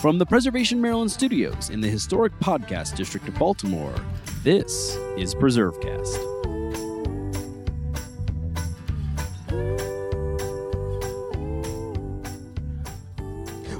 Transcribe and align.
From 0.00 0.16
the 0.16 0.24
Preservation 0.24 0.80
Maryland 0.80 1.12
studios 1.12 1.68
in 1.68 1.82
the 1.82 1.88
historic 1.88 2.32
podcast 2.40 2.96
district 2.96 3.28
of 3.28 3.34
Baltimore, 3.34 3.94
this 4.42 4.96
is 5.18 5.34
PreserveCast. 5.34 6.16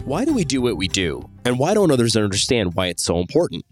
Why 0.04 0.27
do 0.27 0.34
we 0.34 0.45
do 0.45 0.60
what 0.60 0.77
we 0.77 0.88
do? 0.88 1.27
And 1.46 1.59
why 1.59 1.72
don't 1.72 1.91
others 1.91 2.14
understand 2.16 2.74
why 2.74 2.88
it's 2.88 3.02
so 3.02 3.18
important? 3.18 3.64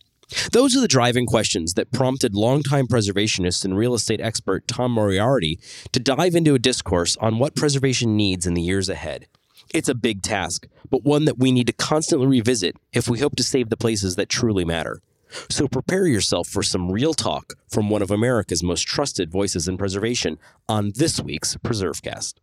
Those 0.53 0.75
are 0.75 0.81
the 0.81 0.89
driving 0.89 1.27
questions 1.27 1.75
that 1.75 1.93
prompted 1.93 2.35
longtime 2.35 2.87
preservationist 2.87 3.67
and 3.67 3.77
real 3.77 3.93
estate 3.93 4.23
expert 4.23 4.67
Tom 4.67 4.93
Moriarty 4.93 5.59
to 5.93 6.01
dive 6.01 6.35
into 6.35 6.55
a 6.55 6.59
discourse 6.59 7.15
on 7.19 7.39
what 7.39 7.55
preservation 7.55 8.17
needs 8.17 8.47
in 8.47 8.55
the 8.55 8.63
years 8.63 8.89
ahead. 8.89 9.27
It's 9.75 9.89
a 9.89 9.95
big 9.95 10.23
task, 10.23 10.67
but 10.89 11.05
one 11.05 11.27
that 11.27 11.39
we 11.39 11.53
need 11.53 11.67
to 11.67 11.73
constantly 11.75 12.27
revisit 12.27 12.77
if 12.93 13.09
we 13.09 13.19
hope 13.19 13.37
to 13.37 13.43
save 13.43 13.69
the 13.69 13.77
places 13.77 14.17
that 14.17 14.31
truly 14.31 14.65
matter. 14.65 15.01
So 15.51 15.69
prepare 15.69 16.07
yourself 16.07 16.49
for 16.49 16.63
some 16.63 16.91
real 16.91 17.13
talk 17.13 17.53
from 17.69 17.91
one 17.91 18.01
of 18.01 18.11
America's 18.11 18.63
most 18.63 18.87
trusted 18.87 19.31
voices 19.31 19.69
in 19.69 19.77
preservation 19.77 20.39
on 20.71 20.93
this 20.95 21.21
week's 21.21 21.55
PreserveCast. 21.57 22.35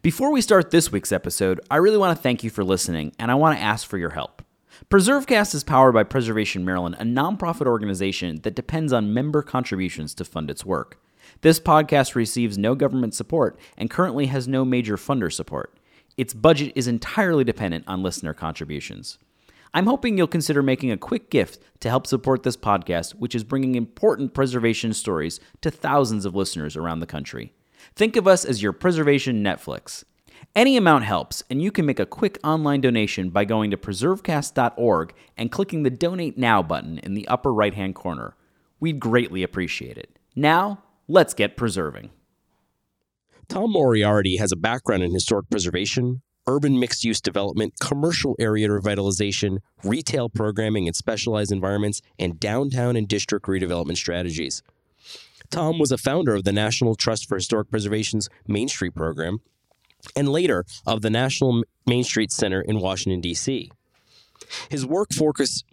Before 0.00 0.32
we 0.32 0.40
start 0.40 0.70
this 0.70 0.90
week's 0.90 1.12
episode, 1.12 1.60
I 1.70 1.76
really 1.76 1.98
want 1.98 2.16
to 2.16 2.22
thank 2.22 2.42
you 2.42 2.48
for 2.48 2.64
listening 2.64 3.12
and 3.18 3.30
I 3.30 3.34
want 3.34 3.58
to 3.58 3.62
ask 3.62 3.86
for 3.86 3.98
your 3.98 4.10
help. 4.10 4.42
PreserveCast 4.88 5.54
is 5.54 5.64
powered 5.64 5.92
by 5.92 6.04
Preservation 6.04 6.64
Maryland, 6.64 6.96
a 6.98 7.04
nonprofit 7.04 7.66
organization 7.66 8.40
that 8.42 8.54
depends 8.54 8.94
on 8.94 9.12
member 9.12 9.42
contributions 9.42 10.14
to 10.14 10.24
fund 10.24 10.50
its 10.50 10.64
work. 10.64 10.98
This 11.42 11.60
podcast 11.60 12.14
receives 12.14 12.56
no 12.56 12.74
government 12.74 13.14
support 13.14 13.58
and 13.76 13.90
currently 13.90 14.26
has 14.26 14.48
no 14.48 14.64
major 14.64 14.96
funder 14.96 15.30
support. 15.30 15.74
Its 16.20 16.34
budget 16.34 16.70
is 16.74 16.86
entirely 16.86 17.44
dependent 17.44 17.82
on 17.88 18.02
listener 18.02 18.34
contributions. 18.34 19.16
I'm 19.72 19.86
hoping 19.86 20.18
you'll 20.18 20.26
consider 20.26 20.62
making 20.62 20.90
a 20.90 20.98
quick 20.98 21.30
gift 21.30 21.58
to 21.80 21.88
help 21.88 22.06
support 22.06 22.42
this 22.42 22.58
podcast, 22.58 23.12
which 23.12 23.34
is 23.34 23.42
bringing 23.42 23.74
important 23.74 24.34
preservation 24.34 24.92
stories 24.92 25.40
to 25.62 25.70
thousands 25.70 26.26
of 26.26 26.34
listeners 26.34 26.76
around 26.76 27.00
the 27.00 27.06
country. 27.06 27.54
Think 27.96 28.16
of 28.16 28.28
us 28.28 28.44
as 28.44 28.62
your 28.62 28.74
preservation 28.74 29.42
Netflix. 29.42 30.04
Any 30.54 30.76
amount 30.76 31.04
helps, 31.04 31.42
and 31.48 31.62
you 31.62 31.72
can 31.72 31.86
make 31.86 31.98
a 31.98 32.04
quick 32.04 32.38
online 32.44 32.82
donation 32.82 33.30
by 33.30 33.46
going 33.46 33.70
to 33.70 33.78
preservecast.org 33.78 35.14
and 35.38 35.50
clicking 35.50 35.84
the 35.84 35.88
Donate 35.88 36.36
Now 36.36 36.62
button 36.62 36.98
in 36.98 37.14
the 37.14 37.26
upper 37.28 37.50
right 37.50 37.72
hand 37.72 37.94
corner. 37.94 38.36
We'd 38.78 39.00
greatly 39.00 39.42
appreciate 39.42 39.96
it. 39.96 40.18
Now, 40.36 40.82
let's 41.08 41.32
get 41.32 41.56
preserving. 41.56 42.10
Tom 43.50 43.72
Moriarty 43.72 44.36
has 44.36 44.52
a 44.52 44.56
background 44.56 45.02
in 45.02 45.12
historic 45.12 45.50
preservation, 45.50 46.22
urban 46.46 46.78
mixed 46.78 47.02
use 47.02 47.20
development, 47.20 47.74
commercial 47.80 48.36
area 48.38 48.68
revitalization, 48.68 49.58
retail 49.82 50.28
programming 50.28 50.86
in 50.86 50.94
specialized 50.94 51.50
environments, 51.50 52.00
and 52.16 52.38
downtown 52.38 52.94
and 52.94 53.08
district 53.08 53.46
redevelopment 53.46 53.96
strategies. 53.96 54.62
Tom 55.50 55.80
was 55.80 55.90
a 55.90 55.98
founder 55.98 56.36
of 56.36 56.44
the 56.44 56.52
National 56.52 56.94
Trust 56.94 57.28
for 57.28 57.34
Historic 57.34 57.72
Preservation's 57.72 58.28
Main 58.46 58.68
Street 58.68 58.94
program 58.94 59.40
and 60.14 60.28
later 60.28 60.64
of 60.86 61.02
the 61.02 61.10
National 61.10 61.64
Main 61.88 62.04
Street 62.04 62.30
Center 62.30 62.60
in 62.60 62.78
Washington, 62.78 63.20
D.C. 63.20 63.72
His 64.68 64.86
work 64.86 65.12
focus 65.12 65.64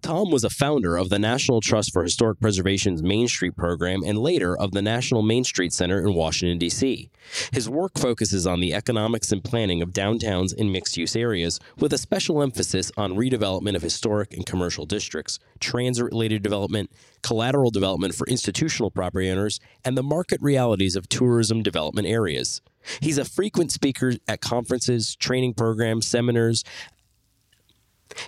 Tom 0.00 0.30
was 0.30 0.44
a 0.44 0.50
founder 0.50 0.96
of 0.96 1.10
the 1.10 1.18
National 1.18 1.60
Trust 1.60 1.92
for 1.92 2.02
Historic 2.02 2.40
Preservation's 2.40 3.02
Main 3.02 3.28
Street 3.28 3.56
program 3.56 4.02
and 4.04 4.18
later 4.18 4.56
of 4.56 4.72
the 4.72 4.82
National 4.82 5.22
Main 5.22 5.44
Street 5.44 5.72
Center 5.72 6.00
in 6.00 6.14
Washington, 6.14 6.58
D.C. 6.58 7.10
His 7.52 7.68
work 7.68 7.98
focuses 7.98 8.46
on 8.46 8.60
the 8.60 8.72
economics 8.72 9.32
and 9.32 9.44
planning 9.44 9.82
of 9.82 9.90
downtowns 9.90 10.54
in 10.54 10.72
mixed 10.72 10.96
use 10.96 11.14
areas, 11.14 11.60
with 11.78 11.92
a 11.92 11.98
special 11.98 12.42
emphasis 12.42 12.90
on 12.96 13.16
redevelopment 13.16 13.76
of 13.76 13.82
historic 13.82 14.32
and 14.32 14.46
commercial 14.46 14.86
districts, 14.86 15.38
transit 15.60 16.04
related 16.04 16.42
development, 16.42 16.90
collateral 17.22 17.70
development 17.70 18.14
for 18.14 18.26
institutional 18.26 18.90
property 18.90 19.30
owners, 19.30 19.60
and 19.84 19.96
the 19.96 20.02
market 20.02 20.40
realities 20.40 20.96
of 20.96 21.08
tourism 21.08 21.62
development 21.62 22.06
areas. 22.06 22.62
He's 23.00 23.18
a 23.18 23.24
frequent 23.24 23.72
speaker 23.72 24.14
at 24.28 24.40
conferences, 24.40 25.16
training 25.16 25.54
programs, 25.54 26.06
seminars, 26.06 26.62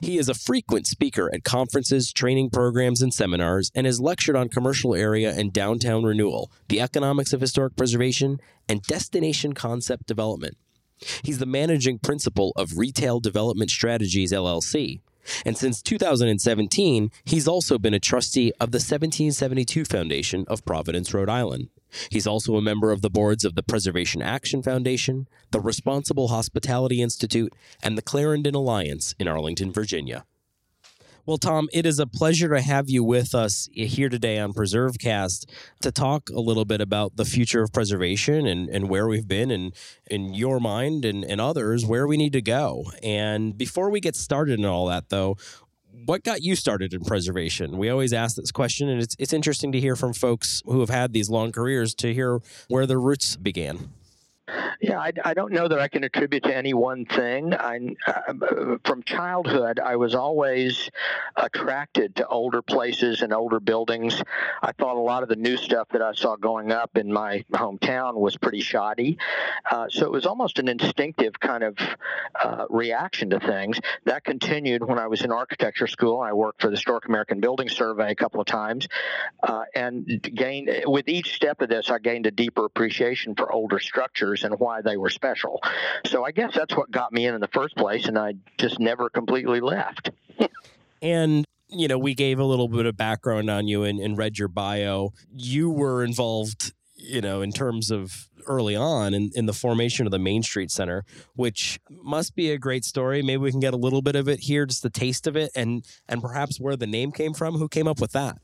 he 0.01 0.19
is 0.19 0.29
a 0.29 0.35
frequent 0.35 0.87
speaker 0.87 1.31
at 1.33 1.45
conferences, 1.45 2.13
training 2.13 2.51
programs, 2.51 3.03
and 3.03 3.13
seminars, 3.13 3.71
and 3.75 3.87
has 3.87 4.01
lectured 4.01 4.37
on 4.37 4.49
commercial 4.49 4.95
area 4.95 5.33
and 5.33 5.53
downtown 5.53 6.05
renewal, 6.05 6.51
the 6.69 6.81
economics 6.81 7.33
of 7.33 7.41
historic 7.41 7.77
preservation, 7.77 8.41
and 8.69 8.83
destination 8.83 9.53
concept 9.53 10.07
development. 10.07 10.57
He's 11.23 11.39
the 11.39 11.47
managing 11.47 11.99
principal 12.01 12.53
of 12.57 12.79
Retail 12.79 13.21
Development 13.21 13.71
Strategies 13.71 14.33
LLC. 14.33 15.01
And 15.45 15.57
since 15.57 15.83
2017, 15.83 17.11
he's 17.25 17.49
also 17.49 17.79
been 17.79 17.95
a 17.95 18.01
trustee 18.01 18.53
of 18.61 18.73
the 18.73 18.77
1772 18.77 19.85
Foundation 19.85 20.45
of 20.49 20.65
Providence, 20.65 21.13
Rhode 21.13 21.29
Island. 21.29 21.69
He's 22.11 22.27
also 22.27 22.57
a 22.57 22.63
member 22.63 22.93
of 22.93 23.03
the 23.03 23.11
boards 23.11 23.45
of 23.45 23.55
the 23.55 23.63
Preservation 23.63 24.23
Action 24.23 24.63
Foundation, 24.63 25.29
the 25.51 25.61
Responsible 25.61 26.29
Hospitality 26.29 27.03
Institute, 27.03 27.55
and 27.83 27.97
the 27.97 28.03
Clarendon 28.03 28.55
Alliance 28.55 29.15
in 29.19 29.29
Arlington, 29.29 29.73
Virginia. 29.73 30.25
Well, 31.29 31.37
Tom, 31.37 31.69
it 31.75 31.85
is 31.85 31.99
a 31.99 32.07
pleasure 32.07 32.49
to 32.49 32.63
have 32.63 32.89
you 32.89 33.05
with 33.05 33.35
us 33.35 33.69
here 33.71 34.09
today 34.09 34.39
on 34.39 34.55
PreserveCast 34.55 35.45
to 35.83 35.93
talk 35.93 36.31
a 36.31 36.41
little 36.41 36.65
bit 36.65 36.81
about 36.81 37.17
the 37.17 37.27
future 37.27 37.63
of 37.63 37.71
preservation 37.71 38.47
and, 38.47 38.71
and 38.71 38.89
where 38.89 39.07
we've 39.07 39.29
been 39.29 39.51
and 39.51 39.75
in 40.11 40.33
your 40.33 40.59
mind 40.59 41.05
and, 41.05 41.27
and 41.27 41.39
others, 41.39 41.85
where 41.85 42.07
we 42.07 42.17
need 42.17 42.33
to 42.33 42.41
go. 42.41 42.85
And 43.03 43.59
before 43.59 43.91
we 43.91 44.01
get 44.01 44.17
started 44.17 44.59
in 44.59 44.65
all 44.65 44.87
that, 44.87 45.11
though, 45.11 45.37
what 46.07 46.23
got 46.25 46.43
you 46.43 46.57
started 46.57 46.95
in 46.95 47.05
preservation? 47.05 47.77
We 47.79 47.89
always 47.89 48.13
ask 48.13 48.37
this 48.37 48.51
question, 48.51 48.89
and 48.89 49.01
it's 49.01 49.17
it's 49.19 49.33
interesting 49.33 49.73
to 49.73 49.81
hear 49.81 49.97
from 49.97 50.13
folks 50.13 50.63
who 50.65 50.81
have 50.81 50.91
had 50.91 51.13
these 51.13 51.29
long 51.29 51.53
careers 51.53 51.95
to 51.97 52.13
hear 52.13 52.41
where 52.69 52.87
their 52.87 53.01
roots 53.01 53.37
began. 53.37 53.91
Yeah, 54.81 54.99
I, 54.99 55.13
I, 55.25 55.35
don't 55.35 55.53
know 55.53 55.69
that 55.69 55.79
I 55.79 55.89
can 55.89 56.05
attribute 56.05 56.45
to 56.45 56.57
any 56.57 56.73
one 56.73 57.05
thing. 57.05 57.53
I, 57.55 57.97
uh, 58.07 58.77
from 58.85 59.03
childhood, 59.03 59.81
I 59.81 59.97
was 59.97 60.15
always 60.15 60.91
attracted 61.37 62.17
to 62.17 62.27
older 62.27 62.63
places 62.63 63.23
and 63.23 63.33
older 63.33 63.61
buildings. 63.61 64.23
I 64.63 64.73
thought 64.73 64.97
a 64.97 65.01
lot 65.01 65.23
of 65.23 65.29
the 65.29 65.37
new 65.37 65.57
stuff 65.57 65.89
that 65.91 66.03
I 66.03 66.13
saw 66.13 66.37
going 66.37 66.73
up 66.73 66.97
in 66.97 67.13
my 67.13 67.45
hometown 67.53 68.15
was 68.15 68.37
pretty 68.37 68.61
shoddy. 68.61 69.19
Uh, 69.71 69.87
so 69.91 70.07
it 70.07 70.13
was 70.13 70.27
almost 70.27 70.59
an 70.59 70.69
instinctive 70.69 71.39
kind 71.39 71.65
of 71.65 71.77
uh, 72.43 72.67
reaction 72.71 73.31
to 73.31 73.41
things. 73.41 73.79
That 74.05 74.25
continued 74.25 74.83
when 74.83 74.99
I 74.99 75.09
was 75.09 75.23
in 75.23 75.33
architecture 75.33 75.87
school. 75.87 76.21
I 76.21 76.33
worked 76.33 76.63
for 76.63 76.69
the 76.69 76.77
Historic 76.77 77.07
American 77.07 77.41
Building 77.41 77.69
Survey 77.69 78.13
a 78.13 78.15
couple 78.15 78.41
of 78.41 78.47
times, 78.47 78.89
uh, 79.43 79.65
and 79.75 80.23
gained 80.23 80.71
with 80.87 81.09
each 81.09 81.35
step 81.35 81.61
of 81.61 81.69
this, 81.69 81.91
I 81.91 81.99
gained 81.99 82.27
a 82.27 82.31
deeper 82.31 82.65
appreciation 82.65 83.35
for 83.35 83.53
older 83.53 83.79
structures 83.79 84.38
and 84.45 84.59
why 84.59 84.83
they 84.83 84.97
were 84.97 85.11
special. 85.11 85.61
So 86.07 86.25
I 86.25 86.31
guess 86.31 86.55
that's 86.55 86.77
what 86.77 86.91
got 86.91 87.13
me 87.13 87.27
in 87.27 87.35
in 87.35 87.41
the 87.41 87.49
first 87.49 87.77
place, 87.77 88.07
and 88.07 88.19
I 88.19 88.35
just 88.59 88.79
never 88.79 89.09
completely 89.09 89.61
left. 89.61 90.11
and 91.03 91.45
you 91.71 91.87
know, 91.87 91.99
we 91.99 92.15
gave 92.15 92.39
a 92.39 92.45
little 92.45 92.69
bit 92.69 92.87
of 92.87 92.97
background 92.97 93.51
on 93.51 93.69
you 93.69 93.83
and, 93.83 94.01
and 94.01 94.17
read 94.17 94.39
your 94.39 94.49
bio. 94.49 95.13
You 95.35 95.71
were 95.71 96.03
involved, 96.03 96.73
you 96.97 97.21
know, 97.21 97.43
in 97.43 97.53
terms 97.53 97.91
of 97.91 98.29
early 98.47 98.75
on 98.75 99.13
in, 99.13 99.31
in 99.35 99.47
the 99.47 99.53
formation 99.53 100.07
of 100.07 100.11
the 100.11 100.19
Main 100.19 100.43
Street 100.43 100.71
Center, 100.71 101.05
which 101.37 101.79
must 101.91 102.35
be 102.35 102.51
a 102.51 102.59
great 102.59 102.85
story. 102.85 103.23
Maybe 103.23 103.39
we 103.39 103.51
can 103.51 103.61
get 103.61 103.75
a 103.75 103.79
little 103.79 104.03
bit 104.03 104.17
of 104.17 104.29
it 104.29 104.41
here, 104.41 104.67
just 104.67 104.83
the 104.83 104.91
taste 104.91 105.27
of 105.27 105.37
it, 105.37 105.51
and 105.55 105.85
and 106.09 106.23
perhaps 106.23 106.59
where 106.59 106.77
the 106.77 106.87
name 106.87 107.13
came 107.13 107.35
from. 107.35 107.57
Who 107.57 107.69
came 107.69 107.87
up 107.87 108.01
with 108.01 108.13
that? 108.13 108.39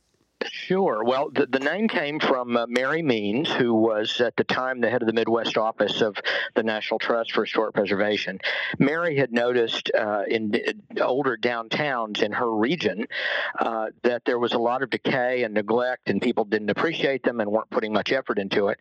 Sure. 0.50 1.05
Well, 1.05 1.31
the, 1.31 1.47
the 1.47 1.59
name 1.59 1.88
came 1.88 2.21
from 2.21 2.56
uh, 2.56 2.66
Mary 2.66 3.03
Means, 3.03 3.50
who 3.50 3.75
was 3.75 4.21
at 4.21 4.37
the 4.37 4.44
time 4.44 4.81
the 4.81 4.91
head 4.91 5.03
of 5.03 5.06
the 5.06 5.12
Midwest 5.12 5.56
office 5.56 6.00
of 6.00 6.17
the 6.55 6.62
National 6.62 6.99
Trust 6.99 7.32
for 7.32 7.44
Historic 7.44 7.75
Preservation. 7.75 8.41
Mary 8.79 9.17
had 9.17 9.32
noticed 9.32 9.91
uh, 9.99 10.23
in 10.29 10.55
older 11.00 11.37
downtowns 11.37 12.23
in 12.23 12.32
her 12.32 12.55
region 12.55 13.06
uh, 13.58 13.87
that 14.02 14.25
there 14.25 14.38
was 14.38 14.52
a 14.52 14.58
lot 14.58 14.82
of 14.82 14.91
decay 14.91 15.44
and 15.44 15.55
neglect, 15.55 16.11
and 16.11 16.20
people 16.20 16.44
didn't 16.44 16.70
appreciate 16.70 17.23
them 17.23 17.40
and 17.40 17.50
weren't 17.50 17.70
putting 17.70 17.93
much 17.93 18.12
effort 18.12 18.38
into 18.38 18.69
it. 18.69 18.79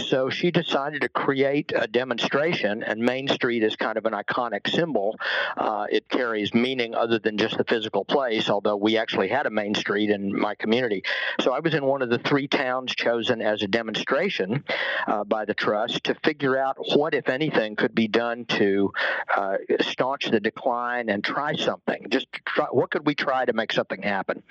So 0.00 0.30
she 0.30 0.50
decided 0.50 1.02
to 1.02 1.08
create 1.08 1.72
a 1.74 1.86
demonstration, 1.86 2.82
and 2.82 3.00
Main 3.00 3.28
Street 3.28 3.64
is 3.64 3.74
kind 3.76 3.98
of 3.98 4.06
an 4.06 4.12
iconic 4.12 4.70
symbol. 4.70 5.16
Uh, 5.56 5.86
it 5.90 6.08
carries 6.08 6.54
meaning 6.54 6.94
other 6.94 7.18
than 7.18 7.36
just 7.36 7.58
the 7.58 7.64
physical 7.64 8.04
place, 8.04 8.48
although 8.48 8.76
we 8.76 8.96
actually 8.96 9.28
had 9.28 9.46
a 9.46 9.50
Main 9.50 9.74
Street 9.74 10.10
in 10.10 10.38
my 10.38 10.54
community 10.54 10.99
So 11.40 11.52
I 11.52 11.60
was 11.60 11.74
in 11.74 11.84
one 11.84 12.02
of 12.02 12.10
the 12.10 12.18
three 12.18 12.48
towns 12.48 12.94
chosen 12.94 13.40
as 13.42 13.62
a 13.62 13.66
demonstration 13.66 14.64
uh, 15.06 15.24
by 15.24 15.44
the 15.44 15.54
trust 15.54 16.04
to 16.04 16.14
figure 16.24 16.58
out 16.58 16.76
what, 16.96 17.14
if 17.14 17.28
anything, 17.28 17.76
could 17.76 17.94
be 17.94 18.08
done 18.08 18.44
to 18.46 18.92
uh, 19.36 19.56
staunch 19.80 20.30
the 20.30 20.40
decline 20.40 21.08
and 21.08 21.22
try 21.22 21.54
something. 21.54 22.06
Just 22.10 22.26
try, 22.44 22.66
what 22.66 22.90
could 22.90 23.06
we 23.06 23.14
try 23.14 23.44
to 23.44 23.52
make 23.52 23.72
something 23.72 24.02
happen? 24.02 24.42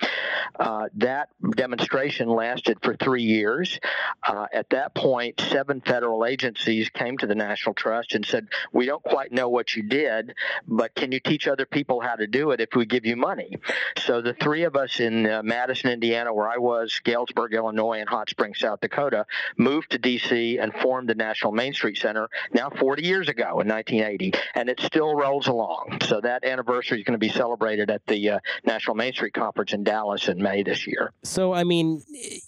Uh, 0.58 0.88
that 0.96 1.28
demonstration 1.56 2.28
lasted 2.28 2.78
for 2.82 2.96
three 2.96 3.22
years. 3.22 3.78
Uh, 4.26 4.46
at 4.52 4.70
that 4.70 4.94
point, 4.94 5.40
seven 5.40 5.80
federal 5.80 6.24
agencies 6.24 6.88
came 6.90 7.16
to 7.18 7.26
the 7.26 7.34
National 7.34 7.74
Trust 7.74 8.14
and 8.14 8.24
said, 8.24 8.48
"We 8.72 8.86
don't 8.86 9.02
quite 9.02 9.32
know 9.32 9.48
what 9.48 9.74
you 9.74 9.82
did, 9.82 10.34
but 10.66 10.94
can 10.94 11.12
you 11.12 11.20
teach 11.20 11.46
other 11.46 11.66
people 11.66 12.00
how 12.00 12.16
to 12.16 12.26
do 12.26 12.50
it 12.50 12.60
if 12.60 12.74
we 12.74 12.86
give 12.86 13.06
you 13.06 13.16
money?" 13.16 13.58
So 13.98 14.20
the 14.20 14.34
three 14.34 14.64
of 14.64 14.76
us 14.76 15.00
in 15.00 15.26
uh, 15.26 15.42
Madison, 15.42 15.90
Indiana, 15.90 16.32
where 16.40 16.48
I 16.48 16.56
was, 16.56 17.02
Galesburg, 17.04 17.52
Illinois, 17.52 18.00
and 18.00 18.08
Hot 18.08 18.30
Springs, 18.30 18.60
South 18.60 18.80
Dakota, 18.80 19.26
moved 19.58 19.90
to 19.90 19.98
D.C. 19.98 20.56
and 20.58 20.72
formed 20.72 21.06
the 21.06 21.14
National 21.14 21.52
Main 21.52 21.74
Street 21.74 21.98
Center 21.98 22.30
now 22.50 22.70
40 22.70 23.04
years 23.04 23.28
ago 23.28 23.60
in 23.60 23.68
1980, 23.68 24.32
and 24.54 24.70
it 24.70 24.80
still 24.80 25.14
rolls 25.14 25.48
along. 25.48 25.98
So 26.02 26.18
that 26.22 26.42
anniversary 26.42 27.00
is 27.00 27.04
going 27.04 27.12
to 27.12 27.18
be 27.18 27.28
celebrated 27.28 27.90
at 27.90 28.06
the 28.06 28.30
uh, 28.30 28.38
National 28.64 28.96
Main 28.96 29.12
Street 29.12 29.34
Conference 29.34 29.74
in 29.74 29.84
Dallas 29.84 30.28
in 30.28 30.42
May 30.42 30.62
this 30.62 30.86
year. 30.86 31.12
So, 31.24 31.52
I 31.52 31.64
mean, 31.64 32.02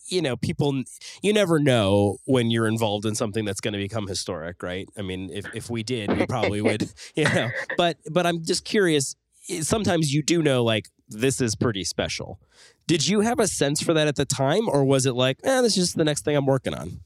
you 0.06 0.23
know, 0.23 0.39
people, 0.39 0.85
you 1.21 1.35
never 1.35 1.59
know 1.59 2.17
when 2.25 2.50
you're 2.50 2.69
involved 2.69 3.05
in 3.05 3.15
something 3.15 3.44
that's 3.44 3.61
going 3.61 3.75
to 3.75 3.79
become 3.79 4.06
historic, 4.06 4.62
right? 4.62 4.89
I 4.97 5.03
mean, 5.03 5.29
if, 5.31 5.44
if 5.55 5.69
we 5.69 5.83
did, 5.83 6.17
we 6.17 6.25
probably 6.25 6.62
would, 6.62 6.91
you 7.15 7.25
know, 7.25 7.50
but, 7.77 7.99
but 8.11 8.27
I'm 8.27 8.43
just 8.43 8.65
curious. 8.65 9.17
Sometimes 9.61 10.15
you 10.15 10.23
do 10.23 10.43
know, 10.43 10.65
like, 10.65 10.89
this 11.09 11.43
is 11.43 11.55
pretty 11.55 11.85
special. 11.85 12.41
Did 12.87 13.06
you 13.06 13.20
have 13.20 13.38
a 13.38 13.46
sense 13.46 13.81
for 13.82 13.94
that 13.94 14.08
at 14.08 14.17
the 14.17 14.25
time, 14.25 14.69
or 14.69 14.84
was 14.84 15.06
it 15.06 15.14
like, 15.14 15.38
eh, 15.44 15.61
this 15.62 15.76
is 15.76 15.87
just 15.87 15.96
the 15.96 16.05
next 16.05 16.25
thing 16.25 16.37
I'm 16.37 16.46
working 16.46 16.75
on? 16.75 17.00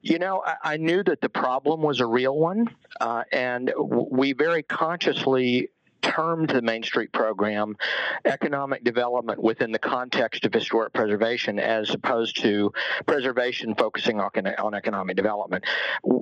You 0.00 0.18
know, 0.18 0.42
I, 0.46 0.74
I 0.74 0.76
knew 0.76 1.02
that 1.04 1.20
the 1.20 1.28
problem 1.28 1.82
was 1.82 2.00
a 2.00 2.06
real 2.06 2.36
one, 2.36 2.68
uh, 3.00 3.24
and 3.32 3.72
we 3.78 4.32
very 4.32 4.62
consciously 4.62 5.70
termed 6.02 6.50
the 6.50 6.62
Main 6.62 6.82
Street 6.82 7.12
program 7.12 7.76
economic 8.24 8.84
development 8.84 9.42
within 9.42 9.72
the 9.72 9.78
context 9.78 10.44
of 10.44 10.52
historic 10.52 10.92
preservation 10.92 11.58
as 11.58 11.90
opposed 11.94 12.40
to 12.42 12.72
preservation 13.06 13.74
focusing 13.74 14.20
on, 14.20 14.30
on 14.58 14.74
economic 14.74 15.16
development. 15.16 15.64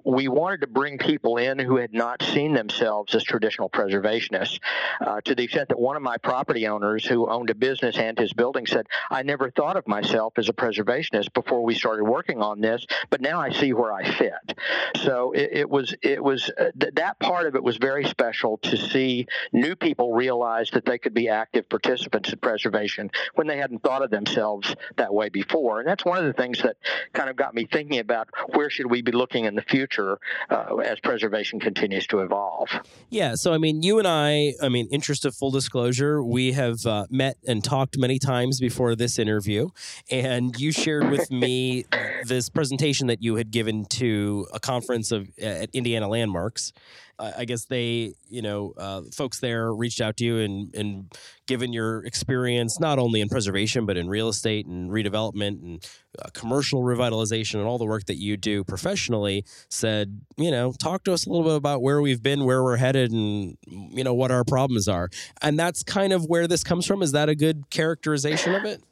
We 0.04 0.28
wanted 0.28 0.60
to 0.62 0.66
bring 0.66 0.98
people 0.98 1.36
in 1.36 1.58
who 1.58 1.76
had 1.76 1.92
not 1.92 2.22
seen 2.22 2.52
themselves 2.52 3.14
as 3.14 3.24
traditional 3.24 3.68
preservationists 3.68 4.60
uh, 5.00 5.20
to 5.22 5.34
the 5.34 5.44
extent 5.44 5.68
that 5.68 5.78
one 5.78 5.96
of 5.96 6.02
my 6.02 6.16
property 6.18 6.66
owners 6.66 7.04
who 7.04 7.28
owned 7.28 7.50
a 7.50 7.54
business 7.54 7.96
and 7.96 8.18
his 8.18 8.32
building 8.32 8.66
said, 8.66 8.86
I 9.10 9.22
never 9.22 9.50
thought 9.50 9.76
of 9.76 9.86
myself 9.88 10.34
as 10.36 10.48
a 10.48 10.52
preservationist 10.52 11.32
before 11.32 11.62
we 11.64 11.74
started 11.74 12.04
working 12.04 12.40
on 12.42 12.60
this, 12.60 12.86
but 13.10 13.20
now 13.20 13.40
I 13.40 13.50
see 13.50 13.72
where 13.72 13.92
I 13.92 14.04
fit. 14.10 14.58
So 15.02 15.32
it, 15.32 15.50
it 15.52 15.70
was, 15.70 15.94
it 16.02 16.22
was, 16.22 16.50
uh, 16.58 16.70
th- 16.78 16.94
that 16.94 17.18
part 17.18 17.46
of 17.46 17.56
it 17.56 17.62
was 17.62 17.76
very 17.76 18.04
special 18.04 18.58
to 18.58 18.76
see 18.76 19.26
new 19.52 19.65
people 19.74 20.12
realized 20.12 20.74
that 20.74 20.84
they 20.84 20.98
could 20.98 21.14
be 21.14 21.28
active 21.28 21.68
participants 21.68 22.32
in 22.32 22.38
preservation 22.38 23.10
when 23.34 23.46
they 23.46 23.56
hadn't 23.56 23.82
thought 23.82 24.02
of 24.02 24.10
themselves 24.10 24.74
that 24.96 25.12
way 25.12 25.28
before. 25.28 25.80
And 25.80 25.88
that's 25.88 26.04
one 26.04 26.18
of 26.18 26.24
the 26.24 26.32
things 26.32 26.62
that 26.62 26.76
kind 27.12 27.30
of 27.30 27.36
got 27.36 27.54
me 27.54 27.66
thinking 27.70 27.98
about 27.98 28.28
where 28.54 28.70
should 28.70 28.90
we 28.90 29.02
be 29.02 29.12
looking 29.12 29.46
in 29.46 29.54
the 29.54 29.62
future 29.62 30.18
uh, 30.50 30.76
as 30.76 31.00
preservation 31.00 31.58
continues 31.58 32.06
to 32.08 32.20
evolve. 32.20 32.68
Yeah. 33.10 33.34
So, 33.34 33.52
I 33.52 33.58
mean, 33.58 33.82
you 33.82 33.98
and 33.98 34.06
I, 34.06 34.52
I 34.62 34.68
mean, 34.68 34.88
interest 34.90 35.24
of 35.24 35.34
full 35.34 35.50
disclosure, 35.50 36.22
we 36.22 36.52
have 36.52 36.84
uh, 36.86 37.06
met 37.10 37.36
and 37.46 37.64
talked 37.64 37.98
many 37.98 38.18
times 38.18 38.60
before 38.60 38.94
this 38.94 39.18
interview. 39.18 39.68
And 40.10 40.58
you 40.60 40.72
shared 40.72 41.10
with 41.10 41.30
me 41.30 41.86
this 42.24 42.48
presentation 42.48 43.06
that 43.06 43.22
you 43.22 43.36
had 43.36 43.50
given 43.50 43.86
to 43.86 44.46
a 44.52 44.60
conference 44.60 45.12
of 45.12 45.28
at 45.40 45.70
Indiana 45.72 46.08
Landmarks. 46.08 46.72
I 47.18 47.46
guess 47.46 47.64
they, 47.64 48.12
you 48.28 48.42
know, 48.42 48.74
uh, 48.76 49.02
folks 49.12 49.40
there 49.40 49.72
reached 49.72 50.00
out 50.00 50.18
to 50.18 50.24
you 50.24 50.38
and, 50.38 50.74
and 50.74 51.12
given 51.46 51.72
your 51.72 52.04
experience, 52.04 52.78
not 52.78 52.98
only 52.98 53.20
in 53.20 53.28
preservation, 53.28 53.86
but 53.86 53.96
in 53.96 54.08
real 54.08 54.28
estate 54.28 54.66
and 54.66 54.90
redevelopment 54.90 55.62
and 55.62 55.88
uh, 56.18 56.28
commercial 56.34 56.82
revitalization 56.82 57.54
and 57.54 57.64
all 57.64 57.78
the 57.78 57.86
work 57.86 58.04
that 58.06 58.16
you 58.16 58.36
do 58.36 58.64
professionally, 58.64 59.44
said, 59.70 60.20
you 60.36 60.50
know, 60.50 60.72
talk 60.72 61.04
to 61.04 61.12
us 61.12 61.24
a 61.24 61.30
little 61.30 61.44
bit 61.44 61.56
about 61.56 61.80
where 61.80 62.02
we've 62.02 62.22
been, 62.22 62.44
where 62.44 62.62
we're 62.62 62.76
headed, 62.76 63.10
and, 63.12 63.56
you 63.66 64.04
know, 64.04 64.14
what 64.14 64.30
our 64.30 64.44
problems 64.44 64.86
are. 64.86 65.08
And 65.40 65.58
that's 65.58 65.82
kind 65.82 66.12
of 66.12 66.26
where 66.26 66.46
this 66.46 66.62
comes 66.62 66.86
from. 66.86 67.02
Is 67.02 67.12
that 67.12 67.28
a 67.30 67.34
good 67.34 67.70
characterization 67.70 68.54
of 68.54 68.64
it? 68.64 68.82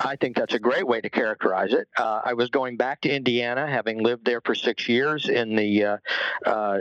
I 0.00 0.16
think 0.16 0.36
that's 0.36 0.54
a 0.54 0.58
great 0.58 0.86
way 0.86 1.00
to 1.00 1.10
characterize 1.10 1.72
it. 1.72 1.88
Uh, 1.96 2.20
I 2.24 2.34
was 2.34 2.50
going 2.50 2.76
back 2.76 3.00
to 3.02 3.10
Indiana, 3.10 3.66
having 3.66 4.02
lived 4.02 4.24
there 4.24 4.40
for 4.40 4.54
six 4.54 4.88
years 4.88 5.28
in 5.28 5.56
the 5.56 5.84
uh, 5.84 5.96
uh, 6.46 6.78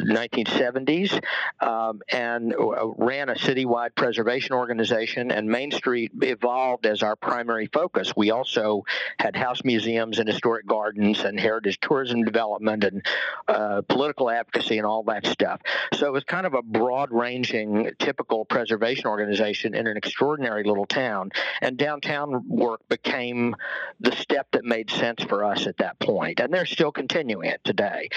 1970s, 0.00 1.22
um, 1.60 2.02
and 2.10 2.54
uh, 2.54 2.88
ran 2.96 3.30
a 3.30 3.34
citywide 3.34 3.94
preservation 3.94 4.54
organization. 4.54 5.30
And 5.30 5.48
Main 5.48 5.70
Street 5.70 6.12
evolved 6.20 6.84
as 6.84 7.02
our 7.02 7.16
primary 7.16 7.68
focus. 7.72 8.12
We 8.16 8.30
also 8.30 8.84
had 9.18 9.34
house 9.34 9.64
museums 9.64 10.18
and 10.18 10.28
historic 10.28 10.66
gardens 10.66 11.20
and 11.20 11.40
heritage 11.40 11.78
tourism 11.80 12.22
development 12.22 12.84
and 12.84 13.06
uh, 13.48 13.82
political 13.88 14.30
advocacy 14.30 14.76
and 14.76 14.86
all 14.86 15.04
that 15.04 15.26
stuff. 15.26 15.60
So 15.94 16.06
it 16.06 16.12
was 16.12 16.24
kind 16.24 16.46
of 16.46 16.54
a 16.54 16.62
broad-ranging, 16.62 17.92
typical 17.98 18.44
preservation 18.44 19.06
organization 19.06 19.74
in 19.74 19.86
an 19.86 19.96
extraordinary 19.96 20.64
little 20.64 20.86
town. 20.86 21.30
And 21.62 21.76
downtown 21.76 22.44
work 22.58 22.80
became 22.88 23.56
the 24.00 24.12
step 24.12 24.48
that 24.52 24.64
made 24.64 24.90
sense 24.90 25.22
for 25.24 25.44
us 25.44 25.66
at 25.66 25.76
that 25.78 25.98
point, 25.98 26.40
and 26.40 26.52
they're 26.52 26.66
still 26.66 26.92
continuing 26.92 27.48
it 27.48 27.60
today. 27.64 28.08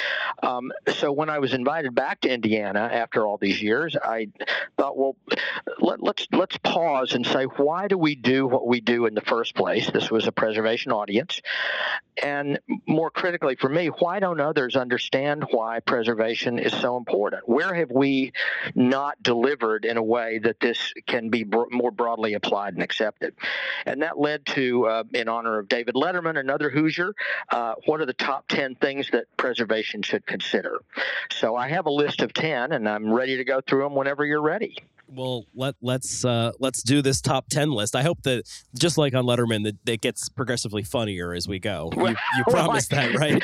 Um, 0.44 0.72
so 0.96 1.12
when 1.12 1.30
I 1.30 1.40
was 1.40 1.54
invited 1.54 1.96
back 1.96 2.22
to 2.22 2.30
Indiana 2.30 2.90
after 2.92 3.26
all 3.26 3.38
these 3.38 3.62
years, 3.62 3.96
I 3.96 4.30
thought, 4.78 4.98
well, 4.98 5.16
let, 5.80 6.02
let's 6.02 6.28
let's 6.32 6.58
pause 6.58 7.14
and 7.14 7.26
say, 7.26 7.46
why 7.46 7.88
do 7.88 7.98
we 7.98 8.16
do 8.16 8.48
what 8.48 8.68
we 8.68 8.82
do 8.82 9.06
in 9.06 9.14
the 9.14 9.22
first 9.22 9.56
place? 9.56 9.90
This 9.90 10.10
was 10.10 10.28
a 10.28 10.32
preservation 10.32 10.92
audience, 10.92 11.42
and 12.22 12.60
more 12.88 13.12
critically 13.12 13.56
for 13.56 13.70
me, 13.70 13.88
why 13.88 14.20
don't 14.20 14.40
others 14.40 14.76
understand 14.76 15.46
why 15.52 15.80
preservation 15.80 16.60
is 16.60 16.74
so 16.74 16.98
important? 16.98 17.48
Where 17.48 17.74
have 17.74 17.92
we 17.92 18.34
not 18.76 19.22
delivered 19.22 19.86
in 19.86 19.98
a 19.98 20.04
way 20.04 20.40
that 20.40 20.60
this 20.60 20.94
can 21.08 21.30
be 21.30 21.44
br- 21.44 21.70
more 21.72 21.92
broadly 21.92 22.34
applied 22.34 22.74
and 22.74 22.84
accepted? 22.84 23.36
And 23.86 24.02
that 24.02 24.20
led 24.20 24.31
to, 24.40 24.88
uh, 24.88 25.04
in 25.14 25.28
honor 25.30 25.60
of 25.60 25.68
David 25.68 25.96
Letterman, 25.96 26.38
another 26.38 26.70
Hoosier, 26.70 27.14
uh, 27.50 27.76
what 27.86 28.02
are 28.02 28.06
the 28.06 28.14
top 28.14 28.48
10 28.48 28.76
things 28.76 29.10
that 29.12 29.26
preservation 29.38 30.02
should 30.02 30.26
consider? 30.26 30.82
So 31.32 31.56
I 31.56 31.68
have 31.70 31.86
a 31.86 31.92
list 31.92 32.22
of 32.22 32.34
10, 32.34 32.72
and 32.72 32.88
I'm 32.88 33.12
ready 33.12 33.38
to 33.38 33.44
go 33.44 33.62
through 33.62 33.84
them 33.84 33.96
whenever 33.96 34.26
you're 34.26 34.42
ready 34.42 34.78
well 35.12 35.46
let 35.54 35.76
let's 35.82 36.24
uh, 36.26 36.52
let's 36.60 36.82
do 36.82 37.02
this 37.02 37.22
top 37.22 37.48
ten 37.50 37.72
list. 37.72 37.96
I 37.96 38.02
hope 38.02 38.24
that 38.24 38.44
just 38.78 38.98
like 38.98 39.14
on 39.14 39.26
Letterman, 39.26 39.64
that 39.64 39.78
it 39.90 40.02
gets 40.02 40.30
progressively 40.30 40.84
funnier 40.84 41.34
as 41.34 41.48
we 41.48 41.60
go. 41.60 41.90
You, 41.96 42.08
you 42.08 42.44
promise 42.50 42.88
that, 42.88 43.14
right? 43.20 43.44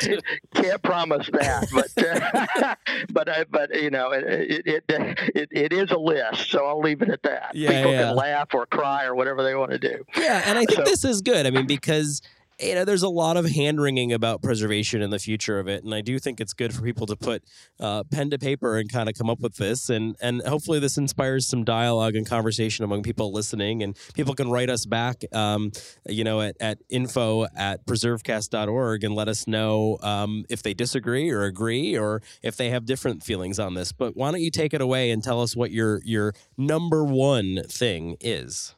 Can't 0.56 0.82
promise 0.82 1.30
that, 1.34 1.68
but 1.74 2.66
uh, 2.66 2.76
but 3.12 3.30
uh, 3.30 3.46
but 3.50 3.76
you 3.76 3.90
know 3.90 4.12
it 4.12 4.24
it, 4.66 4.84
it 4.90 5.50
it 5.52 5.74
is 5.74 5.92
a 5.92 5.98
list, 5.98 6.50
so 6.50 6.66
I'll 6.66 6.82
leave 6.82 7.02
it 7.02 7.10
at 7.10 7.24
that. 7.24 7.52
Yeah, 7.54 7.70
People 7.70 7.92
yeah. 7.92 8.04
can 8.04 8.16
laugh 8.16 8.54
or 8.54 8.66
cry 8.66 9.06
or 9.06 9.16
whatever 9.16 9.44
they 9.44 9.56
want 9.56 9.72
to 9.72 9.80
do. 9.80 10.04
Yeah, 10.18 10.44
and 10.46 10.58
I 10.58 10.66
think 10.66 10.80
so, 10.80 10.84
this 10.84 11.04
is 11.04 11.22
good. 11.22 11.46
I 11.46 11.52
mean, 11.52 11.68
because 11.68 12.22
you 12.60 12.74
know, 12.74 12.86
there's 12.86 13.04
a 13.04 13.10
lot 13.10 13.38
of 13.38 13.46
hand 13.46 13.80
wringing 13.80 14.12
about 14.12 14.42
preservation 14.42 15.02
and 15.02 15.14
the 15.14 15.20
future 15.20 15.60
of 15.60 15.68
it, 15.68 15.84
and 15.84 15.94
I 15.94 16.02
do 16.02 16.18
think 16.18 16.40
it's 16.40 16.54
good 16.54 16.74
for 16.74 16.82
people 16.82 17.06
to 17.08 17.16
put 17.16 17.44
uh, 17.80 18.04
pen 18.06 18.32
to 18.32 18.40
paper 18.40 18.78
and 18.78 18.92
kind 18.92 19.08
of 19.08 19.16
come 19.16 19.30
up 19.30 19.40
with 19.40 19.58
this, 19.58 19.90
and 19.90 20.16
and 20.22 20.42
hopefully 20.42 20.80
this 20.80 20.98
inspires 20.98 21.46
some 21.48 21.64
dialogue 21.64 22.16
and 22.16 22.28
conversation 22.28 22.84
among 22.84 23.04
people 23.04 23.32
listening, 23.32 23.84
and 23.84 23.96
people 24.16 24.34
can 24.34 24.50
write 24.50 24.70
us 24.70 24.86
back, 24.86 25.24
um, 25.34 25.72
you 26.08 26.24
know, 26.24 26.42
at, 26.42 26.56
at 26.60 26.80
info 26.90 27.46
at 27.56 27.86
preservecast.org 27.86 29.04
and 29.04 29.14
let 29.14 29.28
us 29.28 29.48
know 29.48 29.98
um, 30.02 30.46
if 30.50 30.64
they 30.64 30.74
disagree 30.74 31.30
or 31.30 31.44
agree 31.44 31.98
or 31.98 32.22
if 32.42 32.58
they 32.58 32.70
have 32.70 32.86
different 32.86 33.24
feelings 33.24 33.60
on 33.60 33.76
this. 33.76 33.92
But 33.92 34.16
why 34.16 34.32
don't 34.32 34.42
you 34.42 34.52
take 34.52 34.74
it 34.74 34.82
away 34.82 35.12
and 35.12 35.24
tell 35.24 35.42
us 35.42 35.56
what 35.56 35.72
your 35.72 36.02
your 36.04 36.34
number 36.58 37.04
one 37.04 37.64
thing 37.68 38.18
is? 38.20 38.77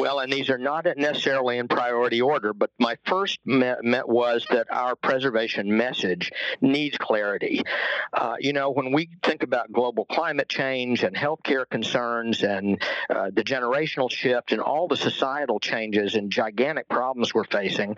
Well, 0.00 0.20
and 0.20 0.32
these 0.32 0.48
are 0.48 0.56
not 0.56 0.86
necessarily 0.96 1.58
in 1.58 1.68
priority 1.68 2.22
order, 2.22 2.54
but 2.54 2.70
my 2.78 2.96
first 3.04 3.38
met, 3.44 3.84
met 3.84 4.08
was 4.08 4.46
that 4.48 4.72
our 4.72 4.96
preservation 4.96 5.76
message 5.76 6.32
needs 6.62 6.96
clarity. 6.96 7.62
Uh, 8.10 8.36
you 8.40 8.54
know, 8.54 8.70
when 8.70 8.92
we 8.92 9.10
think 9.22 9.42
about 9.42 9.70
global 9.70 10.06
climate 10.06 10.48
change 10.48 11.04
and 11.04 11.14
healthcare 11.14 11.68
concerns 11.68 12.42
and 12.42 12.82
uh, 13.10 13.30
the 13.30 13.44
generational 13.44 14.10
shift 14.10 14.52
and 14.52 14.62
all 14.62 14.88
the 14.88 14.96
societal 14.96 15.60
changes 15.60 16.14
and 16.14 16.30
gigantic 16.32 16.88
problems 16.88 17.34
we're 17.34 17.44
facing, 17.44 17.94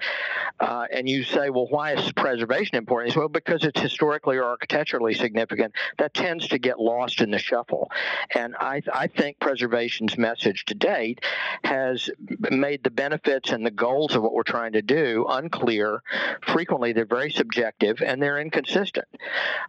uh, 0.59 0.87
and 0.92 1.09
you 1.09 1.23
say, 1.23 1.50
well, 1.50 1.68
why 1.71 1.92
is 1.92 2.11
preservation 2.11 2.75
important? 2.75 3.14
Well, 3.14 3.28
because 3.28 3.62
it's 3.62 3.80
historically 3.80 4.38
or 4.38 4.44
architecturally 4.44 5.14
significant. 5.14 5.73
That 5.99 6.14
tends 6.14 6.49
to 6.49 6.59
get 6.59 6.80
lost 6.80 7.21
in 7.21 7.30
the 7.30 7.38
shuffle. 7.38 7.92
And 8.35 8.56
I, 8.59 8.82
I 8.92 9.06
think 9.06 9.38
preservation's 9.38 10.18
message 10.18 10.64
to 10.64 10.75
date 10.75 11.21
has 11.62 11.91
has 11.92 12.11
made 12.50 12.82
the 12.82 12.90
benefits 12.90 13.50
and 13.50 13.64
the 13.64 13.70
goals 13.70 14.14
of 14.14 14.22
what 14.22 14.32
we're 14.32 14.42
trying 14.42 14.72
to 14.72 14.82
do 14.82 15.26
unclear. 15.28 16.02
Frequently, 16.42 16.92
they're 16.92 17.04
very 17.04 17.30
subjective 17.30 18.02
and 18.02 18.22
they're 18.22 18.40
inconsistent. 18.40 19.08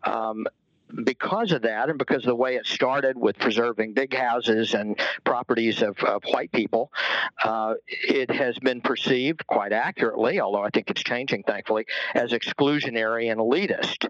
Um, 0.03 0.47
because 1.03 1.51
of 1.51 1.63
that, 1.63 1.89
and 1.89 1.97
because 1.97 2.23
of 2.23 2.27
the 2.27 2.35
way 2.35 2.55
it 2.55 2.65
started 2.65 3.17
with 3.17 3.37
preserving 3.37 3.93
big 3.93 4.13
houses 4.13 4.73
and 4.73 4.99
properties 5.23 5.81
of, 5.81 5.97
of 5.99 6.23
white 6.25 6.51
people, 6.51 6.91
uh, 7.43 7.73
it 7.87 8.29
has 8.29 8.57
been 8.59 8.81
perceived 8.81 9.45
quite 9.47 9.73
accurately, 9.73 10.39
although 10.39 10.63
I 10.63 10.69
think 10.69 10.89
it's 10.89 11.03
changing, 11.03 11.43
thankfully, 11.43 11.85
as 12.13 12.31
exclusionary 12.31 13.31
and 13.31 13.39
elitist. 13.39 14.09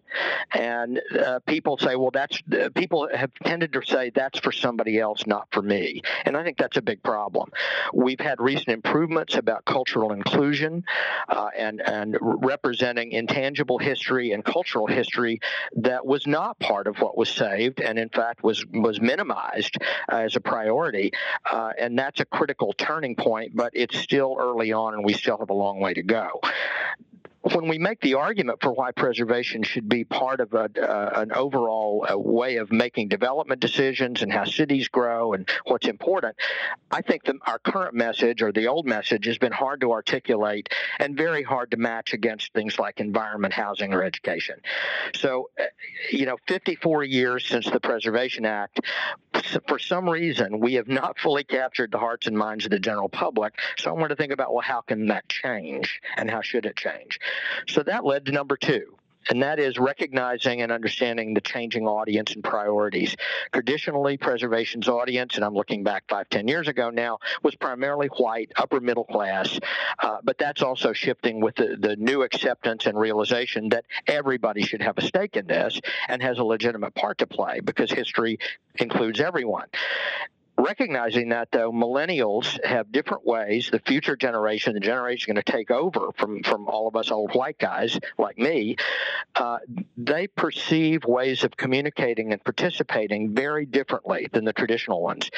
And 0.54 1.02
uh, 1.18 1.40
people 1.46 1.78
say, 1.78 1.96
well, 1.96 2.12
that's 2.12 2.42
uh, 2.52 2.70
people 2.76 3.10
have 3.14 3.32
tended 3.44 3.74
to 3.74 3.82
say 3.86 4.12
that's 4.14 4.40
for 4.40 4.52
somebody 4.52 5.00
else, 5.00 5.26
not 5.26 5.48
for 5.52 5.62
me. 5.62 6.02
And 6.26 6.36
I 6.36 6.44
think 6.44 6.58
that's 6.58 6.78
a 6.78 6.82
big 6.82 7.02
problem. 7.04 7.52
We've 7.94 8.20
had 8.20 8.42
recent 8.42 8.70
improvements 8.70 9.36
about 9.36 9.66
cultural 9.66 10.12
inclusion 10.12 10.84
uh, 11.30 11.50
and 11.58 11.82
and 11.82 12.18
representing 12.22 13.12
intangible 13.12 13.78
history 13.78 14.32
and 14.32 14.44
cultural 14.44 14.88
history 14.88 15.40
that 15.76 16.06
was 16.06 16.28
not 16.28 16.60
part 16.60 16.73
part 16.74 16.88
of 16.88 16.98
what 16.98 17.16
was 17.16 17.30
saved, 17.30 17.82
and 17.82 18.00
in 18.00 18.10
fact 18.10 18.44
was 18.44 18.66
was 18.74 19.00
minimized 19.00 19.78
as 20.10 20.36
a 20.36 20.42
priority. 20.42 21.12
Uh, 21.52 21.72
and 21.78 22.00
that's 22.00 22.20
a 22.20 22.26
critical 22.26 22.74
turning 22.74 23.16
point, 23.16 23.56
but 23.56 23.72
it's 23.76 23.96
still 24.00 24.36
early 24.40 24.74
on, 24.74 24.96
and 24.96 25.06
we 25.06 25.14
still 25.14 25.38
have 25.38 25.52
a 25.52 25.54
long 25.54 25.80
way 25.80 25.94
to 25.94 26.02
go 26.02 26.42
when 27.44 27.68
we 27.68 27.78
make 27.78 28.00
the 28.00 28.14
argument 28.14 28.60
for 28.62 28.72
why 28.72 28.92
preservation 28.92 29.64
should 29.64 29.90
be 29.90 30.06
part 30.06 30.40
of 30.40 30.54
a, 30.54 30.70
uh, 30.82 31.22
an 31.22 31.34
overall 31.34 32.06
uh, 32.10 32.18
way 32.18 32.56
of 32.56 32.72
making 32.72 33.10
development 33.10 33.60
decisions 33.60 34.22
and 34.22 34.32
how 34.32 34.46
cities 34.46 34.88
grow 34.88 35.34
and 35.34 35.50
what's 35.66 35.88
important, 35.88 36.38
I 36.90 37.02
think 37.02 37.26
the, 37.26 37.38
our 37.46 37.60
current 37.60 37.96
message 37.96 38.42
or 38.42 38.54
the 38.54 38.68
old 38.68 38.86
message 38.86 39.26
has 39.26 39.38
been 39.38 39.52
hard 39.52 39.82
to 39.82 39.92
articulate 39.92 40.70
and 41.00 41.18
very 41.18 41.44
hard 41.44 41.72
to 41.72 41.78
match 41.78 42.14
against 42.14 42.54
things 42.54 42.80
like 42.80 43.02
environment, 43.02 43.54
housing, 43.54 43.94
or 43.94 44.04
education. 44.04 44.56
So, 45.14 45.50
uh, 45.60 45.64
you 46.12 46.26
know, 46.26 46.38
54 46.48 47.04
years 47.04 47.46
since 47.46 47.70
the 47.70 47.82
Preservation 47.82 48.46
Act, 48.46 48.80
for 49.68 49.80
some 49.80 50.10
reason, 50.10 50.60
we 50.60 50.76
have 50.76 50.88
not 50.88 51.20
fully 51.20 51.44
captured 51.44 51.92
the 51.92 52.00
hearts 52.00 52.28
and 52.28 52.38
minds 52.38 52.66
of 52.66 52.72
the 52.72 52.80
general 52.80 53.10
public. 53.10 53.60
So 53.78 53.90
I 53.90 53.94
want 53.94 54.10
to 54.10 54.16
think 54.16 54.32
about, 54.32 54.54
well, 54.54 54.62
how 54.62 54.82
can 54.82 55.08
that 55.08 55.28
change 55.30 56.02
and 56.18 56.30
how 56.30 56.42
should 56.42 56.66
it 56.66 56.76
change? 56.76 57.20
So 57.68 57.84
that 57.84 58.06
led 58.06 58.26
to 58.28 58.32
number 58.32 58.58
two 58.58 58.98
and 59.30 59.42
that 59.44 59.60
is 59.60 59.78
recognizing 59.78 60.62
and 60.62 60.72
understanding 60.72 61.34
the 61.34 61.42
changing 61.42 61.88
audience 61.88 62.34
and 62.34 62.44
priorities. 62.44 63.16
Traditionally, 63.52 64.18
preservation's 64.18 64.88
audience, 64.88 65.36
and 65.36 65.46
I'm 65.46 65.54
looking 65.54 65.84
back 65.84 66.04
five, 66.10 66.30
ten 66.30 66.48
years 66.48 66.68
ago 66.68 66.90
now, 66.90 67.20
was 67.42 67.56
primarily 67.56 68.08
white, 68.08 68.52
upper 68.58 68.80
middle 68.80 69.06
class, 69.06 69.60
uh, 70.00 70.18
but 70.24 70.38
that's 70.38 70.62
also 70.62 70.94
shifting 70.94 71.42
with 71.42 71.56
the, 71.56 71.78
the 71.80 71.96
new 71.96 72.24
acceptance 72.24 72.86
and 72.86 72.98
realization 72.98 73.70
that 73.70 73.86
everybody 74.08 74.64
should 74.64 74.82
have 74.82 74.98
a 74.98 75.02
stake 75.02 75.36
in 75.36 75.48
this 75.48 75.80
and 76.08 76.22
has 76.22 76.40
a 76.40 76.44
legitimate 76.44 76.94
part 76.96 77.18
to 77.20 77.28
play 77.28 77.60
because 77.60 77.92
history 77.92 78.40
includes 78.80 79.20
everyone. 79.20 79.68
Recognizing 80.58 81.30
that, 81.30 81.50
though, 81.52 81.72
millennials 81.72 82.64
have 82.64 82.92
different 82.92 83.26
ways. 83.26 83.70
The 83.72 83.80
future 83.80 84.16
generation, 84.16 84.74
the 84.74 84.80
generation 84.80 85.34
going 85.34 85.44
to 85.44 85.52
take 85.52 85.72
over 85.72 86.12
from, 86.16 86.44
from 86.44 86.68
all 86.68 86.88
of 86.88 86.96
us 86.96 87.10
old 87.10 87.34
white 87.34 87.58
guys 87.58 88.00
like 88.20 88.38
me, 88.38 88.76
uh, 89.36 89.58
they 89.98 90.28
perceive 90.28 91.06
ways 91.06 91.44
of 91.44 91.58
communicating 91.58 92.32
and 92.34 92.44
participating 92.44 93.34
very 93.34 93.66
differently 93.66 94.28
than 94.32 94.46
the 94.46 94.54
traditional 94.54 95.02
ones. 95.02 95.32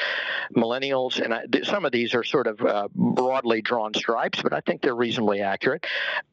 Millennials, 0.54 1.18
and 1.18 1.32
I, 1.32 1.44
some 1.62 1.86
of 1.86 1.92
these 1.92 2.14
are 2.14 2.22
sort 2.22 2.46
of 2.46 2.60
uh, 2.60 2.88
broadly 2.94 3.62
drawn 3.62 3.94
stripes, 3.94 4.42
but 4.42 4.52
I 4.52 4.60
think 4.60 4.82
they're 4.82 4.94
reasonably 4.94 5.40
accurate. 5.40 5.86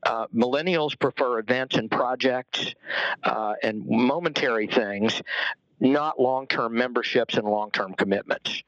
Uh, 0.06 0.28
millennials 0.36 1.00
prefer 1.00 1.40
events 1.40 1.76
and 1.78 1.90
projects 1.90 2.76
uh, 3.24 3.54
and 3.64 3.86
momentary 3.88 4.68
things 4.68 5.22
not 5.84 6.20
long 6.20 6.48
term 6.48 6.74
memberships 6.74 7.36
and 7.36 7.46
long 7.46 7.70
term 7.70 7.94
commitments. 7.94 8.64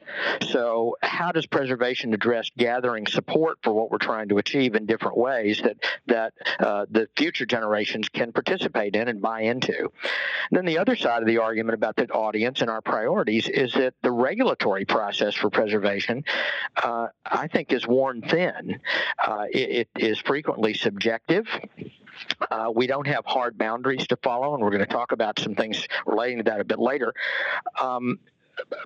So, 0.49 0.97
how 1.01 1.31
does 1.31 1.45
preservation 1.45 2.13
address 2.13 2.51
gathering 2.57 3.07
support 3.07 3.57
for 3.63 3.73
what 3.73 3.89
we're 3.89 3.97
trying 3.97 4.29
to 4.29 4.37
achieve 4.37 4.75
in 4.75 4.85
different 4.85 5.17
ways 5.17 5.61
that, 5.63 5.77
that 6.07 6.33
uh, 6.59 6.85
the 6.91 7.07
future 7.15 7.45
generations 7.45 8.09
can 8.09 8.33
participate 8.33 8.95
in 8.95 9.07
and 9.07 9.21
buy 9.21 9.41
into? 9.41 9.79
And 9.79 9.89
then, 10.51 10.65
the 10.65 10.77
other 10.77 10.95
side 10.95 11.21
of 11.21 11.27
the 11.27 11.37
argument 11.37 11.75
about 11.75 11.95
the 11.95 12.07
audience 12.09 12.61
and 12.61 12.69
our 12.69 12.81
priorities 12.81 13.47
is 13.47 13.71
that 13.73 13.93
the 14.03 14.11
regulatory 14.11 14.83
process 14.83 15.33
for 15.33 15.49
preservation, 15.49 16.25
uh, 16.83 17.07
I 17.25 17.47
think, 17.47 17.71
is 17.71 17.87
worn 17.87 18.21
thin. 18.21 18.81
Uh, 19.25 19.45
it, 19.49 19.87
it 19.95 20.05
is 20.05 20.19
frequently 20.19 20.73
subjective. 20.73 21.47
Uh, 22.49 22.71
we 22.73 22.87
don't 22.87 23.07
have 23.07 23.25
hard 23.25 23.57
boundaries 23.57 24.07
to 24.07 24.17
follow, 24.17 24.53
and 24.53 24.63
we're 24.63 24.71
going 24.71 24.79
to 24.79 24.85
talk 24.85 25.11
about 25.11 25.39
some 25.39 25.55
things 25.55 25.87
relating 26.05 26.37
to 26.37 26.43
that 26.43 26.59
a 26.59 26.63
bit 26.63 26.79
later. 26.79 27.13
Um, 27.79 28.19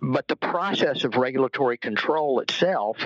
but 0.02 0.28
the 0.28 0.36
process 0.36 1.04
of 1.04 1.16
regulatory 1.16 1.78
control 1.78 2.40
itself 2.40 2.98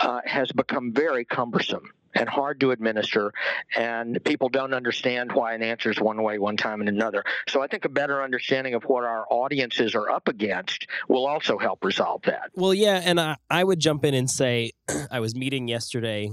uh, 0.00 0.20
has 0.24 0.50
become 0.52 0.92
very 0.92 1.24
cumbersome 1.24 1.92
and 2.14 2.28
hard 2.28 2.60
to 2.60 2.70
administer, 2.70 3.32
and 3.76 4.22
people 4.24 4.48
don't 4.48 4.72
understand 4.72 5.32
why 5.32 5.54
an 5.54 5.62
answer 5.62 5.90
is 5.90 6.00
one 6.00 6.22
way 6.22 6.38
one 6.38 6.56
time 6.56 6.80
and 6.80 6.88
another. 6.88 7.24
So 7.48 7.60
I 7.60 7.66
think 7.66 7.84
a 7.84 7.88
better 7.88 8.22
understanding 8.22 8.74
of 8.74 8.84
what 8.84 9.04
our 9.04 9.26
audiences 9.30 9.94
are 9.96 10.08
up 10.08 10.28
against 10.28 10.86
will 11.08 11.26
also 11.26 11.58
help 11.58 11.84
resolve 11.84 12.22
that. 12.22 12.50
Well, 12.54 12.72
yeah, 12.72 13.00
and 13.04 13.20
I, 13.20 13.36
I 13.50 13.64
would 13.64 13.80
jump 13.80 14.04
in 14.04 14.14
and 14.14 14.30
say 14.30 14.72
I 15.10 15.20
was 15.20 15.34
meeting 15.34 15.66
yesterday 15.66 16.30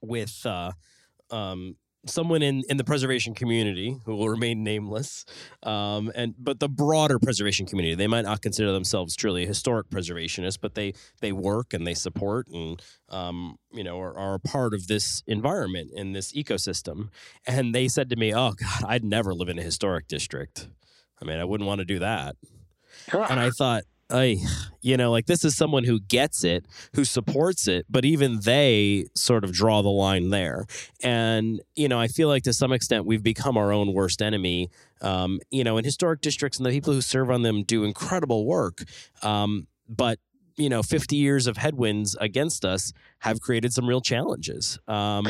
with 0.00 0.46
uh, 0.46 0.72
um, 1.30 1.76
someone 2.06 2.42
in, 2.42 2.62
in 2.68 2.76
the 2.76 2.84
preservation 2.84 3.34
community 3.34 3.96
who 4.04 4.16
will 4.16 4.28
remain 4.28 4.64
nameless, 4.64 5.24
um, 5.62 6.10
and 6.14 6.34
but 6.38 6.60
the 6.60 6.68
broader 6.68 7.18
preservation 7.18 7.66
community, 7.66 7.94
they 7.94 8.06
might 8.06 8.24
not 8.24 8.42
consider 8.42 8.72
themselves 8.72 9.14
truly 9.14 9.46
historic 9.46 9.88
preservationists, 9.90 10.58
but 10.60 10.74
they 10.74 10.94
they 11.20 11.32
work 11.32 11.72
and 11.72 11.86
they 11.86 11.94
support 11.94 12.48
and 12.48 12.82
um, 13.08 13.56
you 13.72 13.84
know 13.84 14.00
are, 14.00 14.16
are 14.16 14.34
a 14.34 14.40
part 14.40 14.74
of 14.74 14.86
this 14.86 15.22
environment 15.26 15.90
in 15.94 16.12
this 16.12 16.32
ecosystem. 16.32 17.08
And 17.46 17.74
they 17.74 17.88
said 17.88 18.10
to 18.10 18.16
me, 18.16 18.34
"Oh 18.34 18.52
God, 18.52 18.84
I'd 18.86 19.04
never 19.04 19.34
live 19.34 19.48
in 19.48 19.58
a 19.58 19.62
historic 19.62 20.08
district. 20.08 20.68
I 21.20 21.24
mean, 21.24 21.38
I 21.38 21.44
wouldn't 21.44 21.66
want 21.66 21.78
to 21.80 21.84
do 21.84 21.98
that." 22.00 22.36
And 23.30 23.40
I 23.40 23.50
thought, 23.50 23.84
I, 24.12 24.38
you 24.80 24.96
know, 24.96 25.10
like 25.10 25.26
this 25.26 25.44
is 25.44 25.56
someone 25.56 25.84
who 25.84 25.98
gets 26.00 26.44
it, 26.44 26.66
who 26.94 27.04
supports 27.04 27.66
it, 27.66 27.86
but 27.88 28.04
even 28.04 28.40
they 28.40 29.06
sort 29.14 29.42
of 29.42 29.52
draw 29.52 29.82
the 29.82 29.88
line 29.88 30.30
there. 30.30 30.66
And, 31.02 31.60
you 31.74 31.88
know, 31.88 31.98
I 31.98 32.08
feel 32.08 32.28
like 32.28 32.42
to 32.44 32.52
some 32.52 32.72
extent 32.72 33.06
we've 33.06 33.22
become 33.22 33.56
our 33.56 33.72
own 33.72 33.94
worst 33.94 34.20
enemy. 34.20 34.70
Um, 35.00 35.40
you 35.50 35.64
know, 35.64 35.78
in 35.78 35.84
historic 35.84 36.20
districts 36.20 36.58
and 36.58 36.66
the 36.66 36.70
people 36.70 36.92
who 36.92 37.00
serve 37.00 37.30
on 37.30 37.42
them 37.42 37.64
do 37.64 37.84
incredible 37.84 38.46
work. 38.46 38.84
Um, 39.22 39.66
but, 39.88 40.18
you 40.56 40.68
know, 40.68 40.82
50 40.82 41.16
years 41.16 41.46
of 41.46 41.56
headwinds 41.56 42.14
against 42.20 42.64
us 42.64 42.92
have 43.20 43.40
created 43.40 43.72
some 43.72 43.88
real 43.88 44.00
challenges. 44.00 44.78
Um, 44.86 45.26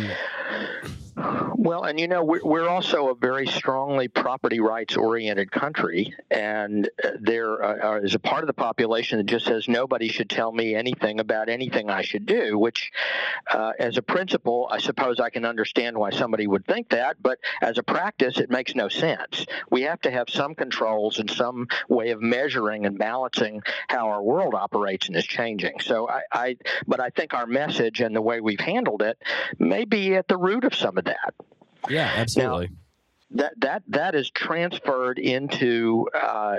well, 1.15 1.85
and 1.85 2.01
you 2.01 2.09
know, 2.09 2.25
we're 2.25 2.69
also 2.69 3.11
a 3.11 3.15
very 3.15 3.47
strongly 3.47 4.09
property 4.09 4.61
rights 4.61 4.97
oriented 4.97 5.51
country, 5.53 6.15
and 6.31 6.89
uh, 7.05 7.11
there 7.21 7.63
uh, 7.63 8.01
is 8.01 8.15
a 8.15 8.19
part 8.19 8.43
of 8.43 8.47
the 8.47 8.55
population 8.55 9.19
that 9.19 9.27
just 9.27 9.45
says 9.45 9.69
nobody 9.69 10.09
should 10.09 10.31
tell 10.31 10.51
me 10.51 10.75
anything 10.75 11.21
about 11.21 11.51
anything 11.51 11.91
I 11.91 12.03
should 12.03 12.25
do, 12.25 12.59
which, 12.59 12.93
uh, 13.53 13.73
as 13.79 13.99
a 13.99 14.03
principle, 14.03 14.69
I 14.71 14.79
suppose 14.79 15.21
I 15.21 15.29
can 15.29 15.45
understand 15.45 15.99
why 15.99 16.11
somebody 16.11 16.47
would 16.47 16.67
think 16.67 16.89
that, 16.91 17.17
but 17.23 17.39
as 17.61 17.77
a 17.77 17.83
practice, 17.83 18.39
it 18.39 18.51
makes 18.51 18.75
no 18.75 18.89
sense. 18.89 19.45
We 19.71 19.83
have 19.83 20.01
to 20.03 20.11
have 20.11 20.31
some 20.31 20.55
controls 20.55 21.19
and 21.19 21.31
some 21.31 21.69
way 21.89 22.11
of 22.11 22.23
measuring 22.23 22.87
and 22.87 22.97
balancing 22.99 23.63
how 23.89 24.09
our 24.09 24.23
world 24.23 24.55
operates 24.55 25.09
and 25.09 25.17
is 25.17 25.27
changing. 25.27 25.81
So 25.81 26.09
I, 26.09 26.23
I 26.33 26.57
but 26.87 27.01
I 27.01 27.11
think 27.11 27.35
our 27.35 27.47
message 27.47 28.01
and 28.01 28.17
the 28.17 28.23
way 28.23 28.41
we've 28.41 28.61
handled 28.61 29.03
it 29.03 29.19
may 29.59 29.85
be 29.85 30.15
at 30.15 30.27
the 30.27 30.39
root 30.39 30.65
of 30.65 30.75
some 30.75 30.97
of 30.97 31.02
that. 31.05 31.35
Yeah, 31.89 32.13
absolutely. 32.17 32.69
Now, 32.69 32.75
that 33.35 33.53
that 33.59 33.83
that 33.89 34.15
is 34.15 34.31
transferred 34.31 35.19
into 35.19 36.09
uh, 36.15 36.57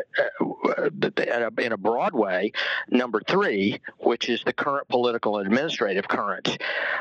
in 1.57 1.71
a 1.71 1.77
broad 1.77 2.13
way. 2.13 2.51
Number 2.89 3.21
three, 3.27 3.79
which 3.99 4.29
is 4.29 4.43
the 4.43 4.53
current 4.53 4.87
political 4.87 5.37
and 5.37 5.47
administrative 5.47 6.07
current. 6.07 6.57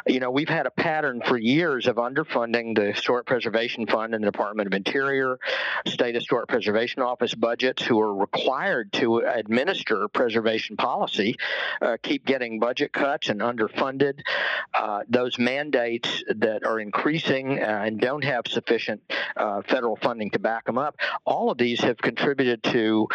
You 0.06 0.20
know, 0.20 0.30
we've 0.30 0.48
had 0.48 0.66
a 0.66 0.70
pattern 0.70 1.22
for 1.24 1.38
years 1.38 1.86
of 1.86 1.96
underfunding 1.96 2.76
the 2.76 2.92
Historic 2.92 3.26
Preservation 3.26 3.86
Fund 3.86 4.14
and 4.14 4.24
the 4.24 4.30
Department 4.30 4.66
of 4.66 4.74
Interior, 4.74 5.38
State 5.86 6.14
Historic 6.14 6.48
Preservation 6.48 7.02
Office 7.02 7.34
budgets, 7.34 7.82
who 7.82 8.00
are 8.00 8.14
required 8.14 8.92
to 8.94 9.18
administer 9.18 10.08
preservation 10.08 10.76
policy, 10.76 11.36
uh, 11.80 11.96
keep 12.02 12.26
getting 12.26 12.58
budget 12.58 12.92
cuts 12.92 13.28
and 13.28 13.40
underfunded. 13.40 14.20
Uh, 14.74 15.02
those 15.08 15.38
mandates 15.38 16.24
that 16.28 16.64
are 16.64 16.80
increasing 16.80 17.62
uh, 17.62 17.82
and 17.84 18.00
don't 18.00 18.24
have 18.24 18.46
sufficient 18.46 19.00
uh, 19.36 19.61
uh, 19.61 19.61
federal 19.62 19.96
funding 19.96 20.30
to 20.30 20.38
back 20.38 20.66
them 20.66 20.78
up. 20.78 20.96
All 21.24 21.50
of 21.50 21.58
these 21.58 21.80
have 21.80 21.98
contributed 21.98 22.62
to 22.64 23.08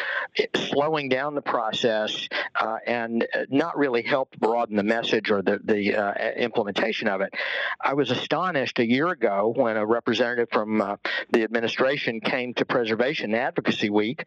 slowing 0.56 1.10
down 1.10 1.36
the 1.36 1.42
process 1.42 2.28
uh, 2.60 2.78
and 2.86 3.28
not 3.50 3.78
really 3.78 4.02
helped 4.02 4.40
broaden 4.40 4.76
the 4.76 4.84
message 4.84 5.32
or 5.32 5.42
the, 5.42 5.60
the 5.64 5.96
uh, 5.96 6.14
implementation 6.36 7.08
of 7.08 7.22
it. 7.22 7.34
I 7.82 7.94
was 7.94 8.12
astonished 8.12 8.80
a 8.80 8.86
year 8.86 9.10
ago 9.10 9.54
when 9.56 9.78
a 9.78 9.86
representative 9.86 10.50
from 10.52 10.82
uh, 10.82 10.98
the 11.32 11.44
administration 11.44 12.20
came 12.22 12.54
to 12.56 12.66
Preservation 12.66 13.34
Advocacy 13.34 13.90
Week 13.90 14.26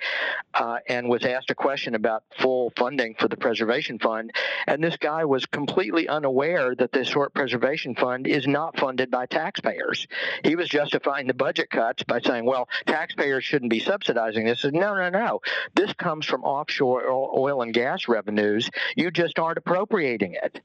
and 0.89 1.09
was 1.09 1.25
asked 1.25 1.51
a 1.51 1.55
question 1.55 1.95
about 1.95 2.25
full 2.39 2.73
funding 2.77 3.15
for 3.15 3.29
the 3.29 3.37
Preservation 3.37 3.99
Fund. 3.99 4.33
And 4.67 4.83
this 4.83 4.97
guy 4.97 5.25
was 5.25 5.47
completely 5.47 6.09
unaware 6.09 6.75
that 6.75 6.93
the 6.93 7.01
Historic 7.01 7.35
Preservation 7.35 7.95
Fund 7.95 8.27
is 8.27 8.47
not 8.47 8.79
funded 8.79 9.11
by 9.11 9.27
taxpayers. 9.27 10.07
He 10.45 10.57
was 10.57 10.69
justifying 10.69 11.27
the 11.27 11.35
budget 11.35 11.71
cuts 11.71 12.03
by 12.11 12.21
saying, 12.21 12.45
well, 12.45 12.69
taxpayers 12.87 13.45
shouldn't 13.45 13.71
be 13.71 13.79
subsidizing 13.79 14.45
this. 14.45 14.65
No, 14.65 14.95
no, 14.95 15.09
no. 15.09 15.41
This 15.75 15.93
comes 15.95 16.27
from 16.27 16.45
offshore 16.45 17.09
oil 17.09 17.63
and 17.63 17.73
gas 17.73 18.09
revenues. 18.09 18.69
You 18.97 19.11
just 19.11 19.39
aren't 19.39 19.59
appropriating 19.59 20.35
it. 20.35 20.61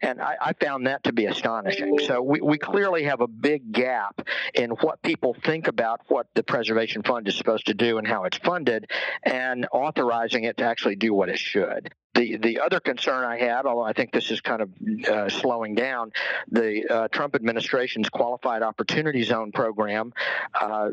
And 0.00 0.20
I, 0.20 0.36
I, 0.40 0.52
found 0.54 0.86
that 0.86 1.04
to 1.04 1.12
be 1.12 1.26
astonishing. 1.26 1.98
So 2.06 2.22
we, 2.22 2.40
we 2.40 2.56
clearly 2.56 3.04
have 3.04 3.20
a 3.20 3.26
big 3.26 3.70
gap 3.70 4.26
in 4.54 4.70
what 4.70 5.02
people 5.02 5.36
think 5.44 5.68
about 5.68 6.00
what 6.08 6.26
the 6.34 6.42
Preservation 6.42 7.02
Fund 7.02 7.28
is 7.28 7.36
supposed 7.36 7.66
to 7.66 7.74
do 7.74 7.98
and 7.98 8.06
how 8.06 8.24
it's 8.24 8.38
funded, 8.38 8.90
and 9.22 9.66
authorizing 9.70 10.44
it 10.44 10.56
to 10.56 10.64
actually 10.64 10.96
do 10.96 11.12
what 11.12 11.28
it 11.28 11.38
should. 11.38 11.92
The 12.18 12.36
the 12.36 12.58
other 12.58 12.80
concern 12.80 13.22
I 13.22 13.38
had, 13.38 13.64
although 13.64 13.84
I 13.84 13.92
think 13.92 14.10
this 14.10 14.32
is 14.32 14.40
kind 14.40 14.60
of 14.60 14.70
uh, 15.08 15.28
slowing 15.28 15.76
down, 15.76 16.10
the 16.50 16.84
uh, 16.90 17.08
Trump 17.08 17.36
administration's 17.36 18.08
Qualified 18.08 18.62
Opportunity 18.62 19.22
Zone 19.22 19.52
program 19.52 20.12
uh, 20.60 20.90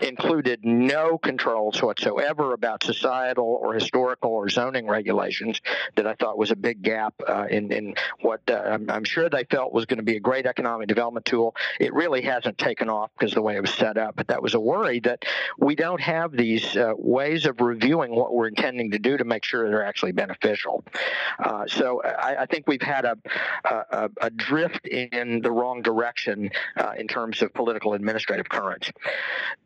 included 0.00 0.66
no 0.66 1.16
controls 1.16 1.82
whatsoever 1.82 2.52
about 2.52 2.82
societal 2.82 3.58
or 3.62 3.72
historical 3.72 4.32
or 4.32 4.50
zoning 4.50 4.86
regulations. 4.86 5.62
That 5.94 6.06
I 6.06 6.14
thought 6.14 6.36
was 6.36 6.50
a 6.50 6.56
big 6.56 6.82
gap 6.82 7.14
uh, 7.26 7.46
in 7.48 7.72
in 7.72 7.94
what 8.20 8.42
uh, 8.50 8.56
I'm, 8.56 8.90
I'm, 8.90 9.04
sure 9.04 9.30
they 9.30 9.44
felt 9.44 9.72
was 9.72 9.86
going 9.86 9.96
to 9.96 10.02
be 10.02 10.16
a 10.16 10.20
great 10.20 10.44
economic 10.44 10.88
development 10.88 11.24
tool. 11.24 11.56
It 11.80 11.94
really 11.94 12.20
hasn't 12.20 12.58
taken 12.58 12.90
off 12.90 13.12
because 13.18 13.32
the 13.32 13.40
way 13.40 13.56
it 13.56 13.62
was 13.62 13.72
set 13.72 13.96
up. 13.96 14.16
But 14.16 14.26
that 14.26 14.42
was 14.42 14.52
a 14.52 14.60
worry 14.60 15.00
that 15.00 15.24
we 15.58 15.74
don't 15.74 16.02
have 16.02 16.32
these 16.32 16.76
uh, 16.76 16.92
ways 16.98 17.46
of 17.46 17.62
reviewing 17.62 18.14
what 18.14 18.34
we're 18.34 18.48
intending 18.48 18.90
to 18.90 18.98
do 18.98 19.16
to 19.16 19.24
make 19.24 19.42
sure 19.42 19.70
they're 19.70 19.82
actually 19.82 20.12
beneficial. 20.12 20.65
Uh, 21.38 21.66
so 21.66 22.02
I, 22.02 22.42
I, 22.42 22.46
think 22.46 22.66
we've 22.66 22.82
had 22.82 23.04
a, 23.04 23.16
a, 23.64 24.10
a, 24.20 24.30
drift 24.30 24.86
in 24.86 25.40
the 25.42 25.50
wrong 25.50 25.82
direction 25.82 26.50
uh, 26.76 26.92
in 26.98 27.08
terms 27.08 27.42
of 27.42 27.52
political 27.52 27.92
administrative 27.92 28.48
currents. 28.48 28.90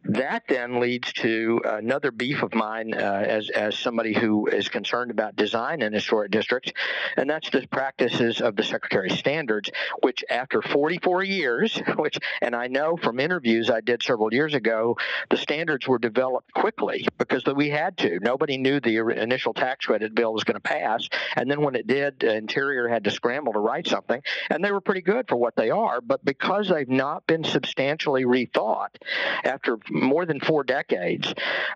That 0.05 0.45
then 0.49 0.81
leads 0.81 1.13
to 1.15 1.61
another 1.65 2.11
beef 2.11 2.43
of 2.43 2.55
mine 2.55 2.95
uh, 2.95 3.25
as, 3.27 3.51
as 3.51 3.79
somebody 3.79 4.13
who 4.15 4.47
is 4.47 4.69
concerned 4.69 5.11
about 5.11 5.37
design 5.37 5.83
in 5.83 5.93
historic 5.93 6.31
districts, 6.31 6.73
and 7.17 7.29
that's 7.29 7.51
the 7.51 7.67
practices 7.69 8.41
of 8.41 8.57
the 8.57 8.65
Secretary 8.65 9.11
Standards, 9.11 9.71
which 10.03 10.25
after 10.29 10.63
44 10.63 11.23
years, 11.25 11.81
which, 11.97 12.19
and 12.41 12.55
I 12.55 12.67
know 12.67 12.97
from 12.97 13.21
interviews 13.21 13.71
I 13.71 13.81
did 13.81 14.03
several 14.03 14.33
years 14.33 14.55
ago, 14.55 14.97
the 15.29 15.37
standards 15.37 15.87
were 15.87 15.99
developed 15.99 16.53
quickly 16.53 17.07
because 17.19 17.45
we 17.55 17.71
had 17.71 17.97
to. 17.99 18.19
Nobody 18.21 18.59
knew 18.59 18.81
the 18.81 18.99
initial 19.21 19.55
tax 19.55 19.87
credit 19.87 20.15
bill 20.15 20.33
was 20.33 20.45
going 20.45 20.55
to 20.55 20.61
pass 20.61 20.90
pass. 20.91 21.09
And 21.37 21.51
then 21.51 21.61
when 21.63 21.75
it 21.75 21.87
did, 21.87 22.23
Interior 22.23 22.89
had 22.89 23.05
to 23.05 23.11
scramble 23.11 23.53
to 23.53 23.59
write 23.59 23.87
something, 23.87 24.23
and 24.51 24.65
they 24.65 24.73
were 24.73 24.81
pretty 24.81 25.03
good 25.03 25.29
for 25.29 25.37
what 25.37 25.57
they 25.57 25.71
are. 25.71 26.01
But 26.01 26.25
because 26.25 26.69
they've 26.69 26.89
not 26.89 27.27
been 27.27 27.45
substantially 27.45 28.25
rethought 28.25 28.97
after 29.45 29.79
more 29.91 30.27
than 30.27 30.41
four 30.41 30.65
decades, 30.65 31.33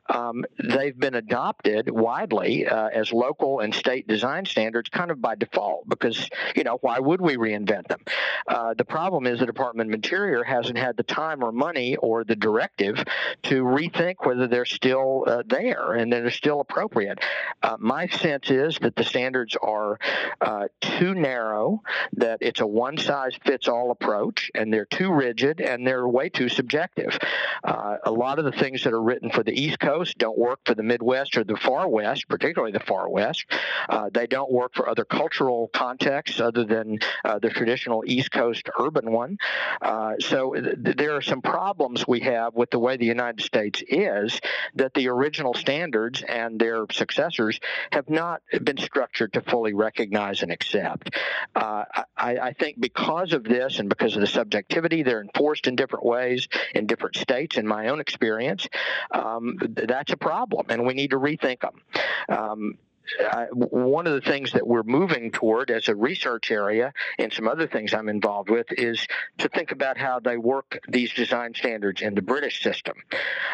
um, 0.09 0.45
they've 0.63 0.99
been 0.99 1.15
adopted 1.15 1.91
widely 1.91 2.67
uh, 2.67 2.89
as 2.89 3.13
local 3.13 3.61
and 3.61 3.75
state 3.75 4.07
design 4.07 4.45
standards 4.45 4.89
kind 4.89 5.11
of 5.11 5.21
by 5.21 5.35
default 5.35 5.89
because, 5.89 6.29
you 6.57 6.65
know, 6.65 6.79
why 6.81 6.99
would 6.99 7.21
we 7.21 7.37
reinvent 7.37 7.89
them? 7.89 8.01
Uh, 8.47 8.75
the 8.75 8.85
problem 8.85 9.27
is 9.27 9.41
the 9.41 9.47
Department 9.47 9.91
of 9.91 9.95
Interior 9.95 10.43
hasn't 10.45 10.79
had 10.79 10.97
the 10.97 11.03
time 11.03 11.43
or 11.43 11.53
money 11.53 11.97
or 11.97 12.25
the 12.25 12.37
directive 12.37 13.03
to 13.43 13.63
rethink 13.63 14.17
whether 14.21 14.47
they're 14.47 14.65
still 14.65 15.25
uh, 15.27 15.43
there 15.47 15.93
and 15.95 16.13
they're 16.13 16.31
still 16.31 16.61
appropriate. 16.61 17.19
Uh, 17.63 17.77
my 17.79 18.07
sense 18.07 18.51
is 18.51 18.79
that 18.79 18.94
the 18.97 19.05
the 19.05 19.11
standards 19.11 19.57
are 19.63 19.99
uh, 20.41 20.69
too 20.81 21.15
narrow, 21.15 21.83
that 22.15 22.39
it's 22.41 22.61
a 22.61 22.67
one 22.67 22.97
size 22.97 23.35
fits 23.45 23.69
all 23.69 23.91
approach, 23.91 24.51
and 24.55 24.73
they're 24.73 24.87
too 24.87 25.13
rigid 25.13 25.61
and 25.61 25.87
they're 25.87 26.09
way 26.09 26.29
too 26.29 26.49
subjective. 26.49 27.19
Uh, 27.63 27.97
a 28.05 28.11
lot 28.11 28.39
of 28.39 28.45
the 28.45 28.53
things 28.53 28.85
that 28.85 28.93
are 28.93 29.03
written 29.03 29.31
for 29.31 29.43
the 29.43 29.53
East 29.53 29.79
Coast 29.79 30.17
don't 30.19 30.39
work 30.39 30.61
for 30.65 30.75
the 30.75 30.83
Midwest 30.83 31.37
or 31.37 31.45
the 31.45 31.57
Far 31.57 31.89
West, 31.89 32.29
particularly 32.29 32.73
the 32.73 32.81
Far 32.81 33.09
West. 33.09 33.45
Uh, 33.89 34.09
they 34.13 34.27
don't 34.27 34.51
work 34.51 34.75
for 34.75 34.89
other 34.89 35.05
cultural 35.05 35.69
contexts 35.73 36.41
other 36.41 36.65
than 36.65 36.99
uh, 37.25 37.39
the 37.39 37.51
traditional 37.51 38.05
East 38.07 38.31
Coast 38.31 38.69
urban 38.79 39.11
one. 39.11 39.37
Uh, 39.83 40.15
so 40.21 40.55
th- 40.55 40.97
there 40.97 41.17
are 41.17 41.23
some 41.23 41.43
problems 41.43 42.07
we 42.07 42.21
have 42.21 42.55
with 42.55 42.71
the 42.71 42.79
way 42.79 42.97
the 42.97 43.05
United 43.05 43.43
States 43.43 43.83
is 43.87 44.41
that 44.75 44.95
the 44.95 45.09
original 45.09 45.55
standards 45.55 46.23
and 46.23 46.59
their 46.59 46.87
successors 46.91 47.61
have 47.93 48.09
not 48.09 48.43
been 48.63 48.79
structured 48.85 49.33
to 49.35 49.41
fully 49.41 49.75
recognize 49.75 50.43
and 50.43 50.53
accept. 50.53 51.15
Uh, 51.55 51.85
I, 52.17 52.39
I, 52.39 52.53
think 52.53 52.81
because 52.81 53.33
of 53.33 53.45
this 53.45 53.79
and 53.79 53.89
because 53.89 54.15
of 54.15 54.21
the 54.21 54.27
subjectivity, 54.27 55.03
they're 55.03 55.21
enforced 55.21 55.67
in 55.67 55.77
different 55.77 56.05
ways 56.05 56.49
in 56.75 56.87
different 56.87 57.17
states. 57.17 57.57
In 57.57 57.67
my 57.67 57.89
own 57.89 58.01
experience, 58.01 58.69
um, 59.11 59.59
that's 59.61 60.13
a 60.13 60.17
problem, 60.17 60.67
and 60.69 60.87
we 60.87 60.95
need 60.95 61.11
to 61.11 61.19
rethink 61.19 61.61
them. 61.61 61.81
Um, 62.29 62.79
I, 63.21 63.47
one 63.53 64.07
of 64.07 64.15
the 64.15 64.21
things 64.21 64.53
that 64.53 64.67
we're 64.67 64.83
moving 64.83 65.31
toward 65.31 65.71
as 65.71 65.89
a 65.89 65.95
research 65.95 66.51
area 66.51 66.93
and 67.19 67.33
some 67.33 67.49
other 67.49 67.67
things 67.67 67.95
I'm 67.95 68.09
involved 68.09 68.51
with 68.51 68.67
is 68.73 69.07
to 69.39 69.49
think 69.49 69.73
about 69.73 69.99
how 69.99 70.21
they 70.21 70.37
work 70.37 70.81
these 70.89 71.13
design 71.13 71.55
standards 71.55 72.03
in 72.03 72.15
the 72.15 72.23
British 72.23 72.63
system. 72.63 72.95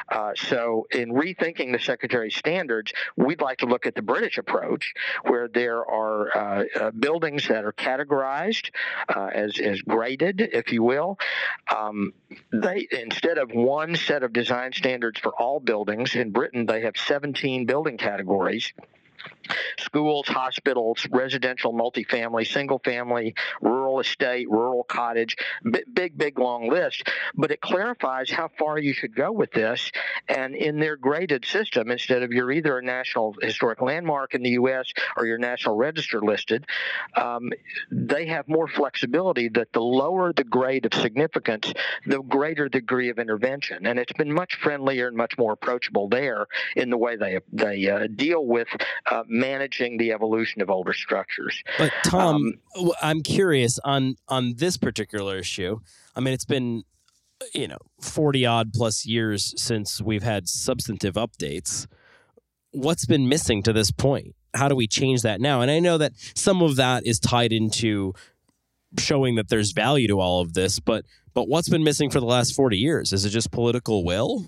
Uh, 0.08 0.32
so, 0.36 0.86
in 0.92 1.12
rethinking 1.12 1.72
the 1.72 1.78
Secretary 1.78 2.30
standards, 2.30 2.92
we'd 3.16 3.40
like 3.40 3.58
to 3.58 3.66
look 3.66 3.86
at 3.86 3.94
the 3.94 4.02
British 4.02 4.38
approach, 4.38 4.94
where 5.24 5.48
there 5.48 5.84
are 5.84 6.36
uh, 6.36 6.64
uh, 6.78 6.90
buildings 6.92 7.48
that 7.48 7.64
are 7.64 7.72
categorized 7.72 8.70
uh, 9.08 9.30
as, 9.32 9.58
as 9.58 9.80
graded, 9.82 10.40
if 10.40 10.72
you 10.72 10.82
will. 10.82 11.18
Um, 11.74 12.12
they 12.52 12.86
instead 12.90 13.38
of 13.38 13.50
one 13.52 13.96
set 13.96 14.22
of 14.22 14.32
design 14.32 14.72
standards 14.72 15.20
for 15.20 15.32
all 15.34 15.60
buildings 15.60 16.14
in 16.14 16.30
Britain, 16.30 16.66
they 16.66 16.82
have 16.82 16.96
17 16.96 17.66
building 17.66 17.96
categories 17.96 18.72
schools, 19.78 20.28
hospitals, 20.28 21.06
residential, 21.10 21.72
multifamily, 21.72 22.46
single 22.46 22.80
family, 22.84 23.34
rural 23.60 24.00
estate, 24.00 24.48
rural 24.48 24.84
cottage, 24.84 25.36
big, 25.70 25.84
big, 25.92 26.18
big, 26.18 26.38
long 26.38 26.68
list. 26.68 27.08
But 27.34 27.50
it 27.50 27.60
clarifies 27.60 28.30
how 28.30 28.50
far 28.58 28.78
you 28.78 28.92
should 28.92 29.14
go 29.14 29.32
with 29.32 29.52
this. 29.52 29.90
And 30.28 30.54
in 30.54 30.78
their 30.78 30.96
graded 30.96 31.44
system, 31.44 31.90
instead 31.90 32.22
of 32.22 32.32
you're 32.32 32.52
either 32.52 32.78
a 32.78 32.82
National 32.82 33.34
Historic 33.40 33.80
Landmark 33.80 34.34
in 34.34 34.42
the 34.42 34.50
U.S. 34.50 34.92
or 35.16 35.26
your 35.26 35.38
National 35.38 35.76
Register 35.76 36.20
listed, 36.20 36.66
um, 37.16 37.50
they 37.90 38.26
have 38.26 38.48
more 38.48 38.68
flexibility 38.68 39.48
that 39.48 39.72
the 39.72 39.80
lower 39.80 40.32
the 40.32 40.44
grade 40.44 40.86
of 40.86 40.94
significance, 40.94 41.72
the 42.06 42.22
greater 42.22 42.68
degree 42.68 43.08
of 43.08 43.18
intervention. 43.18 43.86
And 43.86 43.98
it's 43.98 44.12
been 44.12 44.32
much 44.32 44.56
friendlier 44.56 45.08
and 45.08 45.16
much 45.16 45.36
more 45.38 45.52
approachable 45.52 46.08
there 46.08 46.46
in 46.76 46.90
the 46.90 46.98
way 46.98 47.16
they, 47.16 47.38
they 47.52 47.88
uh, 47.88 48.06
deal 48.14 48.44
with 48.44 48.68
uh, 49.10 49.24
managing 49.28 49.96
the 49.96 50.12
evolution 50.12 50.62
of 50.62 50.70
older 50.70 50.92
structures. 50.92 51.62
But 51.78 51.92
Tom, 52.04 52.54
um, 52.78 52.92
I'm 53.02 53.22
curious 53.22 53.78
on 53.84 54.16
on 54.28 54.54
this 54.56 54.76
particular 54.76 55.36
issue. 55.38 55.80
I 56.14 56.20
mean, 56.20 56.34
it's 56.34 56.44
been 56.44 56.84
you 57.54 57.68
know 57.68 57.78
40 58.00 58.46
odd 58.46 58.72
plus 58.72 59.06
years 59.06 59.54
since 59.56 60.00
we've 60.00 60.22
had 60.22 60.48
substantive 60.48 61.14
updates. 61.14 61.86
What's 62.72 63.06
been 63.06 63.28
missing 63.28 63.62
to 63.64 63.72
this 63.72 63.90
point? 63.90 64.34
How 64.54 64.68
do 64.68 64.76
we 64.76 64.86
change 64.86 65.22
that 65.22 65.40
now? 65.40 65.60
And 65.60 65.70
I 65.70 65.80
know 65.80 65.98
that 65.98 66.12
some 66.34 66.62
of 66.62 66.76
that 66.76 67.06
is 67.06 67.18
tied 67.18 67.52
into 67.52 68.14
showing 68.98 69.36
that 69.36 69.48
there's 69.48 69.72
value 69.72 70.08
to 70.08 70.20
all 70.20 70.40
of 70.40 70.54
this, 70.54 70.80
but 70.80 71.04
but 71.34 71.48
what's 71.48 71.68
been 71.68 71.84
missing 71.84 72.10
for 72.10 72.20
the 72.20 72.26
last 72.26 72.54
40 72.54 72.76
years? 72.76 73.12
Is 73.12 73.24
it 73.24 73.30
just 73.30 73.50
political 73.50 74.04
will? 74.04 74.46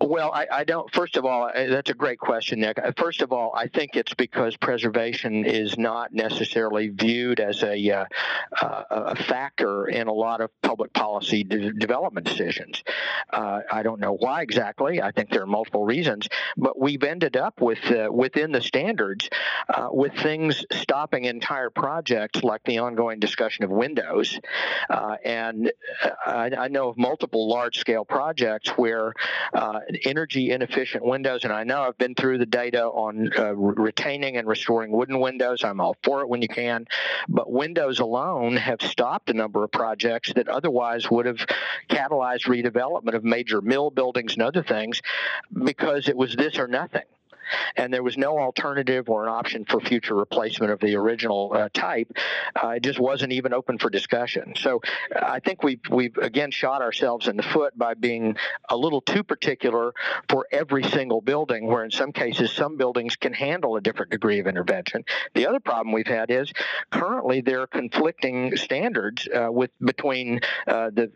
Well, 0.00 0.30
I, 0.32 0.46
I, 0.52 0.64
don't. 0.64 0.92
First 0.92 1.16
of 1.16 1.24
all, 1.24 1.50
that's 1.54 1.90
a 1.90 1.94
great 1.94 2.18
question, 2.18 2.60
Nick. 2.60 2.78
First 2.96 3.22
of 3.22 3.32
all, 3.32 3.52
I 3.54 3.68
think 3.68 3.96
it's 3.96 4.14
because 4.14 4.56
preservation 4.56 5.44
is 5.44 5.78
not 5.78 6.12
necessarily 6.12 6.88
viewed 6.88 7.40
as 7.40 7.62
a, 7.62 7.90
uh, 7.90 8.04
uh, 8.60 8.82
a 8.90 9.16
factor 9.16 9.86
in 9.86 10.08
a 10.08 10.12
lot 10.12 10.40
of 10.40 10.50
public 10.62 10.92
policy 10.92 11.44
de- 11.44 11.72
development 11.72 12.26
decisions. 12.26 12.82
Uh, 13.30 13.60
I 13.70 13.82
don't 13.82 14.00
know 14.00 14.14
why 14.14 14.42
exactly. 14.42 15.00
I 15.00 15.12
think 15.12 15.30
there 15.30 15.42
are 15.42 15.46
multiple 15.46 15.84
reasons, 15.84 16.28
but 16.56 16.78
we've 16.78 17.02
ended 17.02 17.36
up 17.36 17.60
with 17.60 17.84
uh, 17.90 18.08
within 18.10 18.52
the 18.52 18.60
standards 18.60 19.28
uh, 19.68 19.88
with 19.90 20.12
things 20.14 20.64
stopping 20.72 21.24
entire 21.24 21.70
projects, 21.70 22.42
like 22.42 22.62
the 22.64 22.78
ongoing 22.78 23.20
discussion 23.20 23.64
of 23.64 23.70
windows. 23.70 24.38
Uh, 24.90 25.16
and 25.24 25.72
I, 26.24 26.50
I, 26.56 26.68
know 26.68 26.88
of 26.88 26.98
multiple 26.98 27.48
large-scale 27.48 28.04
projects 28.04 28.70
where 28.70 29.12
energy 30.04 30.50
inefficient 30.50 31.04
windows, 31.04 31.44
and 31.44 31.52
I 31.52 31.64
know 31.64 31.82
I've 31.82 31.98
been 31.98 32.14
through 32.14 32.38
the 32.38 32.46
data 32.46 32.84
on 32.84 33.30
uh, 33.38 33.54
retaining 33.54 34.36
and 34.36 34.46
restoring 34.46 34.90
wooden 34.92 35.20
windows. 35.20 35.64
I'm 35.64 35.80
all 35.80 35.96
for 36.02 36.22
it 36.22 36.28
when 36.28 36.42
you 36.42 36.48
can, 36.48 36.86
but 37.28 37.50
windows 37.50 37.98
alone 38.00 38.56
have 38.56 38.82
stopped 38.82 39.30
a 39.30 39.34
number 39.34 39.64
of 39.64 39.70
projects 39.72 40.32
that 40.34 40.48
otherwise 40.48 41.10
would 41.10 41.26
have 41.26 41.46
catalyzed 41.88 42.46
redevelopment 42.46 43.14
of 43.14 43.24
major 43.24 43.60
mill 43.60 43.90
buildings 43.90 44.34
and 44.34 44.42
other 44.42 44.62
things 44.62 45.02
because 45.64 46.08
it 46.08 46.16
was 46.16 46.34
this 46.34 46.58
or 46.58 46.68
nothing 46.68 47.02
and 47.76 47.92
there 47.92 48.02
was 48.02 48.16
no 48.16 48.38
alternative 48.38 49.08
or 49.08 49.24
an 49.24 49.28
option 49.28 49.64
for 49.64 49.80
future 49.80 50.14
replacement 50.14 50.72
of 50.72 50.80
the 50.80 50.94
original 50.96 51.52
uh, 51.54 51.68
type. 51.72 52.12
Uh, 52.62 52.68
it 52.70 52.82
just 52.82 52.98
wasn't 52.98 53.32
even 53.32 53.52
open 53.52 53.78
for 53.78 53.90
discussion. 53.90 54.54
So 54.56 54.80
uh, 55.14 55.24
I 55.24 55.40
think 55.40 55.62
we've 55.62 55.80
we've 55.90 56.16
again 56.18 56.50
shot 56.50 56.82
ourselves 56.82 57.28
in 57.28 57.36
the 57.36 57.42
foot 57.42 57.76
by 57.76 57.94
being 57.94 58.36
a 58.68 58.76
little 58.76 59.00
too 59.00 59.22
particular 59.22 59.92
for 60.28 60.46
every 60.52 60.84
single 60.84 61.20
building, 61.20 61.66
where 61.66 61.84
in 61.84 61.90
some 61.90 62.12
cases 62.12 62.52
some 62.52 62.76
buildings 62.76 63.16
can 63.16 63.32
handle 63.32 63.76
a 63.76 63.80
different 63.80 64.10
degree 64.10 64.38
of 64.38 64.46
intervention. 64.46 65.04
The 65.34 65.46
other 65.46 65.60
problem 65.60 65.92
we've 65.92 66.06
had 66.06 66.30
is 66.30 66.52
currently 66.90 67.40
there 67.40 67.60
are 67.60 67.66
conflicting 67.66 68.56
standards 68.56 69.28
uh, 69.28 69.48
with 69.50 69.70
between 69.80 70.40
uh, 70.66 70.90
the 70.90 71.10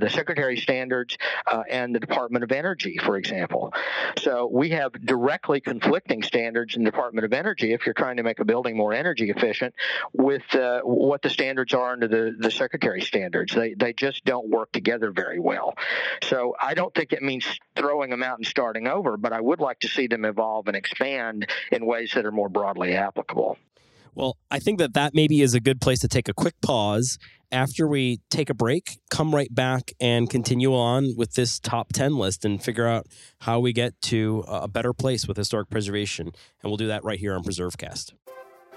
the 0.00 0.10
secretary 0.10 0.56
standards 0.56 1.16
uh, 1.50 1.62
and 1.70 1.94
the 1.94 2.00
Department 2.00 2.44
of 2.44 2.52
Energy, 2.52 2.98
for 3.04 3.16
example. 3.16 3.72
So 4.18 4.48
we 4.52 4.70
have 4.70 4.92
directly 5.04 5.60
conflicting 5.80 6.22
standards 6.22 6.74
in 6.76 6.84
the 6.84 6.90
Department 6.90 7.24
of 7.24 7.32
Energy 7.32 7.72
if 7.72 7.84
you're 7.84 7.94
trying 7.94 8.16
to 8.16 8.22
make 8.22 8.40
a 8.40 8.44
building 8.44 8.76
more 8.76 8.94
energy 8.94 9.30
efficient 9.30 9.74
with 10.12 10.42
uh, 10.54 10.80
what 10.82 11.20
the 11.20 11.28
standards 11.28 11.74
are 11.74 11.92
under 11.92 12.08
the, 12.08 12.34
the 12.38 12.50
Secretary 12.50 13.02
standards. 13.02 13.54
They, 13.54 13.74
they 13.74 13.92
just 13.92 14.24
don't 14.24 14.48
work 14.48 14.72
together 14.72 15.10
very 15.10 15.38
well. 15.38 15.74
So 16.22 16.56
I 16.60 16.74
don't 16.74 16.94
think 16.94 17.12
it 17.12 17.22
means 17.22 17.46
throwing 17.74 18.10
them 18.10 18.22
out 18.22 18.38
and 18.38 18.46
starting 18.46 18.88
over, 18.88 19.16
but 19.16 19.32
I 19.32 19.40
would 19.40 19.60
like 19.60 19.80
to 19.80 19.88
see 19.88 20.06
them 20.06 20.24
evolve 20.24 20.66
and 20.68 20.76
expand 20.76 21.48
in 21.70 21.84
ways 21.84 22.12
that 22.14 22.24
are 22.24 22.32
more 22.32 22.48
broadly 22.48 22.94
applicable. 22.94 23.58
Well, 24.14 24.38
I 24.50 24.60
think 24.60 24.78
that 24.78 24.94
that 24.94 25.14
maybe 25.14 25.42
is 25.42 25.52
a 25.52 25.60
good 25.60 25.82
place 25.82 25.98
to 25.98 26.08
take 26.08 26.26
a 26.26 26.32
quick 26.32 26.54
pause 26.62 27.18
after 27.52 27.86
we 27.86 28.20
take 28.30 28.50
a 28.50 28.54
break, 28.54 28.98
come 29.10 29.34
right 29.34 29.54
back 29.54 29.92
and 30.00 30.28
continue 30.28 30.74
on 30.74 31.14
with 31.16 31.34
this 31.34 31.58
top 31.58 31.92
10 31.92 32.16
list 32.16 32.44
and 32.44 32.62
figure 32.62 32.86
out 32.86 33.06
how 33.40 33.60
we 33.60 33.72
get 33.72 34.00
to 34.02 34.44
a 34.48 34.68
better 34.68 34.92
place 34.92 35.26
with 35.26 35.36
historic 35.36 35.70
preservation. 35.70 36.26
And 36.26 36.70
we'll 36.70 36.76
do 36.76 36.88
that 36.88 37.04
right 37.04 37.18
here 37.18 37.34
on 37.34 37.42
PreserveCast. 37.42 38.12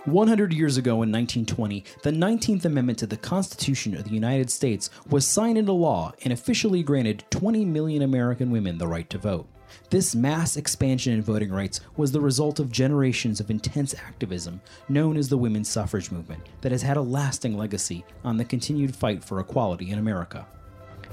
100 0.06 0.54
years 0.54 0.78
ago 0.78 0.92
in 1.04 1.12
1920, 1.12 1.84
the 2.04 2.12
19th 2.12 2.64
Amendment 2.64 2.98
to 3.00 3.06
the 3.06 3.18
Constitution 3.18 3.96
of 3.98 4.06
the 4.06 4.12
United 4.12 4.50
States 4.50 4.90
was 5.10 5.28
signed 5.28 5.58
into 5.58 5.74
law 5.74 6.14
and 6.24 6.32
officially 6.32 6.84
granted 6.84 7.26
20 7.32 7.66
million 7.66 8.02
American 8.02 8.50
women 8.50 8.78
the 8.78 8.88
right 8.88 9.10
to 9.10 9.18
vote. 9.18 9.48
This 9.90 10.16
mass 10.16 10.58
expansion 10.58 11.14
in 11.14 11.22
voting 11.22 11.52
rights 11.52 11.82
was 11.98 12.12
the 12.12 12.22
result 12.22 12.60
of 12.60 12.72
generations 12.72 13.40
of 13.40 13.50
intense 13.50 13.94
activism 13.94 14.62
known 14.88 15.18
as 15.18 15.30
the 15.30 15.38
women's 15.38 15.70
suffrage 15.70 16.12
movement 16.12 16.44
that 16.62 16.72
has 16.72 16.82
had 16.82 16.98
a 16.98 17.02
lasting 17.02 17.58
legacy 17.58 18.06
on 18.24 18.38
the 18.38 18.46
continued 18.46 18.96
fight 18.96 19.24
for 19.24 19.40
equality 19.40 19.92
in 19.92 20.00
America. 20.00 20.46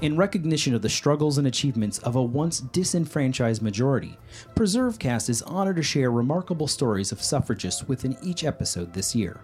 In 0.01 0.15
recognition 0.15 0.75
of 0.75 0.83
the 0.83 0.89
struggles 0.89 1.39
and 1.39 1.47
achievements 1.47 1.97
of 1.99 2.15
a 2.15 2.21
once 2.21 2.59
disenfranchised 2.59 3.63
majority, 3.63 4.15
PreserveCast 4.55 5.27
is 5.27 5.41
honored 5.41 5.77
to 5.77 5.83
share 5.83 6.11
remarkable 6.11 6.67
stories 6.67 7.11
of 7.11 7.23
suffragists 7.23 7.87
within 7.87 8.15
each 8.21 8.43
episode 8.43 8.93
this 8.93 9.15
year. 9.15 9.41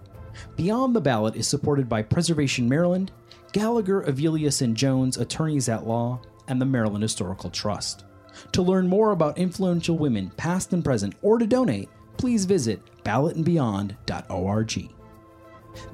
Beyond 0.56 0.96
the 0.96 1.02
Ballot 1.02 1.36
is 1.36 1.48
supported 1.48 1.90
by 1.90 2.04
Preservation 2.04 2.70
Maryland, 2.70 3.12
Gallagher, 3.52 4.04
Evelius, 4.04 4.62
and 4.62 4.78
Jones 4.78 5.18
Attorneys 5.18 5.70
at 5.70 5.88
Law, 5.88 6.22
and 6.48 6.62
the 6.62 6.66
Maryland 6.66 7.02
Historical 7.02 7.50
Trust. 7.50 8.06
To 8.52 8.62
learn 8.62 8.88
more 8.88 9.12
about 9.12 9.38
influential 9.38 9.98
women, 9.98 10.32
past 10.38 10.74
and 10.74 10.84
present, 10.84 11.16
or 11.22 11.38
to 11.38 11.48
donate, 11.48 11.90
please 12.18 12.46
visit 12.46 12.82
ballotandbeyond.org. 13.04 14.90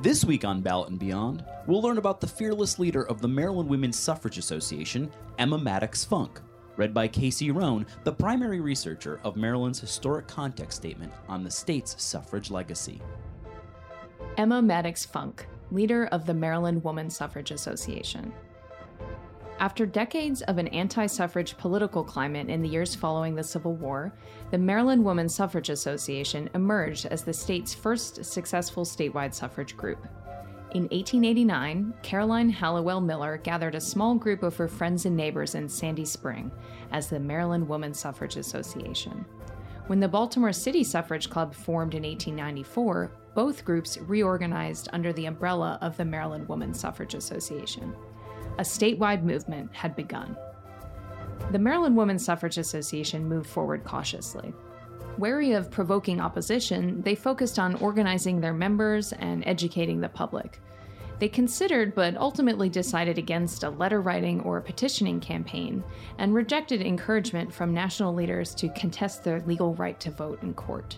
This 0.01 0.25
week 0.25 0.43
on 0.43 0.61
Ballot 0.61 0.89
and 0.89 0.99
Beyond, 0.99 1.45
we'll 1.65 1.81
learn 1.81 1.97
about 1.97 2.19
the 2.19 2.27
fearless 2.27 2.79
leader 2.79 3.03
of 3.03 3.21
the 3.21 3.27
Maryland 3.27 3.69
Women's 3.69 3.97
Suffrage 3.97 4.37
Association, 4.37 5.09
Emma 5.37 5.57
Maddox 5.57 6.03
Funk, 6.03 6.41
read 6.75 6.93
by 6.93 7.07
Casey 7.07 7.51
Roan, 7.51 7.85
the 8.03 8.11
primary 8.11 8.59
researcher 8.59 9.19
of 9.23 9.37
Maryland's 9.37 9.79
historic 9.79 10.27
context 10.27 10.77
statement 10.77 11.13
on 11.27 11.43
the 11.43 11.51
state's 11.51 12.01
suffrage 12.01 12.51
legacy. 12.51 13.01
Emma 14.37 14.61
Maddox 14.61 15.05
Funk, 15.05 15.47
leader 15.71 16.07
of 16.07 16.25
the 16.25 16.33
Maryland 16.33 16.83
Women's 16.83 17.15
Suffrage 17.15 17.51
Association. 17.51 18.33
After 19.59 19.85
decades 19.85 20.41
of 20.43 20.57
an 20.57 20.69
anti 20.69 21.05
suffrage 21.05 21.57
political 21.57 22.01
climate 22.01 22.47
in 22.49 22.61
the 22.61 22.69
years 22.69 22.95
following 22.95 23.35
the 23.35 23.43
Civil 23.43 23.75
War, 23.75 24.13
the 24.51 24.57
Maryland 24.57 25.03
Women's 25.03 25.35
Suffrage 25.35 25.69
Association 25.69 26.49
emerged 26.55 27.07
as 27.07 27.23
the 27.23 27.33
state's 27.33 27.73
first 27.73 28.23
successful 28.23 28.85
statewide 28.85 29.33
suffrage 29.33 29.75
group. 29.75 30.01
In 30.71 30.83
1889, 30.83 31.93
Caroline 32.03 32.49
Hallowell 32.49 33.01
Miller 33.01 33.35
gathered 33.35 33.75
a 33.75 33.81
small 33.81 34.15
group 34.15 34.43
of 34.43 34.55
her 34.55 34.69
friends 34.69 35.05
and 35.05 35.17
neighbors 35.17 35.55
in 35.55 35.67
Sandy 35.67 36.05
Spring 36.05 36.53
as 36.93 37.09
the 37.09 37.19
Maryland 37.19 37.67
Women's 37.67 37.99
Suffrage 37.99 38.37
Association. 38.37 39.25
When 39.87 39.99
the 39.99 40.07
Baltimore 40.07 40.53
City 40.53 40.85
Suffrage 40.85 41.29
Club 41.29 41.53
formed 41.53 41.95
in 41.95 42.03
1894, 42.03 43.11
both 43.35 43.65
groups 43.65 43.97
reorganized 43.97 44.87
under 44.93 45.11
the 45.11 45.25
umbrella 45.25 45.77
of 45.81 45.97
the 45.97 46.05
Maryland 46.05 46.47
Women's 46.47 46.79
Suffrage 46.79 47.13
Association 47.13 47.93
a 48.59 48.61
statewide 48.61 49.23
movement 49.23 49.73
had 49.73 49.95
begun. 49.95 50.35
The 51.51 51.59
Maryland 51.59 51.95
Women's 51.95 52.25
Suffrage 52.25 52.57
Association 52.57 53.27
moved 53.27 53.49
forward 53.49 53.85
cautiously. 53.85 54.53
Wary 55.17 55.53
of 55.53 55.71
provoking 55.71 56.19
opposition, 56.19 57.01
they 57.01 57.15
focused 57.15 57.57
on 57.57 57.75
organizing 57.75 58.41
their 58.41 58.53
members 58.53 59.13
and 59.13 59.47
educating 59.47 60.01
the 60.01 60.09
public. 60.09 60.59
They 61.19 61.29
considered 61.29 61.95
but 61.95 62.17
ultimately 62.17 62.67
decided 62.67 63.17
against 63.17 63.63
a 63.63 63.69
letter 63.69 64.01
writing 64.01 64.41
or 64.41 64.59
petitioning 64.59 65.21
campaign 65.21 65.81
and 66.17 66.33
rejected 66.33 66.81
encouragement 66.81 67.53
from 67.53 67.73
national 67.73 68.13
leaders 68.13 68.53
to 68.55 68.67
contest 68.69 69.23
their 69.23 69.39
legal 69.41 69.73
right 69.75 69.99
to 70.01 70.11
vote 70.11 70.43
in 70.43 70.53
court. 70.53 70.97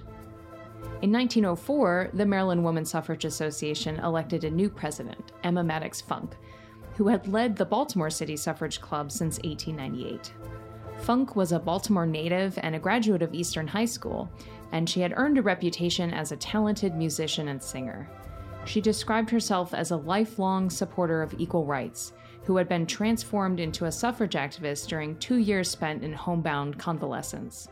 In 1.04 1.12
1904, 1.12 2.10
the 2.14 2.26
Maryland 2.26 2.64
Women's 2.64 2.90
Suffrage 2.90 3.26
Association 3.26 4.00
elected 4.00 4.44
a 4.44 4.50
new 4.50 4.70
president, 4.70 5.32
Emma 5.44 5.64
Maddox 5.64 6.02
Funk, 6.02 6.36
who 7.02 7.08
had 7.08 7.28
led 7.28 7.56
the 7.56 7.66
Baltimore 7.66 8.12
City 8.12 8.38
Suffrage 8.38 8.80
Club 8.80 9.12
since 9.12 9.40
1898. 9.40 10.34
Funk 11.00 11.36
was 11.36 11.52
a 11.52 11.58
Baltimore 11.58 12.06
native 12.06 12.60
and 12.62 12.76
a 12.76 12.80
graduate 12.80 13.24
of 13.24 13.34
Eastern 13.34 13.66
High 13.66 13.86
School, 13.86 14.30
and 14.72 14.88
she 14.88 15.02
had 15.02 15.16
earned 15.18 15.40
a 15.40 15.42
reputation 15.42 16.14
as 16.14 16.32
a 16.32 16.38
talented 16.38 16.94
musician 16.94 17.48
and 17.48 17.60
singer. 17.60 18.08
She 18.66 18.82
described 18.82 19.32
herself 19.32 19.74
as 19.74 19.90
a 19.90 19.98
lifelong 19.98 20.70
supporter 20.70 21.24
of 21.24 21.34
equal 21.40 21.66
rights, 21.66 22.14
who 22.44 22.56
had 22.56 22.70
been 22.70 22.86
transformed 22.86 23.60
into 23.60 23.86
a 23.86 23.92
suffrage 23.92 24.36
activist 24.36 24.88
during 24.88 25.18
two 25.18 25.38
years 25.38 25.72
spent 25.72 26.04
in 26.04 26.14
homebound 26.14 26.78
convalescence. 26.78 27.68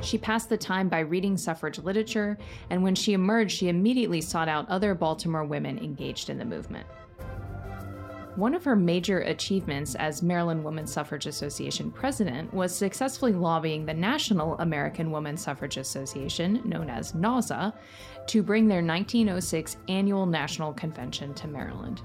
She 0.00 0.18
passed 0.18 0.48
the 0.48 0.58
time 0.58 0.88
by 0.88 0.98
reading 0.98 1.36
suffrage 1.36 1.78
literature, 1.78 2.36
and 2.70 2.82
when 2.82 2.96
she 2.96 3.12
emerged, 3.12 3.56
she 3.56 3.68
immediately 3.68 4.20
sought 4.20 4.48
out 4.48 4.68
other 4.68 4.96
Baltimore 4.96 5.44
women 5.44 5.78
engaged 5.78 6.28
in 6.28 6.38
the 6.38 6.44
movement. 6.44 6.88
One 8.38 8.54
of 8.54 8.62
her 8.62 8.76
major 8.76 9.22
achievements 9.22 9.96
as 9.96 10.22
Maryland 10.22 10.62
Woman 10.62 10.86
Suffrage 10.86 11.26
Association 11.26 11.90
president 11.90 12.54
was 12.54 12.72
successfully 12.72 13.32
lobbying 13.32 13.84
the 13.84 13.92
National 13.92 14.56
American 14.58 15.10
Woman 15.10 15.36
Suffrage 15.36 15.76
Association, 15.76 16.62
known 16.64 16.88
as 16.88 17.14
NAWSA, 17.14 17.72
to 18.28 18.42
bring 18.44 18.68
their 18.68 18.80
1906 18.80 19.78
annual 19.88 20.24
national 20.24 20.72
convention 20.74 21.34
to 21.34 21.48
Maryland. 21.48 22.02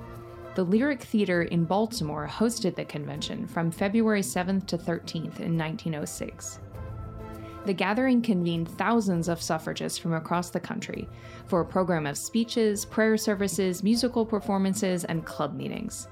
The 0.55 0.63
Lyric 0.63 1.03
Theater 1.03 1.43
in 1.43 1.65
Baltimore 1.65 2.27
hosted 2.27 2.73
the 2.73 2.85
convention 2.85 3.45
from 3.45 3.69
February 3.69 4.21
7th 4.21 4.65
to 4.65 4.77
13th 4.79 5.39
in 5.39 5.55
1906. 5.55 6.61
The 7.67 7.73
gathering 7.73 8.23
convened 8.23 8.69
thousands 8.69 9.27
of 9.27 9.39
suffragists 9.39 9.99
from 9.99 10.13
across 10.13 10.49
the 10.49 10.59
country 10.59 11.07
for 11.45 11.61
a 11.61 11.65
program 11.65 12.07
of 12.07 12.17
speeches, 12.17 12.85
prayer 12.85 13.17
services, 13.17 13.83
musical 13.83 14.25
performances, 14.25 15.03
and 15.03 15.23
club 15.23 15.53
meetings 15.53 16.07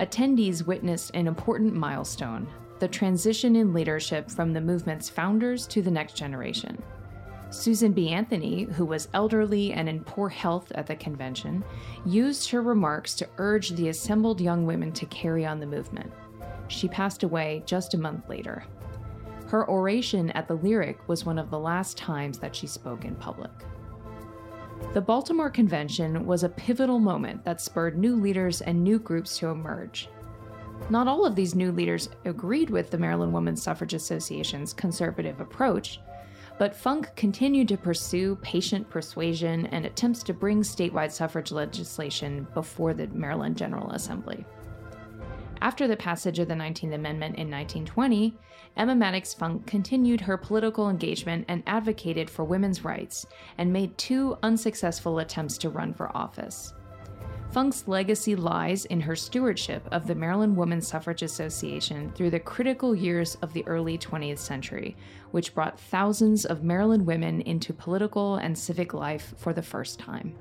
attendees 0.00 0.66
witnessed 0.66 1.10
an 1.14 1.26
important 1.26 1.74
milestone 1.74 2.46
the 2.78 2.88
transition 2.88 3.56
in 3.56 3.72
leadership 3.72 4.30
from 4.30 4.52
the 4.52 4.60
movement's 4.60 5.08
founders 5.08 5.66
to 5.66 5.80
the 5.80 5.90
next 5.90 6.14
generation. 6.14 6.82
Susan 7.50 7.92
B. 7.92 8.10
Anthony, 8.10 8.64
who 8.64 8.84
was 8.84 9.08
elderly 9.14 9.72
and 9.72 9.88
in 9.88 10.04
poor 10.04 10.28
health 10.28 10.70
at 10.74 10.86
the 10.86 10.96
convention, 10.96 11.64
used 12.04 12.50
her 12.50 12.60
remarks 12.60 13.14
to 13.14 13.28
urge 13.38 13.70
the 13.70 13.88
assembled 13.88 14.40
young 14.40 14.66
women 14.66 14.92
to 14.92 15.06
carry 15.06 15.46
on 15.46 15.60
the 15.60 15.66
movement. 15.66 16.12
She 16.68 16.88
passed 16.88 17.22
away 17.22 17.62
just 17.64 17.94
a 17.94 17.98
month 17.98 18.28
later. 18.28 18.64
Her 19.46 19.68
oration 19.70 20.30
at 20.32 20.48
the 20.48 20.56
Lyric 20.56 21.08
was 21.08 21.24
one 21.24 21.38
of 21.38 21.50
the 21.50 21.58
last 21.58 21.96
times 21.96 22.38
that 22.40 22.54
she 22.54 22.66
spoke 22.66 23.04
in 23.04 23.14
public. 23.14 23.52
The 24.92 25.00
Baltimore 25.00 25.50
Convention 25.50 26.26
was 26.26 26.42
a 26.42 26.48
pivotal 26.48 26.98
moment 26.98 27.44
that 27.44 27.60
spurred 27.60 27.98
new 27.98 28.16
leaders 28.16 28.60
and 28.62 28.82
new 28.82 28.98
groups 28.98 29.38
to 29.38 29.48
emerge. 29.48 30.08
Not 30.88 31.08
all 31.08 31.26
of 31.26 31.34
these 31.34 31.54
new 31.54 31.72
leaders 31.72 32.08
agreed 32.24 32.70
with 32.70 32.90
the 32.90 32.98
Maryland 32.98 33.32
Women's 33.32 33.62
Suffrage 33.62 33.94
Association's 33.94 34.72
conservative 34.72 35.40
approach, 35.40 36.00
but 36.58 36.74
Funk 36.74 37.10
continued 37.16 37.68
to 37.68 37.76
pursue 37.76 38.36
patient 38.36 38.88
persuasion 38.88 39.66
and 39.66 39.84
attempts 39.84 40.22
to 40.22 40.32
bring 40.32 40.62
statewide 40.62 41.10
suffrage 41.10 41.52
legislation 41.52 42.46
before 42.54 42.94
the 42.94 43.06
Maryland 43.08 43.56
General 43.56 43.90
Assembly. 43.90 44.44
After 45.62 45.88
the 45.88 45.96
passage 45.96 46.38
of 46.38 46.48
the 46.48 46.54
19th 46.54 46.94
Amendment 46.94 47.36
in 47.36 47.50
1920, 47.50 48.36
Emma 48.76 48.94
Maddox 48.94 49.32
Funk 49.32 49.66
continued 49.66 50.20
her 50.20 50.36
political 50.36 50.90
engagement 50.90 51.46
and 51.48 51.62
advocated 51.66 52.28
for 52.28 52.44
women's 52.44 52.84
rights 52.84 53.26
and 53.56 53.72
made 53.72 53.96
two 53.96 54.36
unsuccessful 54.42 55.18
attempts 55.18 55.56
to 55.58 55.70
run 55.70 55.94
for 55.94 56.14
office. 56.16 56.74
Funk's 57.52 57.88
legacy 57.88 58.36
lies 58.36 58.84
in 58.84 59.00
her 59.00 59.16
stewardship 59.16 59.88
of 59.90 60.06
the 60.06 60.14
Maryland 60.14 60.56
Women's 60.56 60.88
Suffrage 60.88 61.22
Association 61.22 62.12
through 62.12 62.30
the 62.30 62.40
critical 62.40 62.94
years 62.94 63.36
of 63.36 63.52
the 63.54 63.66
early 63.66 63.96
20th 63.96 64.38
century, 64.38 64.94
which 65.30 65.54
brought 65.54 65.80
thousands 65.80 66.44
of 66.44 66.64
Maryland 66.64 67.06
women 67.06 67.40
into 67.42 67.72
political 67.72 68.36
and 68.36 68.58
civic 68.58 68.92
life 68.92 69.32
for 69.38 69.54
the 69.54 69.62
first 69.62 69.98
time. 69.98 70.36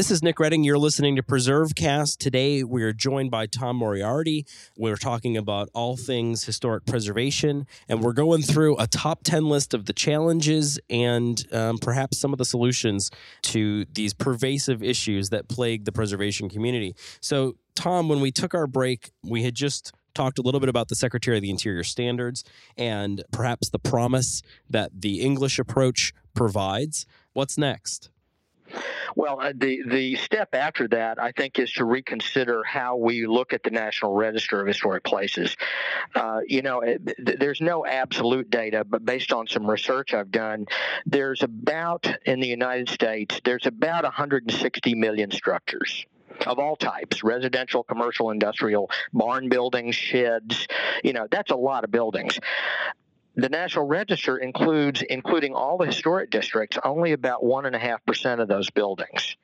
This 0.00 0.10
is 0.10 0.22
Nick 0.22 0.40
Redding. 0.40 0.64
You're 0.64 0.78
listening 0.78 1.16
to 1.16 1.22
Preserve 1.22 1.74
Cast. 1.74 2.20
Today 2.20 2.64
we 2.64 2.82
are 2.84 2.92
joined 2.94 3.30
by 3.30 3.44
Tom 3.44 3.76
Moriarty. 3.76 4.46
We're 4.74 4.96
talking 4.96 5.36
about 5.36 5.68
all 5.74 5.98
things 5.98 6.42
historic 6.42 6.86
preservation, 6.86 7.66
and 7.86 8.00
we're 8.00 8.14
going 8.14 8.40
through 8.40 8.78
a 8.78 8.86
top 8.86 9.24
10 9.24 9.50
list 9.50 9.74
of 9.74 9.84
the 9.84 9.92
challenges 9.92 10.80
and 10.88 11.44
um, 11.52 11.76
perhaps 11.76 12.16
some 12.18 12.32
of 12.32 12.38
the 12.38 12.46
solutions 12.46 13.10
to 13.42 13.84
these 13.92 14.14
pervasive 14.14 14.82
issues 14.82 15.28
that 15.28 15.50
plague 15.50 15.84
the 15.84 15.92
preservation 15.92 16.48
community. 16.48 16.94
So, 17.20 17.56
Tom, 17.74 18.08
when 18.08 18.22
we 18.22 18.32
took 18.32 18.54
our 18.54 18.66
break, 18.66 19.10
we 19.22 19.42
had 19.42 19.54
just 19.54 19.92
talked 20.14 20.38
a 20.38 20.42
little 20.42 20.60
bit 20.60 20.70
about 20.70 20.88
the 20.88 20.96
Secretary 20.96 21.36
of 21.36 21.42
the 21.42 21.50
Interior 21.50 21.84
standards 21.84 22.42
and 22.74 23.22
perhaps 23.32 23.68
the 23.68 23.78
promise 23.78 24.40
that 24.70 25.02
the 25.02 25.20
English 25.20 25.58
approach 25.58 26.14
provides. 26.32 27.04
What's 27.34 27.58
next? 27.58 28.08
Well, 29.16 29.40
uh, 29.40 29.52
the 29.54 29.82
the 29.86 30.16
step 30.16 30.54
after 30.54 30.88
that, 30.88 31.20
I 31.20 31.32
think, 31.32 31.58
is 31.58 31.72
to 31.72 31.84
reconsider 31.84 32.62
how 32.64 32.96
we 32.96 33.26
look 33.26 33.52
at 33.52 33.62
the 33.62 33.70
National 33.70 34.14
Register 34.14 34.60
of 34.60 34.66
Historic 34.66 35.04
Places. 35.04 35.56
Uh, 36.14 36.40
you 36.46 36.62
know, 36.62 36.80
it, 36.80 37.00
there's 37.18 37.60
no 37.60 37.86
absolute 37.86 38.50
data, 38.50 38.84
but 38.84 39.04
based 39.04 39.32
on 39.32 39.46
some 39.46 39.68
research 39.68 40.14
I've 40.14 40.30
done, 40.30 40.66
there's 41.06 41.42
about 41.42 42.06
in 42.24 42.40
the 42.40 42.48
United 42.48 42.88
States, 42.88 43.40
there's 43.44 43.66
about 43.66 44.04
160 44.04 44.94
million 44.94 45.30
structures 45.30 46.06
of 46.46 46.58
all 46.58 46.76
types 46.76 47.22
residential, 47.22 47.82
commercial, 47.82 48.30
industrial, 48.30 48.90
barn 49.12 49.48
buildings, 49.48 49.94
sheds. 49.94 50.66
You 51.04 51.12
know, 51.12 51.26
that's 51.30 51.50
a 51.50 51.56
lot 51.56 51.84
of 51.84 51.90
buildings 51.90 52.38
the 53.42 53.48
National 53.48 53.86
Register 53.86 54.38
includes, 54.38 55.02
including 55.02 55.54
all 55.54 55.78
the 55.78 55.86
historic 55.86 56.30
districts, 56.30 56.78
only 56.84 57.12
about 57.12 57.44
one 57.44 57.66
and 57.66 57.74
a 57.74 57.78
half 57.78 58.04
percent 58.04 58.40
of 58.40 58.48
those 58.48 58.70
buildings. 58.70 59.36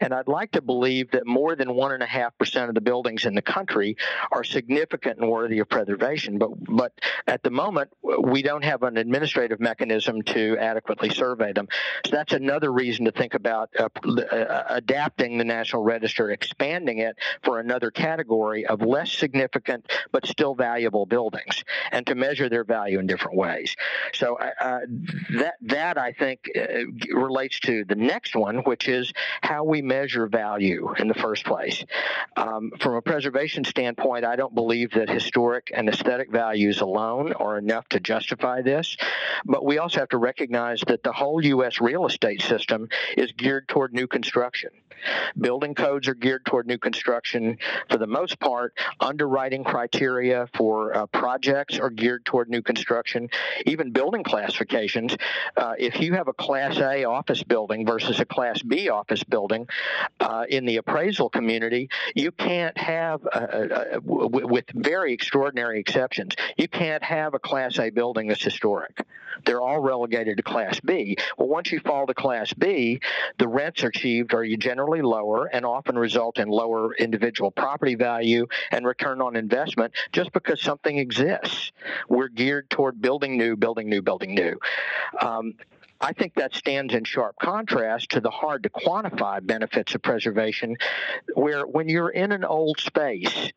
And 0.00 0.12
I'd 0.12 0.28
like 0.28 0.52
to 0.52 0.62
believe 0.62 1.10
that 1.12 1.26
more 1.26 1.56
than 1.56 1.74
one 1.74 1.92
and 1.92 2.02
a 2.02 2.06
half 2.06 2.36
percent 2.38 2.68
of 2.68 2.74
the 2.74 2.80
buildings 2.80 3.24
in 3.24 3.34
the 3.34 3.42
country 3.42 3.96
are 4.30 4.44
significant 4.44 5.18
and 5.18 5.30
worthy 5.30 5.58
of 5.60 5.68
preservation. 5.68 6.38
But 6.38 6.50
but 6.66 6.92
at 7.26 7.42
the 7.42 7.50
moment, 7.50 7.90
we 8.22 8.42
don't 8.42 8.64
have 8.64 8.82
an 8.82 8.96
administrative 8.96 9.60
mechanism 9.60 10.22
to 10.22 10.56
adequately 10.58 11.10
survey 11.10 11.52
them. 11.52 11.68
So 12.06 12.12
that's 12.12 12.32
another 12.32 12.72
reason 12.72 13.04
to 13.04 13.12
think 13.12 13.34
about 13.34 13.70
uh, 13.78 13.88
uh, 14.06 14.64
adapting 14.68 15.38
the 15.38 15.44
National 15.44 15.82
Register, 15.82 16.30
expanding 16.30 16.98
it 16.98 17.16
for 17.42 17.60
another 17.60 17.90
category 17.90 18.66
of 18.66 18.82
less 18.82 19.12
significant 19.12 19.90
but 20.12 20.26
still 20.26 20.54
valuable 20.54 21.06
buildings, 21.06 21.64
and 21.92 22.06
to 22.06 22.14
measure 22.14 22.48
their 22.48 22.64
value 22.64 22.98
in 22.98 23.06
different 23.06 23.36
ways. 23.38 23.76
So 24.12 24.36
uh, 24.36 24.80
that 25.38 25.54
that 25.62 25.96
I 25.96 26.12
think 26.12 26.50
uh, 26.56 27.16
relates 27.16 27.60
to 27.60 27.84
the 27.84 27.94
next 27.94 28.34
one, 28.34 28.58
which 28.58 28.88
is 28.88 29.12
how 29.40 29.64
we 29.64 29.80
measure 29.80 30.26
value 30.26 30.92
in 30.98 31.08
the 31.08 31.14
first 31.14 31.44
place. 31.44 31.84
Um, 32.36 32.72
from 32.80 32.96
a 32.96 33.02
preservation 33.02 33.64
standpoint, 33.64 34.24
I 34.24 34.36
don't 34.36 34.54
believe 34.54 34.90
that 34.92 35.08
historic 35.08 35.70
and 35.74 35.88
aesthetic 35.88 36.30
values 36.30 36.80
alone 36.80 37.32
are 37.32 37.56
enough 37.56 37.88
to 37.90 38.00
justify 38.00 38.60
this, 38.62 38.96
but 39.44 39.64
we 39.64 39.78
also 39.78 40.00
have 40.00 40.08
to 40.10 40.18
recognize 40.18 40.82
that 40.88 41.02
the 41.02 41.12
whole 41.12 41.42
U.S. 41.44 41.80
real 41.80 42.06
estate 42.06 42.42
system 42.42 42.88
is 43.16 43.32
geared 43.32 43.68
toward 43.68 43.94
new 43.94 44.06
construction. 44.06 44.70
Building 45.38 45.74
codes 45.74 46.08
are 46.08 46.14
geared 46.14 46.44
toward 46.44 46.66
new 46.66 46.78
construction 46.78 47.58
for 47.90 47.98
the 47.98 48.06
most 48.06 48.38
part. 48.40 48.74
Underwriting 49.00 49.64
criteria 49.64 50.48
for 50.54 50.96
uh, 50.96 51.06
projects 51.06 51.78
are 51.78 51.90
geared 51.90 52.24
toward 52.24 52.48
new 52.48 52.62
construction. 52.62 53.17
Even 53.66 53.90
building 53.90 54.22
classifications, 54.22 55.16
uh, 55.56 55.74
if 55.78 56.00
you 56.00 56.14
have 56.14 56.28
a 56.28 56.32
Class 56.32 56.78
A 56.78 57.04
office 57.04 57.42
building 57.42 57.84
versus 57.86 58.20
a 58.20 58.24
Class 58.24 58.62
B 58.62 58.88
office 58.88 59.24
building 59.24 59.66
uh, 60.20 60.44
in 60.48 60.64
the 60.64 60.76
appraisal 60.76 61.28
community, 61.28 61.88
you 62.14 62.30
can't 62.30 62.76
have, 62.78 63.20
with 64.04 64.66
very 64.74 65.12
extraordinary 65.12 65.80
exceptions, 65.80 66.34
you 66.56 66.68
can't 66.68 67.02
have 67.02 67.34
a 67.34 67.38
Class 67.38 67.78
A 67.78 67.90
building 67.90 68.28
that's 68.28 68.42
historic. 68.42 69.04
They're 69.44 69.60
all 69.60 69.80
relegated 69.80 70.36
to 70.38 70.42
Class 70.42 70.80
B. 70.80 71.16
Well, 71.36 71.48
once 71.48 71.70
you 71.70 71.80
fall 71.80 72.06
to 72.06 72.14
Class 72.14 72.52
B, 72.52 73.00
the 73.38 73.48
rents 73.48 73.82
achieved 73.82 74.34
are 74.34 74.44
generally 74.56 75.02
lower 75.02 75.46
and 75.46 75.64
often 75.64 75.98
result 75.98 76.38
in 76.38 76.48
lower 76.48 76.94
individual 76.94 77.50
property 77.50 77.94
value 77.94 78.46
and 78.70 78.86
return 78.86 79.20
on 79.22 79.36
investment 79.36 79.92
just 80.12 80.32
because 80.32 80.60
something 80.60 80.98
exists. 80.98 81.72
We're 82.08 82.28
geared 82.28 82.70
toward 82.70 83.00
building 83.08 83.38
new, 83.38 83.56
building 83.56 83.88
new, 83.88 84.02
building 84.02 84.34
new. 84.34 84.54
Um, 85.22 85.54
I 86.00 86.12
think 86.12 86.34
that 86.34 86.54
stands 86.54 86.94
in 86.94 87.04
sharp 87.04 87.36
contrast 87.42 88.10
to 88.10 88.20
the 88.20 88.30
hard 88.30 88.62
to 88.62 88.70
quantify 88.70 89.44
benefits 89.44 89.94
of 89.94 90.02
preservation, 90.02 90.76
where 91.34 91.66
when 91.66 91.88
you're 91.88 92.10
in 92.10 92.30
an 92.30 92.44
old 92.44 92.78
space, 92.78 93.52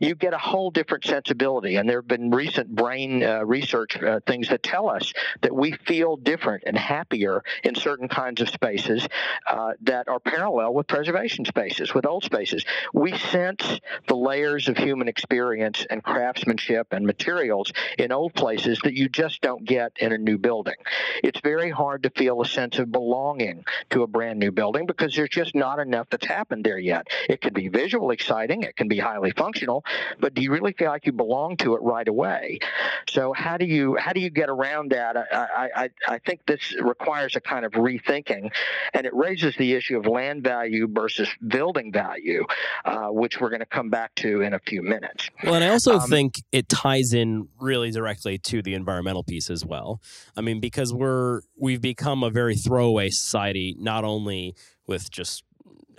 you 0.00 0.14
get 0.14 0.32
a 0.32 0.38
whole 0.38 0.70
different 0.70 1.04
sensibility. 1.04 1.76
And 1.76 1.88
there 1.88 1.98
have 1.98 2.08
been 2.08 2.30
recent 2.30 2.74
brain 2.74 3.22
uh, 3.22 3.44
research 3.44 4.02
uh, 4.02 4.20
things 4.26 4.48
that 4.48 4.62
tell 4.62 4.88
us 4.88 5.12
that 5.42 5.54
we 5.54 5.72
feel 5.72 6.16
different 6.16 6.64
and 6.66 6.78
happier 6.78 7.42
in 7.62 7.74
certain 7.74 8.08
kinds 8.08 8.40
of 8.40 8.48
spaces 8.48 9.06
uh, 9.46 9.72
that 9.82 10.08
are 10.08 10.18
parallel 10.18 10.72
with 10.72 10.86
preservation 10.86 11.44
spaces, 11.44 11.92
with 11.92 12.06
old 12.06 12.24
spaces. 12.24 12.64
We 12.94 13.16
sense 13.18 13.80
the 14.08 14.16
layers 14.16 14.68
of 14.68 14.78
human 14.78 15.08
experience 15.08 15.86
and 15.90 16.02
craftsmanship 16.02 16.88
and 16.92 17.06
materials 17.06 17.70
in 17.98 18.12
old 18.12 18.32
places 18.32 18.80
that 18.84 18.94
you 18.94 19.10
just 19.10 19.42
don't 19.42 19.64
get 19.64 19.92
in 19.98 20.12
a 20.12 20.18
new 20.18 20.38
building. 20.38 20.76
It's 21.22 21.40
very 21.40 21.70
hard 21.70 21.81
hard 21.82 22.04
to 22.04 22.10
feel 22.10 22.40
a 22.40 22.46
sense 22.46 22.78
of 22.78 22.92
belonging 22.92 23.64
to 23.90 24.04
a 24.04 24.06
brand 24.06 24.38
new 24.38 24.52
building 24.52 24.86
because 24.86 25.16
there's 25.16 25.28
just 25.28 25.52
not 25.52 25.80
enough 25.80 26.06
that's 26.10 26.26
happened 26.26 26.62
there 26.62 26.78
yet. 26.78 27.08
It 27.28 27.40
can 27.40 27.52
be 27.52 27.66
visual 27.66 28.12
exciting, 28.12 28.62
it 28.62 28.76
can 28.76 28.86
be 28.86 29.00
highly 29.00 29.32
functional, 29.32 29.84
but 30.20 30.32
do 30.32 30.42
you 30.42 30.52
really 30.52 30.74
feel 30.74 30.90
like 30.90 31.06
you 31.06 31.12
belong 31.12 31.56
to 31.56 31.74
it 31.74 31.82
right 31.82 32.06
away? 32.06 32.60
So 33.08 33.32
how 33.32 33.56
do 33.56 33.64
you 33.64 33.96
how 33.96 34.12
do 34.12 34.20
you 34.20 34.30
get 34.30 34.48
around 34.48 34.92
that? 34.92 35.16
I 35.16 35.70
I, 35.74 35.90
I 36.06 36.18
think 36.18 36.46
this 36.46 36.74
requires 36.80 37.34
a 37.34 37.40
kind 37.40 37.64
of 37.64 37.72
rethinking, 37.72 38.52
and 38.94 39.06
it 39.06 39.14
raises 39.14 39.56
the 39.56 39.72
issue 39.72 39.98
of 39.98 40.06
land 40.06 40.44
value 40.44 40.86
versus 40.88 41.28
building 41.46 41.92
value, 41.92 42.44
uh, 42.84 43.08
which 43.08 43.40
we're 43.40 43.50
going 43.50 43.60
to 43.60 43.66
come 43.66 43.90
back 43.90 44.14
to 44.16 44.42
in 44.42 44.54
a 44.54 44.60
few 44.60 44.82
minutes. 44.82 45.30
Well, 45.42 45.54
and 45.54 45.64
I 45.64 45.70
also 45.70 45.98
um, 45.98 46.08
think 46.08 46.34
it 46.52 46.68
ties 46.68 47.12
in 47.12 47.48
really 47.60 47.90
directly 47.90 48.38
to 48.38 48.62
the 48.62 48.74
environmental 48.74 49.24
piece 49.24 49.50
as 49.50 49.64
well. 49.64 50.00
I 50.36 50.42
mean, 50.42 50.60
because 50.60 50.94
we're 50.94 51.40
we 51.58 51.71
we've 51.72 51.80
become 51.80 52.22
a 52.22 52.28
very 52.28 52.54
throwaway 52.54 53.08
society, 53.08 53.74
not 53.78 54.04
only 54.04 54.54
with 54.86 55.10
just 55.10 55.42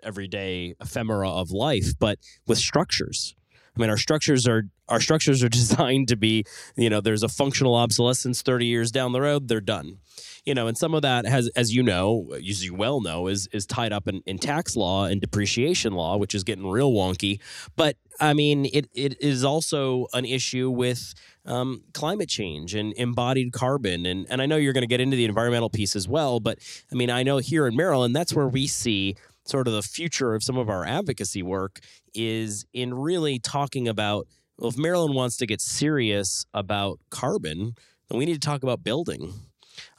everyday 0.04 0.76
ephemera 0.80 1.28
of 1.28 1.50
life, 1.50 1.98
but 1.98 2.20
with 2.46 2.60
structures. 2.60 3.34
I 3.76 3.80
mean, 3.82 3.90
our 3.90 3.98
structures 3.98 4.48
are 4.48 4.66
our 4.88 5.00
structures 5.00 5.44
are 5.44 5.50
designed 5.62 6.10
to 6.10 6.16
be, 6.16 6.44
you 6.76 6.92
know, 6.92 7.02
there's 7.02 7.24
a 7.24 7.28
functional 7.28 7.74
obsolescence 7.74 8.44
30 8.44 8.68
years 8.68 8.92
down 8.92 9.14
the 9.14 9.22
road, 9.22 9.48
they're 9.48 9.62
done. 9.62 9.98
You 10.46 10.54
know, 10.54 10.68
and 10.68 10.78
some 10.78 10.94
of 10.94 11.04
that 11.04 11.26
has, 11.26 11.50
as 11.56 11.74
you 11.74 11.84
know, 11.84 12.34
as 12.36 12.66
you 12.66 12.74
well 12.74 13.00
know, 13.02 13.28
is 13.28 13.48
is 13.54 13.66
tied 13.66 13.94
up 13.94 14.08
in, 14.08 14.22
in 14.26 14.38
tax 14.38 14.76
law 14.76 15.06
and 15.06 15.22
depreciation 15.22 15.94
law, 15.94 16.18
which 16.18 16.36
is 16.36 16.44
getting 16.44 16.68
real 16.68 16.92
wonky. 16.92 17.40
But 17.76 17.96
I 18.20 18.34
mean, 18.34 18.66
it 18.66 18.90
it 18.94 19.22
is 19.22 19.44
also 19.44 20.08
an 20.14 20.26
issue 20.26 20.70
with 20.70 21.14
um, 21.46 21.84
climate 21.94 22.30
change 22.30 22.76
and 22.76 22.94
embodied 22.98 23.54
carbon. 23.54 24.06
And, 24.06 24.26
and 24.30 24.42
I 24.42 24.46
know 24.46 24.56
you're 24.56 24.74
going 24.74 24.84
to 24.84 24.88
get 24.88 25.02
into 25.02 25.18
the 25.18 25.26
environmental 25.26 25.70
piece 25.70 25.96
as 25.96 26.08
well, 26.08 26.40
but 26.40 26.60
I 26.92 26.96
mean, 26.96 27.10
I 27.10 27.24
know 27.24 27.38
here 27.38 27.68
in 27.68 27.76
Maryland, 27.76 28.16
that's 28.16 28.34
where 28.34 28.48
we 28.48 28.68
see 28.68 29.16
sort 29.46 29.68
of 29.68 29.74
the 29.74 29.82
future 29.82 30.36
of 30.36 30.44
some 30.44 30.58
of 30.58 30.70
our 30.70 30.86
advocacy 30.86 31.44
work 31.44 31.80
is 32.14 32.66
in 32.74 32.94
really 32.94 33.40
talking 33.40 33.88
about 33.88 34.28
well, 34.58 34.70
if 34.70 34.78
Maryland 34.78 35.16
wants 35.16 35.38
to 35.38 35.46
get 35.48 35.62
serious 35.62 36.46
about 36.54 37.00
carbon, 37.10 37.76
then 38.08 38.20
we 38.20 38.26
need 38.26 38.36
to 38.36 38.40
talk 38.40 38.64
about 38.64 38.84
building. 38.84 39.34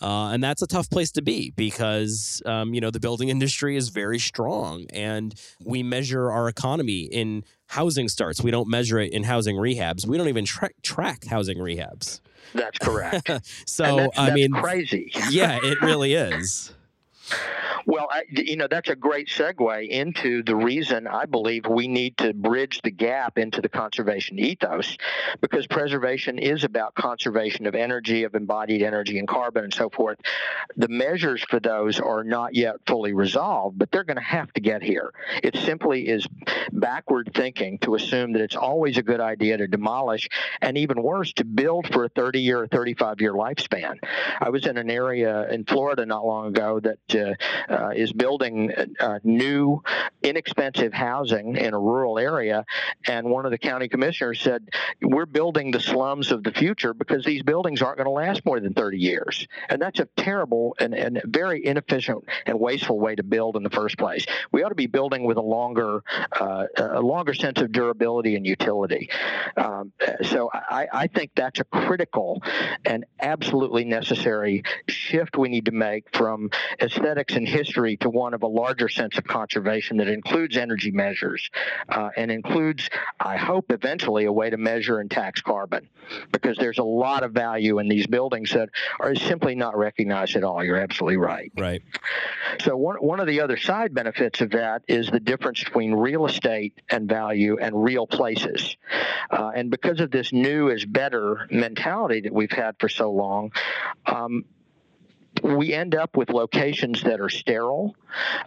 Uh, 0.01 0.31
and 0.31 0.43
that's 0.43 0.63
a 0.63 0.67
tough 0.67 0.89
place 0.91 1.11
to 1.13 1.23
be 1.23 1.51
because 1.57 2.43
um, 2.47 2.75
you 2.75 2.81
know 2.81 2.91
the 2.91 3.01
building 3.01 3.29
industry 3.29 3.77
is 3.77 3.89
very 3.89 4.19
strong, 4.19 4.87
and 4.93 5.35
we 5.65 5.83
measure 5.83 6.31
our 6.31 6.49
economy 6.49 7.03
in 7.03 7.45
housing 7.67 8.09
starts. 8.09 8.43
We 8.43 8.51
don't 8.51 8.69
measure 8.69 8.99
it 8.99 9.13
in 9.13 9.25
housing 9.25 9.57
rehabs. 9.57 10.07
We 10.07 10.17
don't 10.19 10.29
even 10.29 10.45
tra- 10.45 10.71
track 10.83 11.25
housing 11.25 11.59
rehabs. 11.59 12.21
That's 12.55 12.79
correct. 12.79 13.31
so 13.67 13.97
that's, 13.97 14.19
I 14.19 14.27
that's 14.27 14.35
mean, 14.35 14.53
crazy. 14.53 15.13
yeah, 15.31 15.59
it 15.63 15.81
really 15.81 16.15
is. 16.15 16.73
Well, 17.87 18.09
I, 18.11 18.23
you 18.31 18.57
know, 18.57 18.67
that's 18.71 18.89
a 18.89 18.97
great 18.97 19.29
segue 19.29 19.89
into 19.89 20.43
the 20.43 20.57
reason 20.57 21.07
I 21.07 21.27
believe 21.27 21.67
we 21.67 21.87
need 21.87 22.17
to 22.19 22.33
bridge 22.33 22.81
the 22.83 22.91
gap 22.91 23.37
into 23.37 23.61
the 23.61 23.69
conservation 23.69 24.39
ethos 24.39 24.97
because 25.43 25.67
preservation 25.67 26.39
is 26.39 26.65
about 26.65 26.95
conservation 26.95 27.67
of 27.67 27.75
energy, 27.75 28.25
of 28.25 28.35
embodied 28.35 28.83
energy 28.83 29.19
and 29.19 29.29
carbon 29.29 29.65
and 29.65 29.75
so 29.75 29.91
forth. 29.91 30.19
The 30.77 30.89
measures 30.89 31.43
for 31.43 31.61
those 31.61 32.01
are 32.01 32.25
not 32.25 32.55
yet 32.55 32.77
fully 32.87 33.13
resolved, 33.13 33.79
but 33.79 33.91
they're 33.91 34.05
going 34.05 34.17
to 34.17 34.23
have 34.23 34.53
to 34.55 34.61
get 34.63 34.83
here. 34.83 35.13
It 35.43 35.57
simply 35.57 36.09
is 36.09 36.27
backward 36.73 37.33
thinking 37.35 37.79
to 37.81 37.97
assume 37.97 38.33
that 38.33 38.43
it's 38.43 38.57
always 38.57 38.97
a 38.97 39.03
good 39.03 39.21
idea 39.21 39.59
to 39.59 39.67
demolish 39.67 40.29
and 40.63 40.79
even 40.79 41.03
worse, 41.03 41.35
to 41.35 41.45
build 41.45 41.93
for 41.93 42.07
a 42.07 42.09
30 42.09 42.41
year 42.41 42.63
or 42.63 42.67
35 42.67 43.21
year 43.21 43.35
lifespan. 43.35 43.99
I 44.41 44.49
was 44.49 44.67
in 44.67 44.79
an 44.79 44.91
area 44.91 45.49
in 45.51 45.65
Florida 45.65 46.07
not 46.07 46.25
long 46.25 46.49
ago 46.49 46.81
that 46.81 46.99
uh, 47.15 47.35
uh, 47.69 47.91
is 47.91 48.13
building 48.13 48.73
uh, 49.01 49.19
new, 49.25 49.83
inexpensive 50.23 50.93
housing 50.93 51.57
in 51.57 51.75
a 51.75 51.79
rural 51.79 52.19
area. 52.19 52.65
And 53.07 53.29
one 53.29 53.45
of 53.45 53.51
the 53.51 53.59
county 53.59 53.89
commissioners 53.89 54.41
said, 54.41 54.69
We're 55.03 55.27
building 55.27 55.71
the 55.71 55.81
slums 55.81 56.33
of 56.33 56.43
the 56.43 56.53
future 56.53 56.95
because 56.95 57.25
these 57.25 57.43
buildings 57.43 57.83
aren't 57.83 57.99
going 57.99 58.07
to 58.07 58.11
last 58.11 58.45
more 58.45 58.61
than 58.61 58.75
30 58.75 58.99
years. 58.99 59.47
And 59.69 59.81
that's 59.81 60.01
a 60.01 60.09
terrible 60.17 60.77
and, 60.79 60.95
and 60.95 61.23
very 61.25 61.65
inefficient 61.65 62.25
and 62.47 62.59
wasteful 62.59 62.99
way 62.99 63.15
to 63.15 63.23
build 63.23 63.57
in 63.57 63.63
the 63.63 63.71
first 63.71 63.99
place. 63.99 64.27
We 64.53 64.63
ought 64.63 64.71
to 64.71 64.75
be 64.75 64.87
building 64.87 65.25
with 65.25 65.37
a 65.37 65.43
longer, 65.43 66.03
uh, 66.33 66.67
a 66.77 67.01
longer 67.01 67.35
sense 67.35 67.61
of 67.61 67.73
durability 67.73 68.37
and 68.37 68.47
utility. 68.47 69.11
Um, 69.57 69.93
so 70.23 70.51
I, 70.53 70.87
I 70.93 71.07
think 71.09 71.33
that's 71.35 71.61
a 71.61 71.65
critical 71.65 72.43
and 72.85 73.05
absolutely 73.21 73.85
necessary 73.85 74.63
shift 74.89 75.37
we 75.37 75.49
need 75.49 75.67
to 75.67 75.73
make 75.73 76.05
from 76.17 76.51
aesthetics 77.05 77.35
and 77.35 77.47
history 77.47 77.99
to 77.99 78.09
one 78.09 78.33
of 78.33 78.43
a 78.43 78.47
larger 78.47 78.89
sense 78.89 79.19
of 79.19 79.25
conservation 79.25 79.99
that 79.99 80.09
includes 80.09 80.57
energy 80.57 80.91
measures 80.91 81.51
uh, 81.91 82.09
and 82.17 82.31
includes, 82.31 82.89
I 83.21 83.37
hope, 83.37 83.71
eventually 83.71 84.25
a 84.25 84.33
way 84.33 84.49
to 84.49 84.57
measure 84.57 85.01
and 85.01 85.11
tax 85.11 85.43
carbon 85.43 85.91
because 86.33 86.57
there's 86.57 86.79
a 86.79 86.85
lot 86.85 87.23
of 87.23 87.33
value 87.33 87.79
in 87.79 87.89
these 87.89 88.07
buildings 88.07 88.53
that 88.53 88.71
are 89.01 89.15
simply 89.15 89.55
not 89.55 89.77
recognized 89.77 90.35
at 90.37 90.45
all. 90.45 90.65
You're 90.65 90.79
absolutely 90.79 91.19
right. 91.19 91.53
Right. 91.59 91.83
So 92.61 92.75
one, 92.75 92.97
one 92.97 93.21
of 93.21 93.27
the 93.27 93.41
other 93.43 93.59
side 93.59 93.93
benefits 93.93 94.41
of 94.41 94.53
that 94.53 94.83
is 94.89 95.11
the 95.11 95.21
difference 95.21 95.63
between 95.63 95.93
real 95.93 96.25
estate 96.25 96.81
and 96.91 97.07
value 97.07 97.59
and 97.59 97.85
real 97.85 98.07
places. 98.07 98.77
Uh, 99.31 99.51
and 99.55 99.71
because 99.71 100.01
of 100.01 100.11
this 100.11 100.33
new 100.33 100.71
is 100.71 100.87
better 100.87 101.47
mentality 101.51 102.23
that 102.23 102.33
we've 102.33 102.53
had 102.53 102.77
for 102.79 102.89
so 102.89 103.11
long, 103.11 103.53
um, 104.07 104.45
we 105.43 105.73
end 105.73 105.95
up 105.95 106.17
with 106.17 106.31
locations 106.31 107.03
that 107.03 107.21
are 107.21 107.29
sterile, 107.29 107.95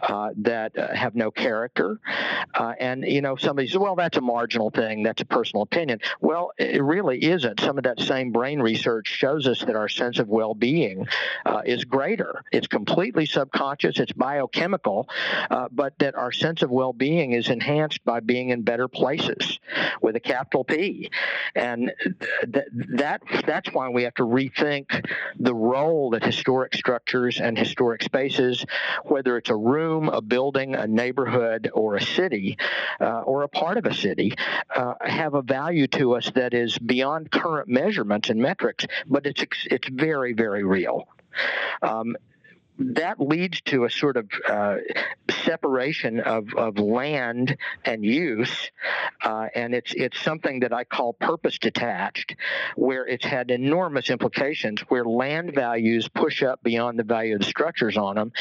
uh, 0.02 0.30
that 0.38 0.76
uh, 0.78 0.94
have 0.94 1.14
no 1.14 1.30
character. 1.30 2.00
Uh, 2.54 2.74
and, 2.80 3.04
you 3.04 3.20
know, 3.20 3.36
somebody 3.36 3.68
says, 3.68 3.78
well, 3.78 3.94
that's 3.96 4.16
a 4.16 4.20
marginal 4.20 4.70
thing. 4.70 5.02
That's 5.02 5.22
a 5.22 5.26
personal 5.26 5.62
opinion. 5.62 6.00
Well, 6.20 6.52
it 6.58 6.82
really 6.82 7.22
isn't. 7.24 7.60
Some 7.60 7.78
of 7.78 7.84
that 7.84 8.00
same 8.00 8.32
brain 8.32 8.60
research 8.60 9.08
shows 9.08 9.46
us 9.46 9.60
that 9.60 9.76
our 9.76 9.88
sense 9.88 10.18
of 10.18 10.28
well 10.28 10.54
being 10.54 11.06
uh, 11.44 11.62
is 11.64 11.84
greater. 11.84 12.44
It's 12.52 12.66
completely 12.66 13.26
subconscious, 13.26 13.98
it's 13.98 14.12
biochemical, 14.12 15.08
uh, 15.50 15.68
but 15.70 15.98
that 15.98 16.14
our 16.14 16.32
sense 16.32 16.62
of 16.62 16.70
well 16.70 16.92
being 16.92 17.32
is 17.32 17.48
enhanced 17.48 18.04
by 18.04 18.20
being 18.20 18.50
in 18.50 18.62
better 18.62 18.88
places 18.88 19.58
with 20.00 20.16
a 20.16 20.20
capital 20.20 20.64
P. 20.64 21.10
And 21.54 21.92
th- 22.52 22.66
that 22.94 23.22
that's 23.46 23.72
why 23.72 23.88
we 23.88 24.04
have 24.04 24.14
to 24.14 24.24
rethink 24.24 25.06
the 25.38 25.54
role 25.54 26.10
that 26.10 26.24
historic 26.24 26.74
structures 26.78 27.40
and 27.40 27.58
historic 27.58 28.02
spaces, 28.02 28.64
whether 29.04 29.36
it's 29.36 29.50
a 29.50 29.56
room, 29.56 30.08
a 30.08 30.20
building, 30.20 30.74
a 30.74 30.86
neighborhood, 30.86 31.70
or 31.74 31.96
a 31.96 32.02
city, 32.02 32.56
uh, 33.00 33.20
or 33.20 33.42
a 33.42 33.48
part 33.48 33.76
of 33.76 33.84
a 33.84 33.94
city, 33.94 34.32
uh, 34.74 34.94
have 35.00 35.34
a 35.34 35.42
value 35.42 35.86
to 35.86 36.14
us 36.14 36.30
that 36.34 36.54
is 36.54 36.78
beyond 36.78 37.30
current 37.30 37.68
measurements 37.68 38.30
and 38.30 38.40
metrics, 38.40 38.86
but 39.06 39.26
it's 39.26 39.44
it's 39.66 39.88
very 39.88 40.32
very 40.32 40.64
real. 40.64 41.08
Um, 41.82 42.16
that 42.78 43.20
leads 43.20 43.60
to 43.62 43.84
a 43.84 43.90
sort 43.90 44.16
of 44.16 44.28
uh, 44.48 44.76
separation 45.44 46.20
of, 46.20 46.54
of 46.54 46.78
land 46.78 47.56
and 47.84 48.04
use, 48.04 48.70
uh, 49.24 49.48
and 49.54 49.74
it's 49.74 49.92
it's 49.94 50.20
something 50.20 50.60
that 50.60 50.72
I 50.72 50.84
call 50.84 51.12
purpose 51.12 51.58
detached, 51.58 52.36
where 52.76 53.06
it's 53.06 53.24
had 53.24 53.50
enormous 53.50 54.10
implications, 54.10 54.80
where 54.82 55.04
land 55.04 55.54
values 55.54 56.08
push 56.08 56.42
up 56.42 56.62
beyond 56.62 56.98
the 56.98 57.04
value 57.04 57.34
of 57.34 57.40
the 57.40 57.46
structures 57.46 57.96
on 57.96 58.14
them, 58.14 58.32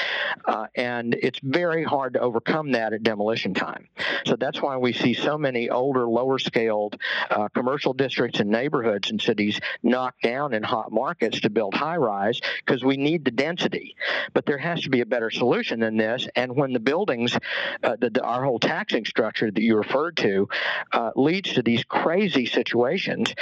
uh, 0.45 0.67
and 0.75 1.15
it's 1.15 1.39
very 1.41 1.83
hard 1.83 2.13
to 2.13 2.19
overcome 2.19 2.73
that 2.73 2.93
at 2.93 3.03
demolition 3.03 3.53
time. 3.53 3.87
So 4.25 4.35
that's 4.35 4.61
why 4.61 4.77
we 4.77 4.93
see 4.93 5.13
so 5.13 5.37
many 5.37 5.69
older, 5.69 6.07
lower 6.07 6.39
scaled 6.39 6.99
uh, 7.29 7.47
commercial 7.49 7.93
districts 7.93 8.39
and 8.39 8.49
neighborhoods 8.49 9.09
and 9.09 9.21
cities 9.21 9.59
knocked 9.81 10.21
down 10.21 10.53
in 10.53 10.63
hot 10.63 10.91
markets 10.91 11.41
to 11.41 11.49
build 11.49 11.73
high 11.73 11.97
rise 11.97 12.39
because 12.65 12.83
we 12.83 12.97
need 12.97 13.25
the 13.25 13.31
density. 13.31 13.95
But 14.33 14.45
there 14.45 14.57
has 14.57 14.81
to 14.81 14.89
be 14.89 15.01
a 15.01 15.05
better 15.05 15.29
solution 15.29 15.79
than 15.79 15.97
this. 15.97 16.27
And 16.35 16.55
when 16.55 16.73
the 16.73 16.79
buildings, 16.79 17.37
uh, 17.83 17.95
the, 17.99 18.09
the, 18.09 18.23
our 18.23 18.43
whole 18.43 18.59
taxing 18.59 19.05
structure 19.05 19.51
that 19.51 19.61
you 19.61 19.77
referred 19.77 20.17
to, 20.17 20.49
uh, 20.93 21.11
leads 21.15 21.53
to 21.53 21.61
these 21.61 21.83
crazy 21.83 22.45
situations. 22.45 23.33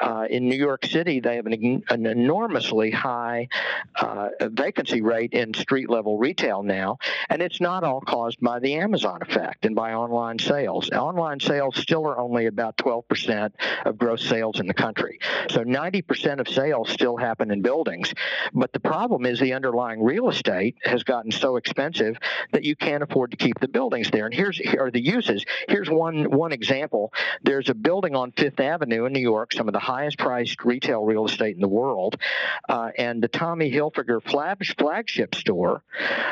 Uh, 0.00 0.26
in 0.28 0.48
New 0.48 0.56
York 0.56 0.84
City, 0.86 1.20
they 1.20 1.36
have 1.36 1.46
an, 1.46 1.82
an 1.88 2.06
enormously 2.06 2.90
high 2.90 3.48
uh, 4.00 4.28
vacancy 4.40 5.00
rate 5.00 5.32
in 5.32 5.54
street 5.54 5.88
level 5.90 6.18
retail 6.18 6.62
now, 6.62 6.98
and 7.28 7.42
it's 7.42 7.60
not 7.60 7.84
all 7.84 8.00
caused 8.00 8.40
by 8.40 8.58
the 8.58 8.74
Amazon 8.74 9.20
effect 9.22 9.64
and 9.64 9.74
by 9.74 9.94
online 9.94 10.38
sales. 10.38 10.90
Online 10.90 11.40
sales 11.40 11.76
still 11.76 12.06
are 12.06 12.18
only 12.18 12.46
about 12.46 12.76
12% 12.76 13.52
of 13.84 13.98
gross 13.98 14.24
sales 14.24 14.60
in 14.60 14.66
the 14.66 14.74
country. 14.74 15.18
So 15.50 15.64
90% 15.64 16.40
of 16.40 16.48
sales 16.48 16.90
still 16.90 17.16
happen 17.16 17.50
in 17.50 17.62
buildings. 17.62 18.12
But 18.52 18.72
the 18.72 18.80
problem 18.80 19.26
is 19.26 19.40
the 19.40 19.52
underlying 19.52 20.02
real 20.02 20.28
estate 20.34 20.76
has 20.82 21.02
gotten 21.04 21.30
so 21.30 21.56
expensive 21.56 22.18
that 22.52 22.64
you 22.64 22.76
can't 22.76 23.02
afford 23.02 23.30
to 23.30 23.36
keep 23.36 23.58
the 23.60 23.68
buildings 23.68 24.10
there. 24.10 24.26
And 24.26 24.34
here's 24.34 24.58
here 24.58 24.84
are 24.84 24.90
the 24.90 25.00
uses. 25.00 25.44
Here's 25.68 25.88
one 25.88 26.30
one 26.30 26.52
example. 26.52 27.12
There's 27.42 27.68
a 27.68 27.74
building 27.74 28.14
on 28.14 28.32
Fifth 28.32 28.60
Avenue 28.60 29.06
in 29.06 29.12
New 29.12 29.20
York, 29.20 29.52
some 29.52 29.68
of 29.68 29.72
the 29.72 29.80
highest 29.80 30.18
priced 30.18 30.64
retail 30.64 31.04
real 31.04 31.24
estate 31.26 31.54
in 31.54 31.60
the 31.60 31.68
world, 31.68 32.16
uh, 32.68 32.90
and 32.98 33.22
the 33.22 33.28
Tommy 33.28 33.70
Hilfiger 33.70 34.20
flagship 34.22 35.34
store 35.34 35.82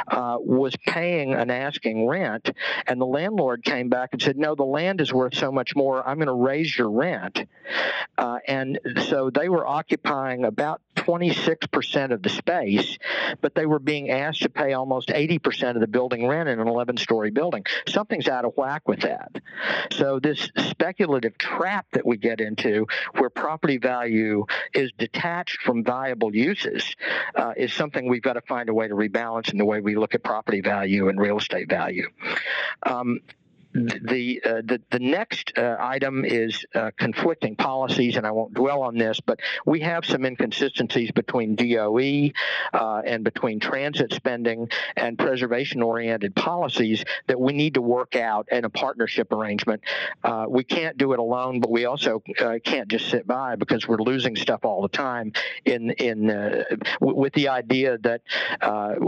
uh, 0.09 0.37
was 0.41 0.75
paying 0.87 1.35
an 1.35 1.51
asking 1.51 2.07
rent, 2.07 2.51
and 2.87 3.01
the 3.01 3.07
landlord 3.07 3.65
came 3.65 3.88
back 3.88 4.11
and 4.12 4.21
said, 4.21 4.37
"No, 4.37 4.55
the 4.55 4.65
land 4.65 5.01
is 5.01 5.12
worth 5.12 5.35
so 5.35 5.53
much 5.53 5.75
more. 5.77 6.07
I'm 6.07 6.17
going 6.17 6.27
to 6.27 6.33
raise 6.33 6.77
your 6.77 6.91
rent." 6.91 7.47
Uh, 8.19 8.38
and 8.47 8.79
so 9.09 9.31
they 9.31 9.49
were 9.49 9.67
occupying 9.67 10.45
about 10.45 10.81
26% 10.97 12.12
of 12.12 12.23
the 12.23 12.29
space, 12.29 12.99
but 13.41 13.55
they 13.55 13.67
were 13.67 13.79
being 13.79 13.92
asked 14.01 14.43
to 14.43 14.49
pay 14.49 14.73
almost 14.73 15.09
80% 15.09 15.75
of 15.75 15.81
the 15.81 15.87
building 15.87 16.27
rent 16.27 16.49
in 16.49 16.61
an 16.61 16.69
11 16.69 16.97
story 16.97 17.31
building. 17.31 17.65
Something's 17.89 18.29
out 18.29 18.45
of 18.45 18.53
whack 18.57 18.89
with 18.89 19.01
that. 19.01 19.33
So, 19.91 20.19
this 20.19 20.51
speculative 20.57 21.37
trap 21.39 21.87
that 21.93 22.07
we 22.07 22.17
get 22.17 22.41
into 22.41 22.87
where 23.19 23.31
property 23.31 23.79
value 23.79 24.47
is 24.75 24.91
detached 24.99 25.63
from 25.63 25.85
viable 25.85 26.35
uses 26.35 26.97
uh, 27.35 27.53
is 27.57 27.73
something 27.73 28.09
we've 28.09 28.23
got 28.23 28.35
to 28.35 28.43
find 28.43 28.69
a 28.69 28.75
way 28.75 28.89
to 28.89 28.95
rebalance 28.95 29.53
in 29.53 29.59
the 29.59 29.65
way 29.65 29.81
we 29.81 29.97
look 29.97 30.15
at 30.15 30.23
property 30.23 30.61
value 30.61 31.09
and 31.09 31.21
real 31.21 31.39
estate 31.39 31.69
value. 31.69 32.09
Um, 32.85 33.21
the, 33.75 34.43
uh, 34.45 34.63
the 34.65 34.81
the 34.91 34.99
next 34.99 35.57
uh, 35.57 35.77
item 35.81 36.25
is 36.25 36.65
uh, 36.75 36.91
conflicting 36.99 37.57
policies, 37.57 38.17
and 38.17 38.27
I 38.27 38.31
won't 38.31 38.53
dwell 38.53 38.83
on 38.83 38.99
this, 38.99 39.21
but 39.21 39.41
we 39.65 39.81
have 39.81 40.05
some 40.05 40.25
inconsistencies 40.27 41.11
between 41.13 41.57
DOE 41.57 42.31
uh, 42.75 43.03
and 43.05 43.25
between 43.25 43.61
transit 43.61 44.13
spending 44.13 44.69
and 44.97 45.19
preservation-oriented 45.19 46.35
policies 46.37 47.05
that 47.29 47.41
we 47.41 47.55
need 47.55 47.75
to 47.75 47.83
work 47.83 48.15
out 48.15 48.47
in 48.53 48.65
a 48.65 48.71
partnership 48.71 49.33
arrangement. 49.33 49.83
Uh, 50.23 50.47
we 50.49 50.65
can't 50.65 50.99
do 50.99 51.15
it 51.15 51.19
alone, 51.19 51.61
but 51.61 51.71
we 51.71 51.87
also 51.87 52.23
uh, 52.40 52.59
can't 52.63 52.88
just 52.88 53.09
sit 53.09 53.27
by 53.27 53.57
because 53.57 53.88
we're 53.88 54.03
losing 54.03 54.37
stuff 54.37 54.65
all 54.65 54.83
the 54.83 54.88
time. 54.88 55.33
In 55.65 55.90
in 55.92 56.27
w- 56.27 56.77
with 57.01 57.33
the 57.33 57.49
idea 57.49 57.96
that 57.99 58.21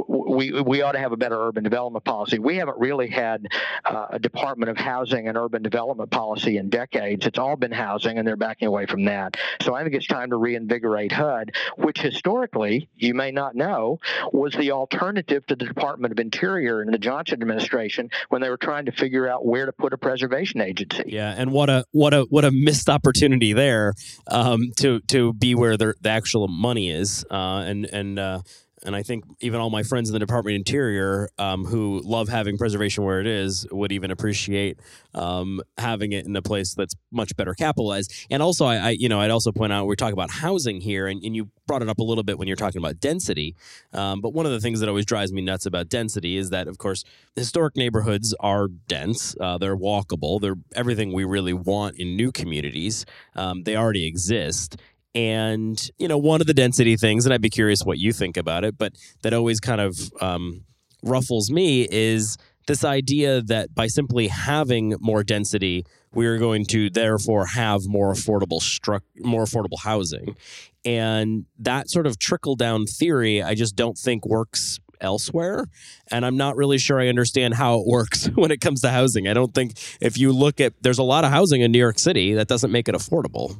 we 0.08 0.52
we 0.62 0.80
ought 0.80 0.92
to 0.92 0.98
have 0.98 1.12
a 1.12 1.18
better 1.18 1.38
urban 1.38 1.64
development 1.64 2.04
policy. 2.04 2.38
We 2.38 2.56
haven't 2.56 2.78
really 2.78 3.08
had 3.08 3.46
a 3.84 4.18
department 4.18 4.53
Department 4.54 4.78
of 4.78 4.84
Housing 4.84 5.26
and 5.26 5.36
Urban 5.36 5.62
Development 5.64 6.08
policy 6.08 6.58
in 6.58 6.68
decades. 6.68 7.26
It's 7.26 7.40
all 7.40 7.56
been 7.56 7.72
housing, 7.72 8.18
and 8.18 8.26
they're 8.26 8.36
backing 8.36 8.68
away 8.68 8.86
from 8.86 9.04
that. 9.06 9.36
So 9.60 9.74
I 9.74 9.82
think 9.82 9.96
it's 9.96 10.06
time 10.06 10.30
to 10.30 10.36
reinvigorate 10.36 11.10
HUD, 11.10 11.50
which 11.76 12.00
historically, 12.00 12.88
you 12.96 13.14
may 13.14 13.32
not 13.32 13.56
know, 13.56 13.98
was 14.32 14.52
the 14.52 14.70
alternative 14.70 15.44
to 15.46 15.56
the 15.56 15.64
Department 15.64 16.12
of 16.12 16.20
Interior 16.20 16.82
in 16.82 16.92
the 16.92 16.98
Johnson 16.98 17.42
administration 17.42 18.10
when 18.28 18.42
they 18.42 18.48
were 18.48 18.56
trying 18.56 18.84
to 18.86 18.92
figure 18.92 19.28
out 19.28 19.44
where 19.44 19.66
to 19.66 19.72
put 19.72 19.92
a 19.92 19.98
preservation 19.98 20.60
agency. 20.60 21.02
Yeah, 21.08 21.34
and 21.36 21.50
what 21.50 21.68
a 21.68 21.84
what 21.90 22.14
a 22.14 22.22
what 22.30 22.44
a 22.44 22.52
missed 22.52 22.88
opportunity 22.88 23.54
there 23.54 23.94
um, 24.28 24.70
to 24.76 25.00
to 25.08 25.32
be 25.32 25.56
where 25.56 25.76
the, 25.76 25.94
the 26.00 26.10
actual 26.10 26.46
money 26.46 26.90
is, 26.90 27.24
uh, 27.28 27.64
and 27.66 27.86
and. 27.86 28.18
Uh, 28.20 28.42
and 28.84 28.94
I 28.94 29.02
think 29.02 29.24
even 29.40 29.60
all 29.60 29.70
my 29.70 29.82
friends 29.82 30.08
in 30.08 30.12
the 30.12 30.18
Department 30.18 30.54
of 30.54 30.58
Interior 30.58 31.28
um, 31.38 31.64
who 31.64 32.00
love 32.04 32.28
having 32.28 32.58
preservation 32.58 33.04
where 33.04 33.20
it 33.20 33.26
is 33.26 33.66
would 33.70 33.92
even 33.92 34.10
appreciate 34.10 34.78
um, 35.14 35.60
having 35.78 36.12
it 36.12 36.26
in 36.26 36.36
a 36.36 36.42
place 36.42 36.74
that's 36.74 36.94
much 37.10 37.34
better 37.36 37.54
capitalized. 37.54 38.12
And 38.30 38.42
also, 38.42 38.66
I, 38.66 38.76
I, 38.76 38.90
you 38.90 39.08
know, 39.08 39.20
I'd 39.20 39.30
also 39.30 39.52
point 39.52 39.72
out 39.72 39.86
we 39.86 39.96
talk 39.96 40.12
about 40.12 40.30
housing 40.30 40.80
here, 40.80 41.06
and, 41.06 41.22
and 41.22 41.34
you 41.34 41.50
brought 41.66 41.82
it 41.82 41.88
up 41.88 41.98
a 41.98 42.02
little 42.02 42.24
bit 42.24 42.38
when 42.38 42.46
you're 42.46 42.56
talking 42.56 42.78
about 42.78 43.00
density. 43.00 43.54
Um, 43.92 44.20
but 44.20 44.34
one 44.34 44.46
of 44.46 44.52
the 44.52 44.60
things 44.60 44.80
that 44.80 44.88
always 44.88 45.06
drives 45.06 45.32
me 45.32 45.40
nuts 45.40 45.66
about 45.66 45.88
density 45.88 46.36
is 46.36 46.50
that, 46.50 46.68
of 46.68 46.78
course, 46.78 47.04
historic 47.34 47.76
neighborhoods 47.76 48.34
are 48.40 48.68
dense. 48.68 49.34
Uh, 49.40 49.58
they're 49.58 49.76
walkable. 49.76 50.40
They're 50.40 50.56
everything 50.74 51.12
we 51.12 51.24
really 51.24 51.52
want 51.52 51.96
in 51.98 52.16
new 52.16 52.32
communities. 52.32 53.06
Um, 53.34 53.62
they 53.62 53.76
already 53.76 54.06
exist, 54.06 54.76
and, 55.14 55.90
you 55.98 56.08
know, 56.08 56.18
one 56.18 56.40
of 56.40 56.46
the 56.46 56.54
density 56.54 56.96
things, 56.96 57.24
and 57.24 57.32
I'd 57.32 57.40
be 57.40 57.50
curious 57.50 57.82
what 57.84 57.98
you 57.98 58.12
think 58.12 58.36
about 58.36 58.64
it, 58.64 58.76
but 58.76 58.94
that 59.22 59.32
always 59.32 59.60
kind 59.60 59.80
of 59.80 59.96
um, 60.20 60.64
ruffles 61.02 61.50
me 61.50 61.86
is 61.90 62.36
this 62.66 62.84
idea 62.84 63.42
that 63.42 63.74
by 63.74 63.86
simply 63.86 64.28
having 64.28 64.96
more 65.00 65.22
density, 65.22 65.84
we 66.14 66.26
are 66.26 66.38
going 66.38 66.64
to 66.66 66.90
therefore 66.90 67.46
have 67.46 67.82
more 67.86 68.12
affordable 68.12 68.60
struck 68.60 69.02
more 69.18 69.44
affordable 69.44 69.80
housing. 69.82 70.36
And 70.84 71.44
that 71.58 71.90
sort 71.90 72.06
of 72.06 72.18
trickle 72.18 72.56
down 72.56 72.86
theory, 72.86 73.42
I 73.42 73.54
just 73.54 73.76
don't 73.76 73.98
think 73.98 74.26
works 74.26 74.78
elsewhere. 75.00 75.66
And 76.10 76.24
I'm 76.24 76.36
not 76.36 76.56
really 76.56 76.78
sure 76.78 77.00
I 77.00 77.08
understand 77.08 77.54
how 77.54 77.80
it 77.80 77.86
works 77.86 78.26
when 78.34 78.50
it 78.50 78.60
comes 78.60 78.80
to 78.82 78.90
housing. 78.90 79.28
I 79.28 79.34
don't 79.34 79.54
think 79.54 79.78
if 80.00 80.18
you 80.18 80.32
look 80.32 80.60
at, 80.60 80.72
there's 80.82 80.98
a 80.98 81.02
lot 81.02 81.24
of 81.24 81.30
housing 81.30 81.60
in 81.60 81.72
New 81.72 81.78
York 81.78 81.98
City 81.98 82.34
that 82.34 82.48
doesn't 82.48 82.70
make 82.72 82.88
it 82.88 82.94
affordable. 82.94 83.56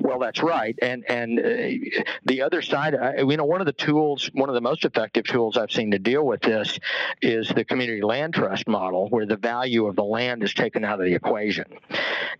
Well, 0.00 0.18
that's 0.18 0.42
right, 0.42 0.78
and 0.80 1.04
and 1.08 1.38
uh, 1.38 2.00
the 2.24 2.42
other 2.42 2.62
side, 2.62 2.94
uh, 2.94 3.26
you 3.26 3.36
know, 3.36 3.44
one 3.44 3.60
of 3.60 3.66
the 3.66 3.72
tools, 3.72 4.30
one 4.34 4.48
of 4.48 4.54
the 4.54 4.60
most 4.60 4.84
effective 4.84 5.24
tools 5.24 5.56
I've 5.56 5.72
seen 5.72 5.90
to 5.92 5.98
deal 5.98 6.24
with 6.24 6.40
this 6.42 6.78
is 7.22 7.48
the 7.48 7.64
community 7.64 8.02
land 8.02 8.34
trust 8.34 8.68
model, 8.68 9.08
where 9.08 9.26
the 9.26 9.36
value 9.36 9.86
of 9.86 9.96
the 9.96 10.04
land 10.04 10.42
is 10.42 10.52
taken 10.52 10.84
out 10.84 11.00
of 11.00 11.06
the 11.06 11.14
equation, 11.14 11.66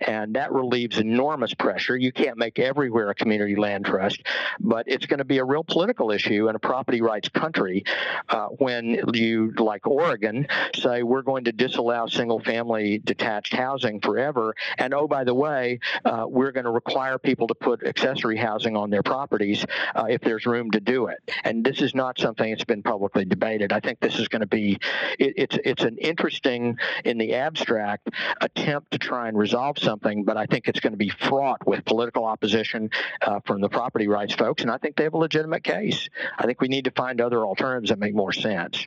and 0.01 0.35
that 0.37 0.53
relieves 0.53 0.99
enormous 0.99 1.55
pressure. 1.55 1.97
You 1.97 2.13
can't 2.13 2.37
make 2.37 2.59
everywhere 2.59 3.11
a 3.11 3.15
community 3.15 3.57
land 3.57 3.87
trust, 3.87 4.23
but 4.61 4.85
it's 4.87 5.07
going 5.07 5.19
to 5.19 5.25
be 5.25 5.39
a 5.39 5.45
real 5.45 5.65
political 5.65 6.11
issue 6.11 6.49
in 6.49 6.57
a 6.57 6.59
property 6.59 7.01
rights 7.01 7.29
country 7.29 7.85
uh, 8.29 8.49
when 8.59 9.01
you, 9.15 9.53
like 9.59 9.87
Oregon, 9.87 10.47
say 10.75 11.03
we're 11.03 11.23
going 11.23 11.45
to 11.45 11.53
disallow 11.53 12.07
single-family 12.07 12.99
detached 12.99 13.55
housing 13.55 14.01
forever, 14.01 14.55
and 14.77 14.93
oh 14.93 15.09
by 15.09 15.25
the 15.25 15.35
way, 15.35 15.81
uh, 16.05 16.25
we're 16.29 16.53
going 16.53 16.65
to 16.65 16.71
require 16.71 17.08
people 17.17 17.47
to 17.47 17.55
put 17.55 17.87
accessory 17.87 18.37
housing 18.37 18.77
on 18.77 18.91
their 18.91 19.05
properties 19.05 19.65
uh, 19.95 20.07
if 20.11 20.21
there's 20.21 20.45
room 20.45 20.73
to 20.73 20.81
do 20.81 21.07
it. 21.07 21.19
And 21.45 21.65
this 21.65 21.81
is 21.81 21.95
not 21.95 22.19
something 22.19 22.51
that's 22.51 22.65
been 22.65 22.83
publicly 22.83 23.25
debated. 23.25 23.73
I 23.73 23.79
think 23.79 24.01
this 24.01 24.19
is 24.19 24.27
going 24.27 24.41
to 24.41 24.49
be 24.49 24.79
it, 25.19 25.35
it's 25.37 25.59
it's 25.65 25.83
an 25.85 25.97
interesting 25.99 26.77
in 27.05 27.19
the 27.19 27.35
abstract 27.35 28.11
attempt 28.41 28.91
to 28.91 28.99
try 28.99 29.29
and 29.29 29.39
resolve 29.39 29.79
something, 29.79 30.25
but 30.25 30.37
I 30.37 30.47
think 30.47 30.67
it's 30.67 30.81
going 30.81 30.93
to 30.93 30.99
be 30.99 31.11
fraught 31.11 31.65
with 31.67 31.85
political 31.85 32.25
opposition 32.25 32.91
uh, 33.23 33.39
from 33.45 33.61
the 33.61 33.69
property 33.69 34.09
rights 34.09 34.35
folks, 34.35 34.63
and 34.63 34.71
I 34.71 34.79
think 34.79 34.97
they 34.97 35.05
have 35.05 35.15
a 35.15 35.19
legitimate 35.19 35.63
case. 35.63 36.09
I 36.37 36.47
think 36.47 36.61
we 36.61 36.69
need 36.69 36.87
to 36.87 36.91
find 36.91 37.21
other 37.21 37.47
alternatives 37.47 37.91
that 37.91 37.99
make 37.99 38.15
more 38.15 38.33
sense. 38.33 38.87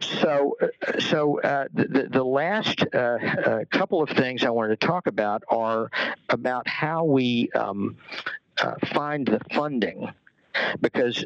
So, 0.00 0.56
so 0.98 1.40
uh, 1.40 1.66
the, 1.74 2.08
the 2.10 2.24
last 2.24 2.84
uh, 2.94 2.96
uh, 2.98 3.64
couple 3.70 4.02
of 4.02 4.10
things 4.10 4.44
I 4.44 4.50
wanted 4.50 4.80
to 4.80 4.86
talk 4.86 5.06
about 5.06 5.42
are 5.48 5.90
about 6.28 6.66
how 6.68 7.04
we 7.04 7.50
um, 7.54 7.96
uh, 8.60 8.74
find 8.92 9.26
the 9.26 9.40
funding, 9.52 10.10
because 10.80 11.24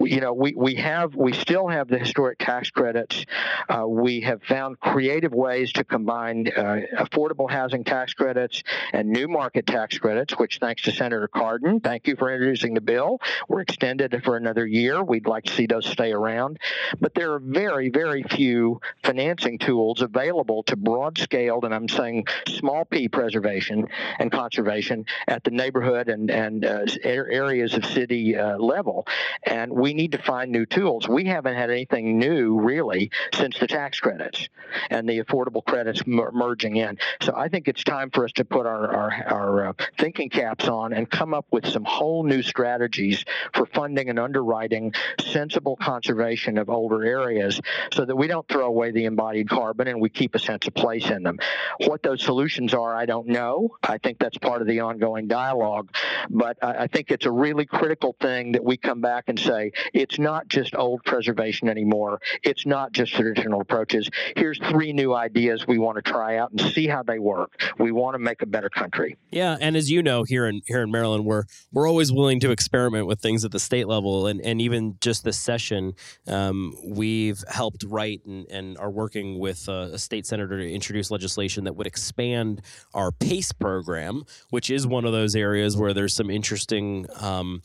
you 0.00 0.20
know, 0.20 0.32
we, 0.32 0.54
we 0.56 0.74
have 0.76 1.14
we 1.14 1.32
still 1.32 1.68
have 1.68 1.88
the 1.88 1.98
historic 1.98 2.38
tax 2.38 2.70
credits. 2.70 3.24
Uh, 3.68 3.86
we 3.86 4.20
have 4.22 4.42
found 4.42 4.80
creative 4.80 5.32
ways 5.32 5.72
to 5.72 5.84
combine 5.84 6.48
uh, 6.48 6.80
affordable 6.98 7.50
housing 7.50 7.84
tax 7.84 8.14
credits 8.14 8.62
and 8.92 9.08
new 9.08 9.28
market 9.28 9.66
tax 9.66 9.98
credits, 9.98 10.38
which 10.38 10.58
thanks 10.58 10.82
to 10.82 10.92
Senator 10.92 11.28
Cardin, 11.28 11.82
thank 11.82 12.06
you 12.06 12.16
for 12.16 12.32
introducing 12.32 12.74
the 12.74 12.80
bill. 12.80 13.20
We're 13.48 13.60
extended 13.60 14.20
for 14.24 14.36
another 14.36 14.66
year. 14.66 15.02
We'd 15.02 15.26
like 15.26 15.44
to 15.44 15.52
see 15.52 15.66
those 15.66 15.86
stay 15.86 16.12
around, 16.12 16.58
but 17.00 17.14
there 17.14 17.32
are 17.32 17.40
very 17.40 17.88
very 17.88 18.22
few 18.22 18.80
financing 19.02 19.58
tools 19.58 20.02
available 20.02 20.62
to 20.64 20.76
broad 20.76 21.18
scaled, 21.18 21.64
and 21.64 21.74
I'm 21.74 21.88
saying 21.88 22.26
small 22.48 22.84
p 22.84 23.08
preservation 23.08 23.86
and 24.18 24.30
conservation 24.30 25.06
at 25.28 25.44
the 25.44 25.50
neighborhood 25.50 26.08
and 26.08 26.30
and 26.30 26.64
uh, 26.64 26.84
areas 27.04 27.74
of 27.74 27.84
city 27.84 28.36
uh, 28.36 28.58
level, 28.58 29.06
and 29.44 29.72
we 29.84 29.92
need 29.92 30.12
to 30.12 30.18
find 30.22 30.50
new 30.50 30.64
tools. 30.64 31.06
We 31.06 31.26
haven't 31.26 31.56
had 31.56 31.68
anything 31.68 32.18
new 32.18 32.58
really 32.58 33.10
since 33.34 33.58
the 33.58 33.66
tax 33.66 34.00
credits 34.00 34.48
and 34.88 35.06
the 35.06 35.22
affordable 35.22 35.62
credits 35.62 36.06
merging 36.06 36.76
in. 36.76 36.96
So 37.20 37.34
I 37.36 37.48
think 37.48 37.68
it's 37.68 37.84
time 37.84 38.08
for 38.10 38.24
us 38.24 38.32
to 38.36 38.46
put 38.46 38.64
our, 38.64 38.90
our, 38.90 39.12
our 39.28 39.68
uh, 39.68 39.72
thinking 39.98 40.30
caps 40.30 40.68
on 40.68 40.94
and 40.94 41.10
come 41.10 41.34
up 41.34 41.44
with 41.50 41.66
some 41.66 41.84
whole 41.84 42.22
new 42.24 42.40
strategies 42.40 43.26
for 43.52 43.66
funding 43.66 44.08
and 44.08 44.18
underwriting 44.18 44.94
sensible 45.20 45.76
conservation 45.76 46.56
of 46.56 46.70
older 46.70 47.04
areas 47.04 47.60
so 47.92 48.06
that 48.06 48.16
we 48.16 48.26
don't 48.26 48.48
throw 48.48 48.64
away 48.64 48.90
the 48.90 49.04
embodied 49.04 49.50
carbon 49.50 49.86
and 49.86 50.00
we 50.00 50.08
keep 50.08 50.34
a 50.34 50.38
sense 50.38 50.66
of 50.66 50.72
place 50.72 51.10
in 51.10 51.22
them. 51.22 51.38
What 51.80 52.02
those 52.02 52.22
solutions 52.22 52.72
are, 52.72 52.96
I 52.96 53.04
don't 53.04 53.26
know. 53.26 53.76
I 53.82 53.98
think 53.98 54.18
that's 54.18 54.38
part 54.38 54.62
of 54.62 54.66
the 54.66 54.80
ongoing 54.80 55.28
dialogue. 55.28 55.94
But 56.30 56.56
I, 56.62 56.84
I 56.84 56.86
think 56.86 57.10
it's 57.10 57.26
a 57.26 57.30
really 57.30 57.66
critical 57.66 58.16
thing 58.18 58.52
that 58.52 58.64
we 58.64 58.78
come 58.78 59.02
back 59.02 59.24
and 59.28 59.38
say, 59.38 59.72
it's 59.92 60.18
not 60.18 60.48
just 60.48 60.74
old 60.74 61.04
preservation 61.04 61.68
anymore. 61.68 62.20
It's 62.42 62.66
not 62.66 62.92
just 62.92 63.14
traditional 63.14 63.60
approaches. 63.60 64.08
Here's 64.36 64.58
three 64.58 64.92
new 64.92 65.14
ideas 65.14 65.66
we 65.66 65.78
want 65.78 65.96
to 65.96 66.02
try 66.02 66.36
out 66.36 66.50
and 66.50 66.60
see 66.60 66.86
how 66.86 67.02
they 67.02 67.18
work. 67.18 67.62
We 67.78 67.92
want 67.92 68.14
to 68.14 68.18
make 68.18 68.42
a 68.42 68.46
better 68.46 68.70
country. 68.70 69.16
Yeah, 69.30 69.56
and 69.60 69.76
as 69.76 69.90
you 69.90 70.02
know, 70.02 70.24
here 70.24 70.46
in 70.46 70.62
here 70.66 70.82
in 70.82 70.90
Maryland, 70.90 71.24
we're 71.24 71.44
we're 71.72 71.88
always 71.88 72.12
willing 72.12 72.40
to 72.40 72.50
experiment 72.50 73.06
with 73.06 73.20
things 73.20 73.44
at 73.44 73.50
the 73.50 73.60
state 73.60 73.88
level, 73.88 74.26
and 74.26 74.40
and 74.40 74.60
even 74.60 74.96
just 75.00 75.24
this 75.24 75.38
session, 75.38 75.94
um, 76.26 76.74
we've 76.84 77.42
helped 77.48 77.84
write 77.84 78.22
and, 78.26 78.46
and 78.50 78.78
are 78.78 78.90
working 78.90 79.38
with 79.38 79.68
a, 79.68 79.90
a 79.94 79.98
state 79.98 80.26
senator 80.26 80.58
to 80.58 80.72
introduce 80.72 81.10
legislation 81.10 81.64
that 81.64 81.74
would 81.74 81.86
expand 81.86 82.62
our 82.92 83.10
PACE 83.12 83.52
program, 83.52 84.24
which 84.50 84.70
is 84.70 84.86
one 84.86 85.04
of 85.04 85.12
those 85.12 85.34
areas 85.34 85.76
where 85.76 85.92
there's 85.92 86.14
some 86.14 86.30
interesting. 86.30 87.06
Um, 87.20 87.62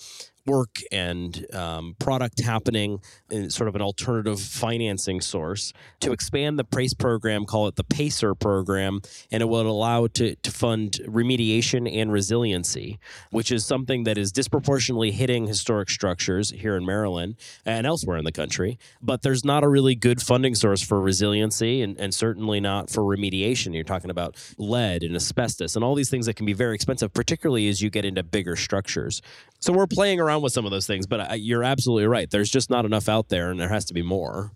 work 0.50 0.80
and 0.92 1.46
um, 1.54 1.96
product 2.00 2.42
happening 2.42 3.00
in 3.30 3.50
sort 3.50 3.68
of 3.68 3.76
an 3.76 3.82
alternative 3.82 4.42
financing 4.42 5.22
source 5.22 5.72
to 6.00 6.12
expand 6.12 6.58
the 6.58 6.64
PACE 6.64 6.96
program, 6.96 7.46
call 7.46 7.68
it 7.68 7.76
the 7.76 7.84
PACER 7.84 8.34
program, 8.34 9.02
and 9.32 9.42
it 9.44 9.46
will 9.46 9.62
allow 9.62 10.08
to, 10.08 10.36
to 10.36 10.52
fund 10.52 11.00
remediation 11.06 11.92
and 11.92 12.12
resiliency, 12.12 13.00
which 13.32 13.52
is 13.52 13.64
something 13.66 14.04
that 14.06 14.18
is 14.18 14.32
disproportionately 14.32 15.12
hitting 15.12 15.46
historic 15.46 15.90
structures 15.90 16.50
here 16.50 16.76
in 16.76 16.86
Maryland 16.86 17.36
and 17.66 17.86
elsewhere 17.86 18.18
in 18.18 18.26
the 18.26 18.32
country. 18.32 18.80
But 19.02 19.22
there's 19.22 19.46
not 19.46 19.64
a 19.64 19.68
really 19.68 19.96
good 19.96 20.22
funding 20.22 20.56
source 20.56 20.82
for 20.82 21.00
resiliency 21.00 21.82
and, 21.82 22.00
and 22.00 22.14
certainly 22.14 22.60
not 22.60 22.90
for 22.90 23.04
remediation. 23.04 23.76
You're 23.76 23.84
talking 23.84 24.10
about 24.10 24.36
lead 24.58 25.04
and 25.04 25.16
asbestos 25.16 25.76
and 25.76 25.86
all 25.86 25.94
these 25.94 26.10
things 26.10 26.26
that 26.26 26.36
can 26.36 26.48
be 26.48 26.54
very 26.54 26.74
expensive, 26.74 27.14
particularly 27.14 27.68
as 27.70 27.82
you 27.82 27.92
get 27.92 28.04
into 28.04 28.24
bigger 28.24 28.56
structures. 28.56 29.22
So 29.60 29.74
we're 29.74 29.88
playing 29.88 30.20
around 30.20 30.42
with 30.42 30.54
some 30.54 30.66
of 30.66 30.72
those 30.72 30.88
things, 30.88 31.06
but 31.06 31.20
I, 31.20 31.34
you're 31.36 31.64
absolutely 31.64 32.08
right. 32.08 32.30
There's 32.30 32.50
just 32.50 32.70
not 32.70 32.86
enough 32.86 33.10
out 33.10 33.30
there, 33.30 33.52
and 33.52 33.60
there 33.60 33.70
has 33.70 33.86
to 33.86 33.94
be 33.94 34.02
more. 34.02 34.54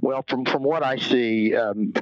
Well, 0.00 0.24
from 0.28 0.44
from 0.44 0.62
what 0.62 0.82
I 0.82 0.96
see, 0.96 1.54
um, 1.54 1.92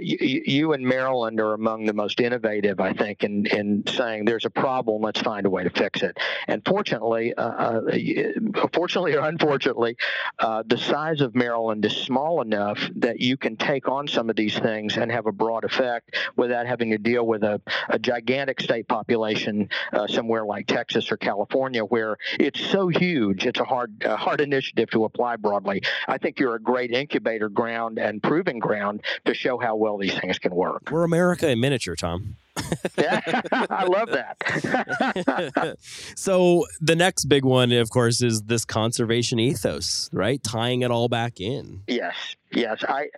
you, 0.00 0.72
and 0.72 0.84
Maryland 0.84 1.40
are 1.40 1.54
among 1.54 1.86
the 1.86 1.92
most 1.92 2.20
innovative, 2.20 2.80
I 2.80 2.92
think, 2.92 3.24
in, 3.24 3.46
in 3.46 3.84
saying 3.86 4.24
there's 4.24 4.44
a 4.44 4.50
problem, 4.50 5.02
let's 5.02 5.20
find 5.20 5.46
a 5.46 5.50
way 5.50 5.64
to 5.64 5.70
fix 5.70 6.02
it. 6.02 6.16
And 6.48 6.64
fortunately, 6.64 7.34
uh, 7.34 7.42
uh, 7.42 8.68
fortunately 8.72 9.14
or 9.14 9.26
unfortunately, 9.26 9.96
uh, 10.38 10.62
the 10.66 10.78
size 10.78 11.20
of 11.20 11.34
Maryland 11.34 11.84
is 11.84 11.96
small 11.96 12.40
enough 12.40 12.78
that 12.96 13.20
you 13.20 13.36
can 13.36 13.56
take 13.56 13.88
on 13.88 14.08
some 14.08 14.30
of 14.30 14.36
these 14.36 14.58
things 14.58 14.96
and 14.96 15.10
have 15.10 15.26
a 15.26 15.32
broad 15.32 15.64
effect 15.64 16.16
without 16.36 16.66
having 16.66 16.90
to 16.90 16.98
deal 16.98 17.26
with 17.26 17.42
a, 17.42 17.60
a 17.88 17.98
gigantic 17.98 18.60
state 18.60 18.88
population 18.88 19.68
uh, 19.92 20.06
somewhere 20.06 20.44
like 20.44 20.66
Texas 20.66 21.10
or 21.10 21.16
California, 21.16 21.82
where 21.84 22.16
it's 22.38 22.60
so 22.60 22.88
huge, 22.88 23.46
it's 23.46 23.60
a 23.60 23.64
hard, 23.64 24.02
hard 24.04 24.40
initiative 24.40 24.90
to 24.90 25.04
apply 25.04 25.36
broadly. 25.36 25.82
I 26.08 26.18
think 26.18 26.40
you're 26.40 26.54
a 26.54 26.60
great 26.60 26.90
incubator 26.90 27.48
ground 27.48 27.98
and 27.98 28.22
proving 28.22 28.58
ground 28.58 29.02
to 29.24 29.34
show 29.34 29.58
how 29.58 29.73
well 29.76 29.98
these 29.98 30.18
things 30.18 30.38
can 30.38 30.54
work. 30.54 30.90
We're 30.90 31.04
America 31.04 31.48
in 31.48 31.60
miniature, 31.60 31.96
Tom. 31.96 32.36
yeah, 32.98 33.20
I 33.52 33.84
love 33.84 34.10
that. 34.10 35.76
so 36.16 36.64
the 36.80 36.94
next 36.94 37.24
big 37.26 37.44
one, 37.44 37.72
of 37.72 37.90
course, 37.90 38.22
is 38.22 38.42
this 38.42 38.64
conservation 38.64 39.38
ethos, 39.38 40.08
right? 40.12 40.42
Tying 40.42 40.82
it 40.82 40.90
all 40.90 41.08
back 41.08 41.40
in. 41.40 41.82
Yes, 41.86 42.14
yes. 42.54 42.84
I, 42.86 43.08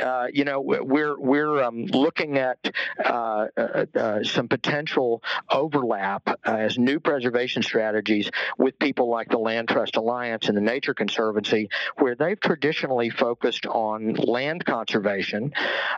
uh, 0.00 0.26
you 0.32 0.44
know, 0.44 0.60
we're 0.60 1.18
we're 1.18 1.62
um, 1.62 1.84
looking 1.84 2.38
at 2.38 2.58
uh, 3.04 3.46
uh, 3.56 3.86
uh 3.94 4.22
some 4.24 4.48
potential 4.48 5.22
overlap 5.50 6.28
as 6.44 6.78
new 6.78 7.00
preservation 7.00 7.62
strategies 7.62 8.30
with 8.56 8.78
people 8.78 9.08
like 9.08 9.28
the 9.28 9.38
Land 9.38 9.68
Trust 9.68 9.96
Alliance 9.96 10.48
and 10.48 10.56
the 10.56 10.62
Nature 10.62 10.94
Conservancy, 10.94 11.68
where 11.98 12.14
they've 12.14 12.40
traditionally 12.40 13.10
focused 13.10 13.66
on 13.66 14.14
land 14.14 14.64
conservation 14.64 15.52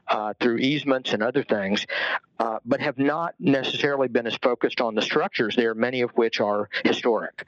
uh, 0.09 0.35
through 0.41 0.59
easements 0.59 1.13
and 1.13 1.23
other 1.23 1.43
things 1.43 1.87
uh, 2.41 2.59
but 2.65 2.81
have 2.81 2.99
not 2.99 3.35
necessarily 3.39 4.09
been 4.09 4.27
as 4.27 4.35
focused 4.37 4.81
on 4.81 4.95
the 4.95 5.03
structures 5.03 5.55
there, 5.57 5.75
many 5.75 6.01
of 6.01 6.11
which 6.13 6.41
are 6.41 6.71
historic. 6.85 7.45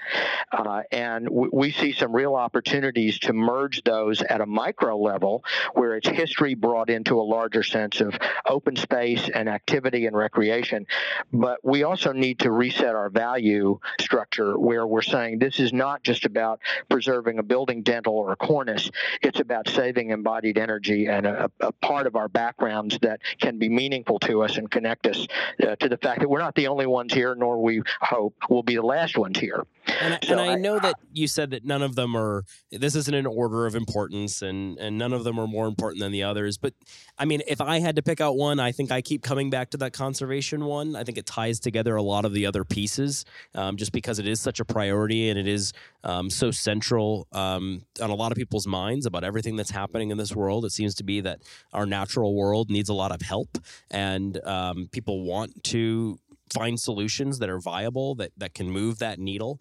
Uh, 0.53 0.83
and 0.93 1.25
w- 1.25 1.51
we 1.51 1.73
see 1.73 1.93
some 1.93 2.15
real 2.15 2.35
opportunities 2.35 3.19
to 3.19 3.33
merge 3.33 3.83
those 3.85 4.21
at 4.21 4.43
a 4.43 4.47
micro 4.47 4.99
level 4.99 5.32
where 5.75 5.97
it's 5.97 6.09
history 6.09 6.55
brought 6.55 6.91
into 6.91 7.21
a 7.21 7.23
larger 7.23 7.63
sense 7.63 8.01
of 8.01 8.15
open 8.47 8.77
space 8.77 9.29
and 9.35 9.49
activity 9.49 10.07
and 10.07 10.17
recreation. 10.17 10.87
But 11.33 11.59
we 11.65 11.85
also 11.85 12.13
need 12.13 12.41
to 12.41 12.51
reset 12.51 12.95
our 12.95 13.11
value 13.11 13.79
structure 14.01 14.59
where 14.59 14.87
we're 14.87 15.03
saying 15.03 15.39
this 15.39 15.61
is 15.61 15.73
not 15.73 16.03
just 16.03 16.25
about 16.25 16.61
preserving 16.89 17.39
a 17.39 17.43
building 17.43 17.83
dentil 17.83 18.13
or 18.13 18.33
a 18.33 18.37
cornice, 18.37 18.91
it's 19.23 19.41
about 19.41 19.69
saving 19.69 20.11
embodied 20.11 20.59
energy 20.59 21.07
and 21.07 21.27
a, 21.27 21.51
a 21.61 21.73
part 21.73 22.07
of 22.07 22.17
our 22.17 22.29
backgrounds 22.29 22.99
that 23.03 23.21
can 23.41 23.59
be 23.59 23.69
meaningful 23.69 24.19
to 24.21 24.43
us 24.43 24.57
and 24.57 24.71
connect 24.71 25.07
us 25.07 25.27
uh, 25.67 25.77
to 25.77 25.89
the 25.89 25.97
fact 25.97 26.21
that 26.21 26.29
we're 26.29 26.39
not 26.39 26.55
the 26.55 26.69
only 26.69 26.87
ones 26.87 27.13
here, 27.13 27.35
nor 27.35 27.61
we 27.61 27.83
hope 28.01 28.35
will 28.49 28.63
be 28.63 28.75
the 28.75 28.83
last 28.83 29.17
ones 29.17 29.39
here. 29.39 29.65
And, 29.87 30.19
so 30.25 30.33
and 30.33 30.41
I, 30.41 30.53
I, 30.53 30.55
know 30.55 30.79
that 30.79 30.97
you 31.13 31.27
said 31.27 31.51
that 31.51 31.65
none 31.65 31.83
of 31.83 31.95
them 31.95 32.17
are. 32.17 32.45
This 32.71 32.95
isn't 32.95 33.15
an 33.15 33.27
order 33.27 33.67
of 33.67 33.75
importance, 33.75 34.43
and 34.43 34.79
and 34.79 34.97
none 34.97 35.13
of 35.13 35.25
them 35.25 35.39
are 35.39 35.47
more 35.47 35.67
important 35.67 36.01
than 36.01 36.13
the 36.13 36.23
others. 36.23 36.57
But 36.57 36.75
I 37.19 37.25
mean, 37.25 37.43
if 37.49 37.61
I 37.61 37.81
had 37.81 37.97
to 37.97 38.03
pick 38.03 38.21
out 38.21 38.37
one, 38.37 38.61
I 38.61 38.73
think 38.73 38.93
I 38.93 39.03
keep 39.03 39.23
coming 39.23 39.51
back 39.51 39.71
to 39.71 39.77
that 39.79 39.93
conservation 39.93 40.65
one. 40.65 40.95
I 40.95 41.05
think 41.05 41.19
it 41.19 41.27
ties 41.27 41.59
together 41.59 41.97
a 41.97 42.03
lot 42.03 42.25
of 42.25 42.33
the 42.33 42.47
other 42.47 42.65
pieces, 42.65 43.25
um, 43.55 43.77
just 43.77 43.93
because 43.93 44.19
it 44.19 44.27
is 44.27 44.41
such 44.41 44.61
a 44.61 44.65
priority 44.65 45.31
and 45.31 45.39
it 45.39 45.49
is 45.49 45.73
um, 46.05 46.31
so 46.31 46.51
central 46.51 47.27
um, 47.33 47.85
on 48.01 48.11
a 48.11 48.15
lot 48.15 48.31
of 48.31 48.37
people's 48.37 48.67
minds 48.67 49.07
about 49.07 49.25
everything 49.25 49.57
that's 49.57 49.71
happening 49.71 50.11
in 50.11 50.19
this 50.19 50.35
world. 50.35 50.65
It 50.65 50.73
seems 50.73 50.95
to 50.97 51.05
be 51.05 51.21
that 51.23 51.41
our 51.73 51.87
natural 51.87 52.35
world 52.35 52.71
needs 52.71 52.89
a 52.89 52.95
lot 52.95 53.11
of 53.13 53.21
help, 53.21 53.59
and 53.91 54.43
um, 54.47 54.89
people 54.93 55.25
want 55.25 55.65
to 55.65 56.19
find 56.53 56.79
solutions 56.79 57.39
that 57.39 57.49
are 57.49 57.61
viable 57.61 58.15
that 58.17 58.33
that 58.37 58.55
can 58.55 58.71
move 58.71 58.99
that 58.99 59.19
needle 59.19 59.59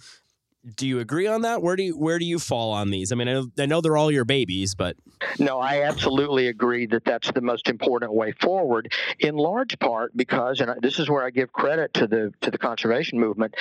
do 0.75 0.87
you 0.87 0.99
agree 0.99 1.27
on 1.27 1.41
that? 1.41 1.61
Where 1.61 1.75
do 1.75 1.83
you 1.83 1.97
where 1.97 2.19
do 2.19 2.25
you 2.25 2.37
fall 2.37 2.71
on 2.71 2.91
these? 2.91 3.11
I 3.11 3.15
mean, 3.15 3.27
I, 3.27 3.63
I 3.63 3.65
know 3.65 3.81
they're 3.81 3.97
all 3.97 4.11
your 4.11 4.25
babies, 4.25 4.75
but 4.75 4.95
no, 5.39 5.59
I 5.59 5.83
absolutely 5.83 6.47
agree 6.47 6.85
that 6.87 7.03
that's 7.03 7.31
the 7.31 7.41
most 7.41 7.67
important 7.67 8.13
way 8.13 8.33
forward. 8.33 8.93
In 9.19 9.35
large 9.35 9.79
part 9.79 10.15
because, 10.15 10.61
and 10.61 10.79
this 10.81 10.99
is 10.99 11.09
where 11.09 11.23
I 11.23 11.31
give 11.31 11.51
credit 11.51 11.93
to 11.95 12.07
the 12.07 12.33
to 12.41 12.51
the 12.51 12.59
conservation 12.59 13.19
movement. 13.19 13.55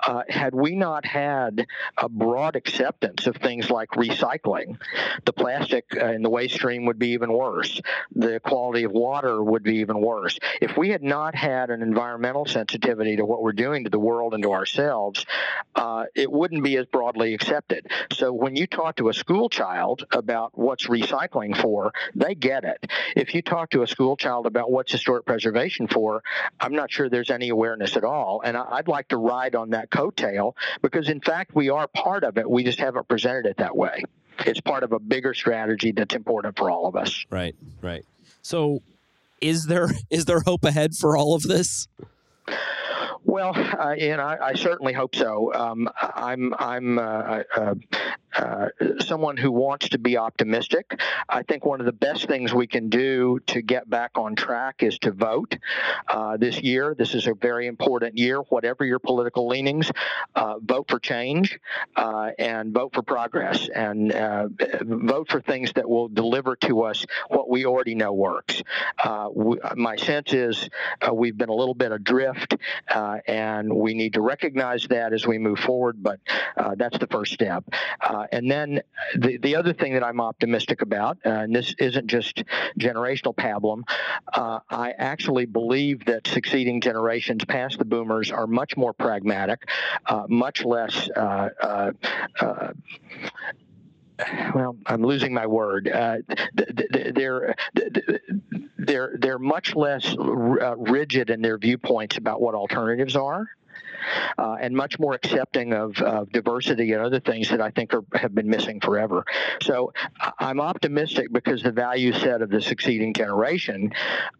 Uh, 0.00 0.22
had 0.28 0.54
we 0.54 0.74
not 0.74 1.06
had 1.06 1.66
a 1.96 2.08
broad 2.08 2.56
acceptance 2.56 3.26
of 3.26 3.36
things 3.36 3.70
like 3.70 3.88
recycling, 3.90 4.78
the 5.24 5.32
plastic 5.32 5.84
uh, 5.96 6.06
in 6.06 6.22
the 6.22 6.30
waste 6.30 6.54
stream 6.54 6.84
would 6.84 6.98
be 6.98 7.08
even 7.08 7.32
worse. 7.32 7.80
The 8.14 8.40
quality 8.40 8.84
of 8.84 8.92
water 8.92 9.42
would 9.42 9.62
be 9.62 9.76
even 9.76 10.00
worse. 10.00 10.38
If 10.60 10.76
we 10.76 10.90
had 10.90 11.02
not 11.02 11.34
had 11.34 11.70
an 11.70 11.80
environmental 11.80 12.44
sensitivity 12.44 13.16
to 13.16 13.24
what 13.24 13.42
we're 13.42 13.52
doing 13.52 13.84
to 13.84 13.90
the 13.90 13.98
world 13.98 14.34
and 14.34 14.42
to 14.42 14.52
ourselves, 14.52 15.24
uh, 15.74 16.04
it 16.14 16.30
would 16.30 16.41
wouldn't 16.42 16.64
be 16.64 16.76
as 16.76 16.86
broadly 16.86 17.34
accepted. 17.34 17.86
So 18.10 18.32
when 18.32 18.56
you 18.56 18.66
talk 18.66 18.96
to 18.96 19.08
a 19.08 19.14
school 19.14 19.48
child 19.48 20.04
about 20.10 20.58
what's 20.58 20.88
recycling 20.88 21.56
for, 21.56 21.92
they 22.16 22.34
get 22.34 22.64
it. 22.64 22.84
If 23.14 23.32
you 23.32 23.42
talk 23.42 23.70
to 23.70 23.82
a 23.82 23.86
school 23.86 24.16
child 24.16 24.46
about 24.46 24.68
what's 24.68 24.90
historic 24.90 25.24
preservation 25.24 25.86
for, 25.86 26.24
I'm 26.58 26.72
not 26.72 26.90
sure 26.90 27.08
there's 27.08 27.30
any 27.30 27.50
awareness 27.50 27.96
at 27.96 28.02
all. 28.02 28.40
And 28.44 28.56
I'd 28.56 28.88
like 28.88 29.06
to 29.10 29.18
ride 29.18 29.54
on 29.54 29.70
that 29.70 29.88
coattail 29.90 30.54
because, 30.80 31.08
in 31.08 31.20
fact, 31.20 31.54
we 31.54 31.70
are 31.70 31.86
part 31.86 32.24
of 32.24 32.36
it. 32.36 32.50
We 32.50 32.64
just 32.64 32.80
haven't 32.80 33.06
presented 33.06 33.46
it 33.46 33.58
that 33.58 33.76
way. 33.76 34.02
It's 34.40 34.60
part 34.60 34.82
of 34.82 34.90
a 34.90 34.98
bigger 34.98 35.34
strategy 35.34 35.92
that's 35.92 36.16
important 36.16 36.58
for 36.58 36.70
all 36.70 36.86
of 36.88 36.96
us. 36.96 37.24
Right, 37.30 37.54
right. 37.82 38.04
So, 38.42 38.82
is 39.40 39.66
there 39.66 39.90
is 40.10 40.24
there 40.24 40.40
hope 40.40 40.64
ahead 40.64 40.96
for 40.96 41.16
all 41.16 41.36
of 41.36 41.44
this? 41.44 41.86
Well, 43.24 43.52
uh, 43.56 43.94
and 43.98 44.20
I, 44.20 44.38
I, 44.42 44.54
certainly 44.54 44.92
hope 44.92 45.14
so. 45.14 45.54
Um, 45.54 45.88
I'm 46.00 46.54
I'm 46.58 46.98
uh, 46.98 47.42
uh, 47.56 47.74
uh, 48.36 48.68
someone 49.00 49.36
who 49.36 49.50
wants 49.50 49.90
to 49.90 49.98
be 49.98 50.16
optimistic. 50.16 51.00
I 51.28 51.42
think 51.42 51.64
one 51.64 51.80
of 51.80 51.86
the 51.86 51.92
best 51.92 52.26
things 52.26 52.52
we 52.52 52.66
can 52.66 52.88
do 52.88 53.40
to 53.48 53.62
get 53.62 53.88
back 53.88 54.12
on 54.14 54.34
track 54.34 54.82
is 54.82 54.98
to 55.00 55.10
vote 55.10 55.58
uh, 56.08 56.36
this 56.36 56.60
year. 56.60 56.94
This 56.96 57.14
is 57.14 57.26
a 57.26 57.34
very 57.34 57.66
important 57.66 58.16
year. 58.16 58.40
Whatever 58.40 58.84
your 58.84 58.98
political 58.98 59.48
leanings, 59.48 59.90
uh, 60.34 60.58
vote 60.60 60.88
for 60.88 60.98
change 60.98 61.58
uh, 61.96 62.30
and 62.38 62.72
vote 62.72 62.94
for 62.94 63.02
progress 63.02 63.68
and 63.68 64.12
uh, 64.12 64.48
vote 64.82 65.28
for 65.28 65.40
things 65.40 65.72
that 65.74 65.88
will 65.88 66.08
deliver 66.08 66.56
to 66.56 66.82
us 66.82 67.04
what 67.28 67.48
we 67.50 67.66
already 67.66 67.94
know 67.94 68.12
works. 68.12 68.62
We, 69.34 69.58
my 69.76 69.96
sense 69.96 70.32
is 70.32 70.68
we've 71.12 71.36
been 71.36 71.48
a 71.48 71.54
little 71.54 71.74
bit 71.74 71.92
adrift, 71.92 72.56
and 72.88 73.72
we 73.74 73.94
need 73.94 74.14
to 74.14 74.20
recognize 74.20 74.86
that 74.88 75.12
as 75.12 75.26
we 75.26 75.38
move 75.38 75.58
forward. 75.58 76.02
But 76.02 76.20
that's 76.76 76.98
the 76.98 77.06
first 77.06 77.32
step. 77.32 77.64
Uh, 78.00 78.21
and 78.30 78.50
then 78.50 78.82
the, 79.16 79.38
the 79.38 79.56
other 79.56 79.72
thing 79.72 79.94
that 79.94 80.04
I'm 80.04 80.20
optimistic 80.20 80.82
about, 80.82 81.18
uh, 81.24 81.30
and 81.30 81.54
this 81.54 81.74
isn't 81.78 82.06
just 82.06 82.44
generational 82.78 83.34
pablum, 83.34 83.82
uh, 84.32 84.60
I 84.70 84.92
actually 84.98 85.46
believe 85.46 86.04
that 86.06 86.26
succeeding 86.26 86.80
generations 86.80 87.44
past 87.44 87.78
the 87.78 87.84
boomers 87.84 88.30
are 88.30 88.46
much 88.46 88.76
more 88.76 88.92
pragmatic, 88.92 89.68
uh, 90.06 90.24
much 90.28 90.64
less 90.64 91.08
uh, 91.10 91.92
well, 94.54 94.76
I'm 94.86 95.02
losing 95.02 95.34
my 95.34 95.46
word. 95.46 95.88
Uh, 95.88 96.18
they're 97.14 97.54
they're 98.78 99.16
they're 99.18 99.38
much 99.38 99.74
less 99.74 100.14
rigid 100.76 101.30
in 101.30 101.42
their 101.42 101.58
viewpoints 101.58 102.18
about 102.18 102.40
what 102.40 102.54
alternatives 102.54 103.16
are 103.16 103.48
uh, 104.38 104.56
and 104.60 104.74
much 104.74 104.98
more 104.98 105.14
accepting 105.14 105.72
of, 105.72 105.96
of, 105.98 106.30
diversity 106.32 106.92
and 106.92 107.02
other 107.02 107.20
things 107.20 107.50
that 107.50 107.60
I 107.60 107.70
think 107.70 107.94
are, 107.94 108.04
have 108.14 108.34
been 108.34 108.48
missing 108.48 108.80
forever. 108.80 109.24
So 109.62 109.92
I'm 110.38 110.60
optimistic 110.60 111.32
because 111.32 111.62
the 111.62 111.72
value 111.72 112.12
set 112.12 112.42
of 112.42 112.50
the 112.50 112.60
succeeding 112.60 113.12
generation, 113.12 113.92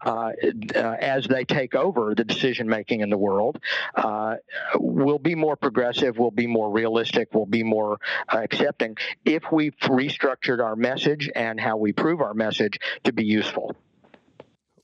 uh, 0.04 0.30
uh, 0.74 0.78
as 0.78 1.26
they 1.26 1.44
take 1.44 1.74
over 1.74 2.14
the 2.14 2.24
decision 2.24 2.68
making 2.68 3.00
in 3.00 3.10
the 3.10 3.18
world, 3.18 3.58
uh, 3.94 4.36
will 4.76 5.18
be 5.18 5.34
more 5.34 5.56
progressive, 5.56 6.18
will 6.18 6.30
be 6.30 6.46
more 6.46 6.70
realistic, 6.70 7.34
will 7.34 7.46
be 7.46 7.62
more 7.62 7.98
uh, 8.28 8.38
accepting 8.38 8.96
if 9.24 9.42
we've 9.52 9.76
restructured 9.82 10.62
our 10.62 10.76
message 10.76 11.30
and 11.34 11.60
how 11.60 11.76
we 11.76 11.92
prove 11.92 12.20
our 12.20 12.34
message 12.34 12.78
to 13.04 13.12
be 13.12 13.24
useful. 13.24 13.74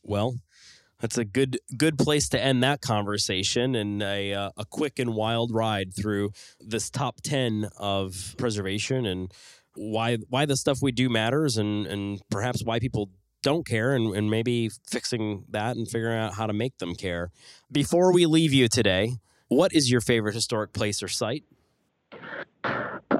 Well, 0.02 0.36
that's 1.00 1.18
a 1.18 1.24
good 1.24 1.58
good 1.76 1.98
place 1.98 2.28
to 2.30 2.42
end 2.42 2.62
that 2.62 2.80
conversation 2.80 3.74
and 3.74 4.02
a 4.02 4.34
uh, 4.34 4.50
a 4.56 4.64
quick 4.64 4.98
and 4.98 5.14
wild 5.14 5.52
ride 5.52 5.94
through 5.94 6.30
this 6.60 6.90
top 6.90 7.20
10 7.22 7.68
of 7.76 8.34
preservation 8.38 9.06
and 9.06 9.32
why 9.74 10.16
why 10.28 10.44
the 10.44 10.56
stuff 10.56 10.78
we 10.82 10.92
do 10.92 11.08
matters 11.08 11.56
and 11.56 11.86
and 11.86 12.20
perhaps 12.30 12.64
why 12.64 12.78
people 12.78 13.10
don't 13.42 13.66
care 13.66 13.94
and, 13.94 14.14
and 14.16 14.30
maybe 14.30 14.68
fixing 14.90 15.44
that 15.48 15.76
and 15.76 15.88
figuring 15.88 16.18
out 16.18 16.34
how 16.34 16.46
to 16.46 16.52
make 16.52 16.78
them 16.78 16.94
care. 16.94 17.30
Before 17.70 18.12
we 18.12 18.26
leave 18.26 18.52
you 18.52 18.68
today, 18.68 19.16
what 19.48 19.72
is 19.72 19.90
your 19.90 20.00
favorite 20.00 20.34
historic 20.34 20.72
place 20.72 21.02
or 21.02 21.08
site? 21.08 21.44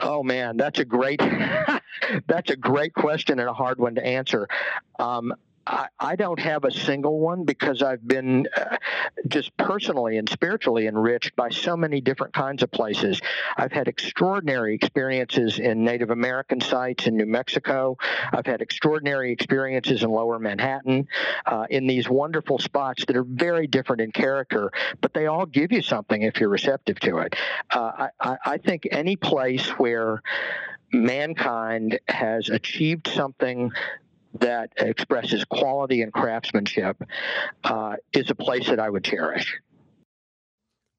Oh 0.01 0.23
man, 0.23 0.57
that's 0.57 0.79
a 0.79 0.85
great 0.85 1.21
that's 2.27 2.51
a 2.51 2.57
great 2.57 2.95
question 2.95 3.39
and 3.39 3.49
a 3.49 3.53
hard 3.53 3.79
one 3.79 3.95
to 3.95 4.05
answer. 4.05 4.49
Um, 4.99 5.33
I, 5.69 6.17
don't 6.17 6.41
have 6.41 6.65
a 6.65 6.71
single 6.71 7.19
one 7.19 7.45
because 7.45 7.83
I've 7.83 8.07
been 8.07 8.49
uh, 8.57 8.79
just 9.27 9.55
personally 9.57 10.17
and 10.17 10.29
spiritually 10.29 10.87
enriched 10.87 11.37
by 11.37 11.51
so 11.51 11.77
many 11.77 12.01
different 12.01 12.33
kinds 12.33 12.63
of 12.63 12.71
places. 12.71 13.21
I've 13.57 13.73
had 13.73 13.87
extraordinary 13.87 14.75
experiences 14.75 15.59
in 15.59 15.85
Native 15.85 16.11
American 16.11 16.61
sites 16.61 17.07
in 17.07 17.17
New 17.17 17.27
Mexico. 17.27 17.99
I've 18.33 18.47
had 18.47 18.63
extraordinary 18.63 19.31
experiences 19.31 20.03
in 20.03 20.11
Lower 20.11 20.39
Manhattan, 20.39 21.07
uh, 21.45 21.67
in 21.69 21.87
these 21.87 22.09
wonderful 22.09 22.59
spots 22.59 23.05
that 23.05 23.17
are 23.17 23.25
very 23.25 23.67
different 23.67 24.01
in 24.01 24.11
character, 24.11 24.73
but 25.01 25.13
they 25.13 25.27
all 25.27 25.45
give 25.47 25.71
you 25.71 25.83
something 25.83 26.23
if 26.23 26.41
you're 26.41 26.49
receptive 26.49 26.99
to 27.01 27.19
it. 27.19 27.37
Uh, 27.71 28.09
I, 28.19 28.37
I 28.45 28.59
think 28.59 28.89
any 28.91 29.17
place 29.17 29.69
where 29.79 30.23
mankind 30.93 32.01
has 32.09 32.49
achieved 32.49 33.09
something 33.09 33.71
that 34.35 34.73
expresses 34.77 35.45
quality 35.45 36.03
and 36.03 36.13
craftsmanship 36.13 37.03
uh, 37.65 37.97
is 38.13 38.31
a 38.31 38.35
place 38.35 38.69
that 38.69 38.81
I 38.81 38.89
would 38.89 39.05
cherish. 39.05 39.59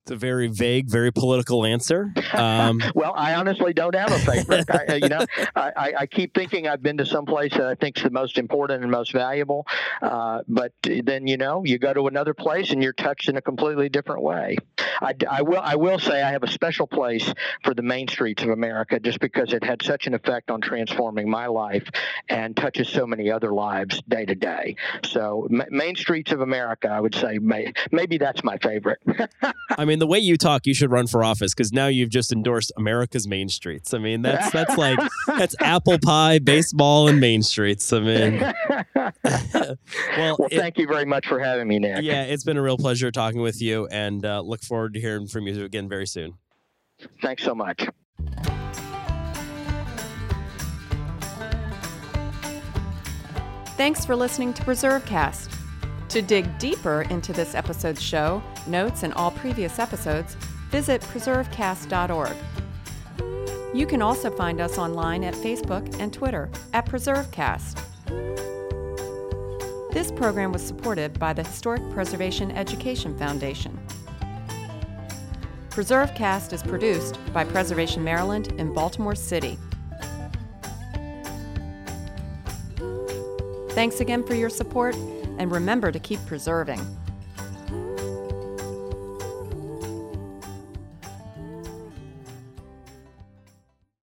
It's 0.09 0.15
a 0.15 0.17
very 0.17 0.47
vague, 0.47 0.89
very 0.89 1.11
political 1.11 1.63
answer. 1.63 2.11
Um, 2.33 2.81
well, 2.95 3.13
I 3.15 3.35
honestly 3.35 3.73
don't 3.73 3.93
have 3.93 4.11
a 4.11 4.17
favorite. 4.17 4.65
I, 4.67 4.95
you 4.95 5.07
know, 5.07 5.23
I, 5.55 5.93
I, 5.99 6.05
keep 6.07 6.33
thinking 6.33 6.67
I've 6.67 6.81
been 6.81 6.97
to 6.97 7.05
some 7.05 7.27
place 7.27 7.53
that 7.53 7.67
I 7.67 7.75
think 7.75 7.95
is 7.95 8.01
the 8.01 8.09
most 8.09 8.39
important 8.39 8.81
and 8.81 8.91
most 8.91 9.11
valuable, 9.11 9.67
uh, 10.01 10.41
but 10.47 10.73
then 10.81 11.27
you 11.27 11.37
know, 11.37 11.63
you 11.63 11.77
go 11.77 11.93
to 11.93 12.07
another 12.07 12.33
place 12.33 12.71
and 12.71 12.81
you're 12.81 12.91
touched 12.93 13.29
in 13.29 13.37
a 13.37 13.41
completely 13.41 13.87
different 13.87 14.23
way. 14.23 14.57
I, 15.01 15.13
I 15.29 15.41
will. 15.41 15.59
I 15.61 15.75
will 15.75 15.99
say 15.99 16.21
I 16.21 16.31
have 16.31 16.43
a 16.43 16.49
special 16.49 16.87
place 16.87 17.31
for 17.63 17.73
the 17.73 17.81
main 17.81 18.07
streets 18.07 18.43
of 18.43 18.49
America, 18.49 18.99
just 18.99 19.19
because 19.19 19.53
it 19.53 19.63
had 19.63 19.81
such 19.81 20.07
an 20.07 20.13
effect 20.13 20.51
on 20.51 20.61
transforming 20.61 21.29
my 21.29 21.47
life 21.47 21.87
and 22.27 22.55
touches 22.55 22.89
so 22.89 23.05
many 23.05 23.31
other 23.31 23.53
lives 23.53 24.01
day 24.07 24.25
to 24.25 24.35
day. 24.35 24.75
So, 25.03 25.47
main 25.49 25.95
streets 25.95 26.31
of 26.31 26.41
America, 26.41 26.89
I 26.89 26.99
would 26.99 27.15
say, 27.15 27.37
may, 27.37 27.73
maybe 27.91 28.17
that's 28.17 28.43
my 28.43 28.57
favorite. 28.57 28.99
I 29.77 29.85
mean, 29.99 30.07
the 30.07 30.11
way 30.11 30.19
you 30.19 30.37
talk, 30.37 30.65
you 30.65 30.73
should 30.73 30.91
run 30.91 31.07
for 31.07 31.23
office 31.23 31.53
because 31.53 31.71
now 31.73 31.87
you've 31.87 32.09
just 32.09 32.31
endorsed 32.31 32.71
America's 32.77 33.27
main 33.27 33.49
streets. 33.49 33.93
I 33.93 33.97
mean, 33.97 34.21
that's 34.21 34.51
that's 34.51 34.77
like 34.77 34.97
that's 35.27 35.55
apple 35.59 35.99
pie, 35.99 36.39
baseball, 36.39 37.07
and 37.07 37.19
main 37.19 37.43
streets. 37.43 37.91
I 37.91 37.99
mean, 37.99 38.39
well, 38.95 39.15
well 40.17 40.47
it, 40.49 40.57
thank 40.57 40.77
you 40.77 40.87
very 40.87 41.05
much 41.05 41.27
for 41.27 41.39
having 41.39 41.67
me, 41.67 41.79
Nick. 41.79 42.03
Yeah, 42.03 42.23
it's 42.23 42.43
been 42.43 42.57
a 42.57 42.61
real 42.61 42.77
pleasure 42.77 43.11
talking 43.11 43.41
with 43.41 43.61
you, 43.61 43.87
and 43.87 44.25
uh, 44.25 44.41
look 44.41 44.63
forward 44.63 44.93
to 44.93 44.99
hearing 44.99 45.27
from 45.27 45.47
you 45.47 45.63
again 45.63 45.89
very 45.89 46.07
soon. 46.07 46.35
Thanks 47.21 47.43
so 47.43 47.53
much. 47.53 47.87
Thanks 53.77 54.05
for 54.05 54.15
listening 54.15 54.53
to 54.55 54.63
PreserveCast. 54.63 55.58
To 56.09 56.23
dig 56.23 56.57
deeper 56.57 57.03
into 57.11 57.33
this 57.33 57.53
episode's 57.53 58.01
show, 58.01 58.41
notes, 58.65 59.03
and 59.03 59.13
all 59.13 59.29
previous 59.29 59.77
episodes, 59.77 60.33
visit 60.71 61.01
preservecast.org. 61.01 62.35
You 63.75 63.85
can 63.85 64.01
also 64.01 64.31
find 64.31 64.59
us 64.59 64.79
online 64.79 65.23
at 65.23 65.35
Facebook 65.35 65.99
and 65.99 66.11
Twitter 66.11 66.49
at 66.73 66.87
PreserveCast. 66.87 67.79
This 69.91 70.11
program 70.11 70.51
was 70.51 70.63
supported 70.65 71.19
by 71.19 71.31
the 71.31 71.43
Historic 71.43 71.87
Preservation 71.91 72.49
Education 72.53 73.15
Foundation. 73.15 73.79
PreserveCast 75.69 76.53
is 76.53 76.63
produced 76.63 77.19
by 77.33 77.43
Preservation 77.43 78.03
Maryland 78.03 78.47
in 78.57 78.73
Baltimore 78.73 79.13
City. 79.13 79.59
Thanks 83.69 83.99
again 83.99 84.23
for 84.23 84.33
your 84.33 84.49
support 84.49 84.95
and 85.39 85.51
remember 85.51 85.91
to 85.91 85.99
keep 85.99 86.23
preserving. 86.27 86.85